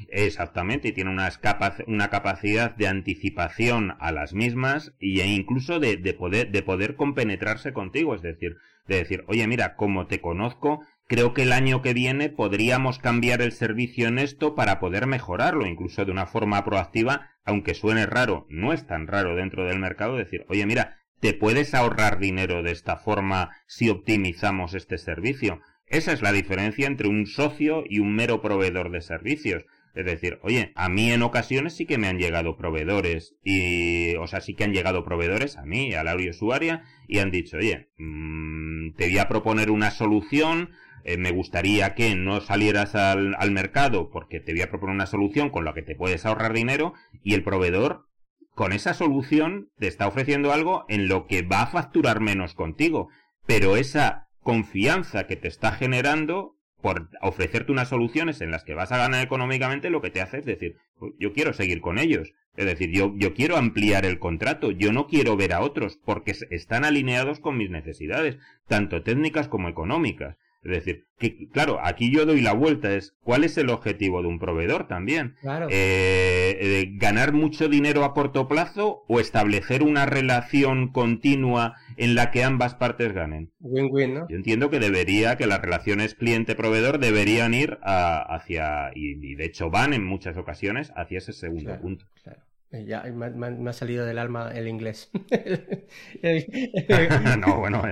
Exactamente, 0.09 0.89
y 0.89 0.91
tiene 0.91 1.11
una 1.11 2.09
capacidad 2.09 2.75
de 2.75 2.87
anticipación 2.87 3.95
a 3.99 4.11
las 4.11 4.33
mismas 4.33 4.93
e 4.99 5.25
incluso 5.25 5.79
de, 5.79 5.97
poder, 6.13 6.51
de 6.51 6.61
poder 6.61 6.95
compenetrarse 6.95 7.73
contigo, 7.73 8.15
es 8.15 8.21
decir, 8.21 8.57
de 8.87 8.97
decir, 8.97 9.23
oye, 9.27 9.47
mira, 9.47 9.75
como 9.75 10.07
te 10.07 10.19
conozco, 10.19 10.81
creo 11.07 11.33
que 11.33 11.43
el 11.43 11.51
año 11.51 11.81
que 11.81 11.93
viene 11.93 12.29
podríamos 12.29 12.99
cambiar 12.99 13.41
el 13.41 13.51
servicio 13.51 14.07
en 14.07 14.19
esto 14.19 14.55
para 14.55 14.79
poder 14.79 15.07
mejorarlo, 15.07 15.65
incluso 15.65 16.05
de 16.05 16.11
una 16.11 16.25
forma 16.25 16.63
proactiva, 16.63 17.29
aunque 17.45 17.73
suene 17.73 18.05
raro, 18.05 18.45
no 18.49 18.73
es 18.73 18.85
tan 18.85 19.07
raro 19.07 19.35
dentro 19.35 19.65
del 19.65 19.79
mercado 19.79 20.17
decir, 20.17 20.45
oye, 20.49 20.65
mira, 20.65 20.97
te 21.19 21.33
puedes 21.33 21.73
ahorrar 21.73 22.19
dinero 22.19 22.63
de 22.63 22.71
esta 22.71 22.97
forma 22.97 23.51
si 23.65 23.89
optimizamos 23.89 24.73
este 24.73 24.97
servicio. 24.97 25.61
Esa 25.87 26.11
es 26.11 26.21
la 26.21 26.31
diferencia 26.31 26.87
entre 26.87 27.07
un 27.07 27.27
socio 27.27 27.83
y 27.87 27.99
un 27.99 28.13
mero 28.15 28.41
proveedor 28.41 28.91
de 28.91 29.01
servicios. 29.01 29.65
Es 29.93 30.05
decir, 30.05 30.39
oye, 30.41 30.71
a 30.75 30.89
mí 30.89 31.11
en 31.11 31.21
ocasiones 31.21 31.73
sí 31.73 31.85
que 31.85 31.99
me 31.99 32.07
han 32.07 32.17
llegado 32.17 32.57
proveedores 32.57 33.35
y, 33.43 34.15
o 34.15 34.25
sea, 34.25 34.41
sí 34.41 34.55
que 34.55 34.63
han 34.63 34.73
llegado 34.73 35.05
proveedores 35.05 35.57
a 35.57 35.65
mí, 35.65 35.93
a 35.93 36.03
la 36.03 36.15
usuaria, 36.15 36.83
y 37.07 37.19
han 37.19 37.29
dicho, 37.29 37.57
oye, 37.57 37.89
mmm, 37.97 38.93
te 38.95 39.05
voy 39.05 39.19
a 39.19 39.27
proponer 39.27 39.69
una 39.69 39.91
solución, 39.91 40.71
eh, 41.03 41.17
me 41.17 41.31
gustaría 41.31 41.93
que 41.93 42.15
no 42.15 42.41
salieras 42.41 42.95
al, 42.95 43.35
al 43.37 43.51
mercado 43.51 44.09
porque 44.09 44.39
te 44.39 44.53
voy 44.53 44.61
a 44.61 44.69
proponer 44.69 44.95
una 44.95 45.05
solución 45.05 45.49
con 45.49 45.63
la 45.65 45.73
que 45.73 45.83
te 45.83 45.95
puedes 45.95 46.25
ahorrar 46.25 46.53
dinero 46.53 46.93
y 47.23 47.35
el 47.35 47.43
proveedor 47.43 48.07
con 48.55 48.71
esa 48.71 48.93
solución 48.93 49.69
te 49.77 49.87
está 49.87 50.07
ofreciendo 50.07 50.53
algo 50.53 50.85
en 50.87 51.07
lo 51.07 51.27
que 51.27 51.41
va 51.41 51.63
a 51.63 51.67
facturar 51.67 52.19
menos 52.19 52.53
contigo, 52.53 53.09
pero 53.45 53.75
esa 53.75 54.29
confianza 54.41 55.27
que 55.27 55.35
te 55.35 55.47
está 55.47 55.71
generando 55.71 56.52
por 56.83 57.07
ofrecerte 57.21 57.71
unas 57.71 57.87
soluciones 57.87 58.41
en 58.41 58.51
las 58.51 58.65
que 58.65 58.73
vas 58.73 58.91
a 58.91 58.97
ganar 58.97 59.23
económicamente, 59.23 59.89
lo 59.89 60.01
que 60.01 60.09
te 60.09 60.19
hace 60.19 60.39
es 60.39 60.45
decir, 60.45 60.75
pues, 60.99 61.13
yo 61.17 61.31
quiero 61.31 61.53
seguir 61.53 61.79
con 61.79 61.97
ellos. 61.97 62.33
Es 62.57 62.65
decir, 62.65 62.91
yo, 62.91 63.13
yo 63.15 63.33
quiero 63.33 63.55
ampliar 63.55 64.05
el 64.05 64.19
contrato, 64.19 64.69
yo 64.69 64.91
no 64.91 65.07
quiero 65.07 65.37
ver 65.37 65.53
a 65.53 65.61
otros, 65.61 65.97
porque 66.03 66.35
están 66.49 66.83
alineados 66.83 67.39
con 67.39 67.57
mis 67.57 67.69
necesidades, 67.69 68.37
tanto 68.67 69.01
técnicas 69.01 69.47
como 69.47 69.69
económicas. 69.69 70.35
Es 70.63 70.71
decir, 70.71 71.05
que 71.17 71.49
claro, 71.49 71.79
aquí 71.83 72.11
yo 72.11 72.25
doy 72.25 72.41
la 72.41 72.53
vuelta, 72.53 72.93
es 72.93 73.15
cuál 73.23 73.43
es 73.43 73.57
el 73.57 73.69
objetivo 73.69 74.21
de 74.21 74.29
un 74.29 74.39
proveedor 74.39 74.87
también. 74.87 75.35
Claro. 75.41 75.67
Eh, 75.69 76.57
eh, 76.59 76.89
ganar 76.93 77.33
mucho 77.33 77.67
dinero 77.67 78.05
a 78.05 78.13
corto 78.13 78.47
plazo 78.47 79.03
o 79.07 79.19
establecer 79.19 79.83
una 79.83 80.05
relación 80.05 80.91
continua 80.91 81.75
en 81.97 82.15
la 82.15 82.31
que 82.31 82.43
ambas 82.43 82.75
partes 82.75 83.13
ganen. 83.13 83.51
Win-win, 83.59 84.13
¿no? 84.13 84.27
Yo 84.29 84.35
entiendo 84.37 84.69
que 84.69 84.79
debería, 84.79 85.37
que 85.37 85.47
las 85.47 85.61
relaciones 85.61 86.15
cliente-proveedor 86.15 86.99
deberían 86.99 87.53
ir 87.53 87.79
hacia, 87.83 88.91
y, 88.95 89.35
de 89.35 89.45
hecho 89.45 89.69
van 89.69 89.93
en 89.93 90.05
muchas 90.05 90.37
ocasiones 90.37 90.93
hacia 90.95 91.17
ese 91.17 91.33
segundo 91.33 91.77
punto. 91.79 92.05
Claro. 92.23 92.41
Eh, 92.73 92.85
ya 92.85 93.03
me, 93.03 93.69
ha 93.69 93.73
salido 93.73 94.03
del 94.03 94.17
alma 94.17 94.51
el 94.51 94.67
inglés. 94.67 95.11
no, 97.37 97.59
bueno, 97.59 97.83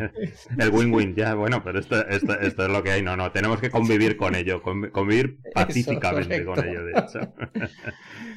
el 0.58 0.70
win-win, 0.72 1.16
ya, 1.16 1.36
bueno, 1.36 1.64
pero 1.64 1.80
esto, 1.80 2.04
esto, 2.08 2.34
esto, 2.40 2.64
es 2.64 2.70
lo 2.70 2.82
que 2.82 2.90
hay. 2.90 3.04
No, 3.04 3.16
no, 3.16 3.32
tenemos 3.32 3.62
que 3.62 3.70
convivir 3.70 4.18
con 4.18 4.34
ello, 4.34 4.64
convivir 4.64 5.40
pacíficamente 5.54 6.44
con 6.44 6.68
ello, 6.68 6.84
de 6.84 6.94
hecho. 6.94 7.20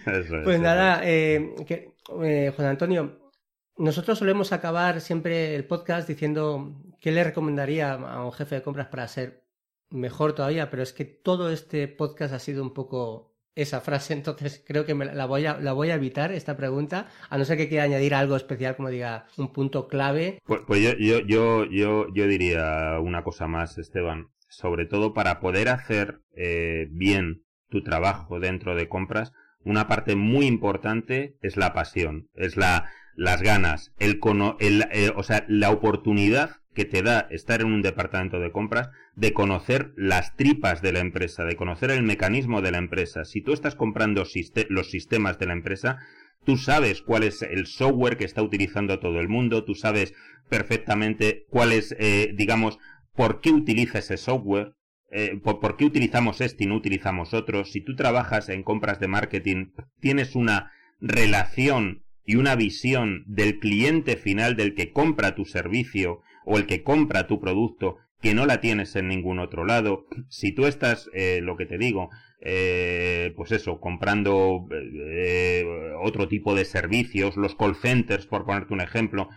pues 0.44 0.60
nada, 0.60 1.00
eh, 1.02 1.54
eh, 1.66 2.52
Juan 2.54 2.68
Antonio, 2.68 3.32
nosotros 3.78 4.18
solemos 4.18 4.52
acabar 4.52 5.00
siempre 5.00 5.54
el 5.54 5.64
podcast 5.64 6.06
diciendo 6.06 6.78
qué 7.00 7.10
le 7.10 7.24
recomendaría 7.24 7.94
a 7.94 8.22
un 8.22 8.32
jefe 8.32 8.56
de 8.56 8.62
compras 8.62 8.88
para 8.88 9.08
ser 9.08 9.46
mejor 9.88 10.34
todavía, 10.34 10.68
pero 10.68 10.82
es 10.82 10.92
que 10.92 11.06
todo 11.06 11.50
este 11.50 11.88
podcast 11.88 12.34
ha 12.34 12.38
sido 12.38 12.62
un 12.62 12.74
poco 12.74 13.33
esa 13.54 13.80
frase, 13.80 14.12
entonces 14.14 14.62
creo 14.66 14.84
que 14.84 14.94
la, 14.94 15.26
voy 15.26 15.46
a, 15.46 15.58
la 15.58 15.72
voy 15.72 15.90
a 15.90 15.94
evitar, 15.94 16.32
esta 16.32 16.56
pregunta, 16.56 17.06
a 17.28 17.38
no 17.38 17.44
ser 17.44 17.56
que 17.56 17.68
quiera 17.68 17.84
añadir 17.84 18.14
algo 18.14 18.36
especial, 18.36 18.76
como 18.76 18.90
diga, 18.90 19.26
un 19.36 19.52
punto 19.52 19.88
clave. 19.88 20.38
Pues, 20.44 20.60
pues 20.66 20.82
yo, 20.82 20.92
yo, 20.98 21.20
yo, 21.20 21.64
yo, 21.64 22.06
yo 22.12 22.26
diría 22.26 22.98
una 23.00 23.22
cosa 23.22 23.46
más, 23.46 23.78
Esteban, 23.78 24.28
sobre 24.48 24.86
todo 24.86 25.14
para 25.14 25.40
poder 25.40 25.68
hacer 25.68 26.20
eh, 26.36 26.88
bien 26.90 27.44
tu 27.68 27.82
trabajo 27.82 28.38
dentro 28.40 28.76
de 28.76 28.88
compras, 28.88 29.32
una 29.64 29.88
parte 29.88 30.16
muy 30.16 30.46
importante 30.46 31.36
es 31.40 31.56
la 31.56 31.72
pasión, 31.72 32.28
es 32.34 32.56
la, 32.56 32.90
las 33.16 33.42
ganas, 33.42 33.92
el, 33.98 34.20
el 34.60 34.86
eh, 34.92 35.12
o 35.14 35.22
sea, 35.22 35.44
la 35.48 35.70
oportunidad 35.70 36.56
que 36.74 36.84
te 36.84 37.02
da 37.02 37.26
estar 37.30 37.60
en 37.60 37.68
un 37.68 37.82
departamento 37.82 38.40
de 38.40 38.50
compras 38.50 38.90
de 39.14 39.32
conocer 39.32 39.92
las 39.96 40.36
tripas 40.36 40.82
de 40.82 40.92
la 40.92 40.98
empresa, 40.98 41.44
de 41.44 41.56
conocer 41.56 41.90
el 41.90 42.02
mecanismo 42.02 42.62
de 42.62 42.72
la 42.72 42.78
empresa. 42.78 43.24
Si 43.24 43.40
tú 43.40 43.52
estás 43.52 43.76
comprando 43.76 44.24
los 44.68 44.90
sistemas 44.90 45.38
de 45.38 45.46
la 45.46 45.52
empresa, 45.52 45.98
tú 46.44 46.56
sabes 46.56 47.00
cuál 47.00 47.22
es 47.22 47.42
el 47.42 47.66
software 47.66 48.16
que 48.16 48.24
está 48.24 48.42
utilizando 48.42 48.98
todo 48.98 49.20
el 49.20 49.28
mundo, 49.28 49.64
tú 49.64 49.74
sabes 49.74 50.14
perfectamente 50.48 51.46
cuál 51.48 51.72
es, 51.72 51.94
eh, 51.98 52.32
digamos, 52.34 52.78
por 53.14 53.40
qué 53.40 53.50
utiliza 53.50 54.00
ese 54.00 54.16
software, 54.16 54.72
eh, 55.16 55.40
por, 55.40 55.76
qué 55.76 55.84
utilizamos 55.84 56.40
este 56.40 56.64
y 56.64 56.66
no 56.66 56.74
utilizamos 56.74 57.34
otro. 57.34 57.64
Si 57.64 57.80
tú 57.80 57.94
trabajas 57.94 58.48
en 58.48 58.64
compras 58.64 58.98
de 58.98 59.06
marketing, 59.06 59.66
tienes 60.00 60.34
una 60.34 60.72
relación 61.00 62.02
y 62.24 62.34
una 62.34 62.56
visión 62.56 63.22
del 63.26 63.60
cliente 63.60 64.16
final 64.16 64.56
del 64.56 64.74
que 64.74 64.90
compra 64.90 65.36
tu 65.36 65.44
servicio 65.44 66.20
o 66.44 66.58
el 66.58 66.66
que 66.66 66.82
compra 66.82 67.28
tu 67.28 67.40
producto 67.40 67.98
que 68.20 68.34
no 68.34 68.44
la 68.44 68.60
tienes 68.60 68.96
en 68.96 69.06
ningún 69.06 69.38
otro 69.38 69.64
lado. 69.64 70.06
Si 70.30 70.50
tú 70.50 70.66
estás, 70.66 71.08
eh, 71.12 71.40
lo 71.42 71.56
que 71.56 71.66
te 71.66 71.78
digo, 71.78 72.10
eh, 72.40 73.32
pues 73.36 73.52
eso, 73.52 73.78
comprando 73.78 74.66
eh, 74.70 75.64
otro 76.02 76.26
tipo 76.26 76.54
de 76.54 76.64
servicios, 76.64 77.36
los 77.36 77.54
call 77.54 77.76
centers, 77.76 78.26
por 78.26 78.46
ponerte 78.46 78.74
un 78.74 78.80
ejemplo, 78.80 79.28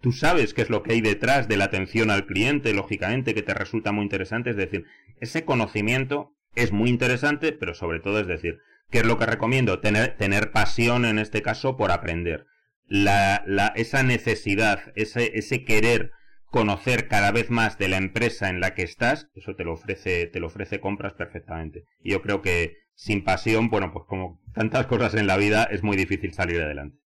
tú 0.00 0.12
sabes 0.12 0.54
qué 0.54 0.62
es 0.62 0.70
lo 0.70 0.82
que 0.82 0.92
hay 0.92 1.00
detrás 1.00 1.48
de 1.48 1.56
la 1.56 1.64
atención 1.64 2.10
al 2.10 2.26
cliente, 2.26 2.72
lógicamente, 2.72 3.34
que 3.34 3.42
te 3.42 3.54
resulta 3.54 3.92
muy 3.92 4.02
interesante. 4.02 4.50
Es 4.50 4.56
decir, 4.56 4.84
ese 5.20 5.44
conocimiento 5.44 6.34
es 6.54 6.72
muy 6.72 6.90
interesante, 6.90 7.52
pero 7.52 7.74
sobre 7.74 8.00
todo 8.00 8.20
es 8.20 8.26
decir, 8.26 8.58
¿qué 8.90 8.98
es 8.98 9.06
lo 9.06 9.18
que 9.18 9.26
recomiendo? 9.26 9.80
Tener, 9.80 10.16
tener 10.16 10.50
pasión 10.52 11.04
en 11.04 11.18
este 11.18 11.42
caso 11.42 11.76
por 11.76 11.90
aprender. 11.90 12.46
La, 12.86 13.44
la, 13.46 13.68
esa 13.76 14.02
necesidad, 14.02 14.92
ese, 14.96 15.38
ese 15.38 15.64
querer 15.64 16.10
conocer 16.46 17.06
cada 17.06 17.30
vez 17.30 17.50
más 17.50 17.78
de 17.78 17.88
la 17.88 17.96
empresa 17.96 18.48
en 18.48 18.58
la 18.58 18.74
que 18.74 18.82
estás, 18.82 19.28
eso 19.36 19.54
te 19.54 19.64
lo 19.64 19.74
ofrece, 19.74 20.26
te 20.26 20.40
lo 20.40 20.48
ofrece 20.48 20.80
compras 20.80 21.14
perfectamente. 21.14 21.84
Y 22.02 22.10
yo 22.10 22.22
creo 22.22 22.42
que 22.42 22.78
sin 22.94 23.22
pasión, 23.22 23.70
bueno, 23.70 23.92
pues 23.92 24.04
como 24.08 24.40
tantas 24.52 24.86
cosas 24.86 25.14
en 25.14 25.28
la 25.28 25.36
vida, 25.36 25.64
es 25.70 25.84
muy 25.84 25.96
difícil 25.96 26.32
salir 26.32 26.60
adelante. 26.60 26.99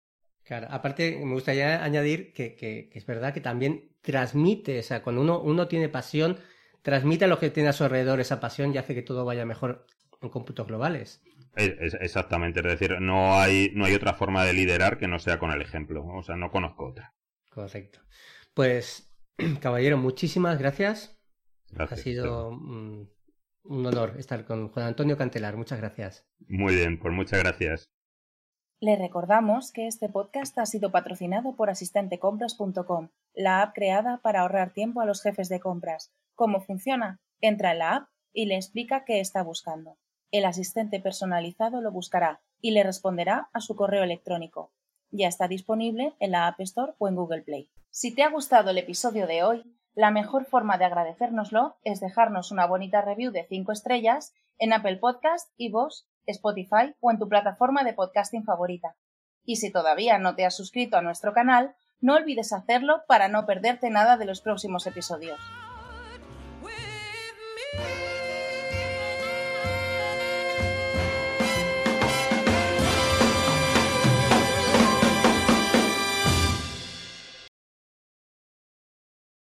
Claro, 0.44 0.68
aparte 0.70 1.18
me 1.24 1.34
gustaría 1.34 1.84
añadir 1.84 2.34
que, 2.34 2.56
que, 2.56 2.89
es 2.91 3.06
verdad 3.06 3.34
que 3.34 3.41
también 3.41 3.89
transmite, 4.02 4.80
o 4.80 4.84
sea, 4.84 5.02
cuando 5.02 5.22
uno, 5.22 5.39
uno 5.39 5.68
tiene 5.68 5.88
pasión, 5.88 6.38
transmite 6.82 7.26
a 7.26 7.28
lo 7.30 7.39
que 7.39 7.50
tiene 7.50 7.70
a 7.70 7.74
su 7.74 7.84
alrededor 7.86 8.20
esa 8.20 8.39
pasión 8.39 8.74
y 8.74 8.78
hace 8.78 8.94
que 8.94 9.02
todo 9.02 9.24
vaya 9.24 9.46
mejor 9.46 9.86
en 10.22 10.30
cómputos 10.30 10.68
globales. 10.68 11.24
exactamente, 11.56 12.60
es 12.60 12.66
decir, 12.66 13.00
no 13.00 13.39
hay, 13.39 13.72
no 13.74 13.86
hay 13.86 13.94
otra 13.94 14.14
forma 14.14 14.44
de 14.44 14.54
liderar 14.54 14.98
que 14.98 15.08
no 15.08 15.20
sea 15.20 15.39
con 15.39 15.52
el 15.52 15.62
ejemplo, 15.62 16.06
o 16.06 16.24
sea, 16.24 16.36
no 16.36 16.52
conozco 16.52 16.88
otra. 16.88 17.14
Correcto. 17.50 18.00
Pues 18.54 19.14
Caballero, 19.62 19.98
muchísimas 19.98 20.60
gracias. 20.60 21.20
Ha 21.78 21.96
sido 21.96 22.50
un, 22.50 23.10
honor 23.64 24.16
estar 24.18 24.46
con 24.46 24.70
Juan 24.70 24.88
Antonio 24.88 25.18
Cantelar. 25.18 25.58
Muchas 25.58 25.80
gracias. 25.80 26.28
Muy 26.48 26.76
bien, 26.76 27.00
pues 27.00 27.14
muchas 27.14 27.39
gracias. 27.39 27.93
Le 28.84 28.98
recordamos 28.98 29.72
que 29.72 29.88
este 29.88 30.10
podcast 30.10 30.60
ha 30.60 30.66
sido 30.66 30.92
patrocinado 30.92 31.56
por 31.56 31.70
asistentecompras.com, 31.70 33.12
la 33.34 33.62
app 33.62 33.74
creada 33.74 34.20
para 34.22 34.42
ahorrar 34.42 34.74
tiempo 34.74 35.00
a 35.00 35.06
los 35.06 35.22
jefes 35.22 35.48
de 35.48 35.62
compras. 35.62 36.12
¿Cómo 36.36 36.60
funciona? 36.60 37.22
Entra 37.40 37.72
en 37.72 37.80
la 37.80 37.96
app 37.96 38.10
y 38.34 38.46
le 38.46 38.58
explica 38.58 39.06
qué 39.06 39.22
está 39.22 39.42
buscando. 39.42 39.98
El 40.32 40.44
asistente 40.44 41.00
personalizado 41.00 41.80
lo 41.80 41.94
buscará 41.94 42.42
y 42.60 42.72
le 42.72 42.84
responderá 42.84 43.50
a 43.54 43.62
su 43.62 43.78
correo 43.78 44.04
electrónico. 44.04 44.74
Ya 45.12 45.30
está 45.30 45.48
disponible 45.48 46.14
en 46.20 46.32
la 46.32 46.48
App 46.48 46.60
Store 46.60 46.92
o 46.98 47.08
en 47.08 47.16
Google 47.16 47.44
Play. 47.44 47.70
Si 47.90 48.14
te 48.14 48.24
ha 48.24 48.30
gustado 48.30 48.72
el 48.72 48.78
episodio 48.78 49.28
de 49.28 49.44
hoy, 49.44 49.64
la 49.96 50.12
mejor 50.12 50.44
forma 50.44 50.78
de 50.78 50.84
agradecérnoslo 50.84 51.78
es 51.86 52.02
dejarnos 52.02 52.52
una 52.52 52.66
bonita 52.66 53.00
review 53.00 53.32
de 53.32 53.46
5 53.48 53.72
estrellas 53.72 54.34
en 54.58 54.74
Apple 54.74 54.98
Podcast, 54.98 55.54
iVoox, 55.56 56.04
Spotify 56.28 56.95
o 56.99 57.11
en 57.11 57.19
tu 57.19 57.28
plataforma 57.28 57.84
de 57.84 57.93
podcasting 57.93 58.43
favorita. 58.43 58.95
Y 59.45 59.57
si 59.57 59.71
todavía 59.71 60.17
no 60.19 60.36
te 60.36 60.45
has 60.45 60.55
suscrito 60.55 60.97
a 60.97 61.01
nuestro 61.01 61.34
canal, 61.34 61.76
no 61.99 62.15
olvides 62.15 62.53
hacerlo 62.53 63.03
para 63.07 63.28
no 63.28 63.45
perderte 63.45 63.89
nada 63.89 64.17
de 64.17 64.26
los 64.26 64.41
próximos 64.41 64.88
episodios. 64.88 65.39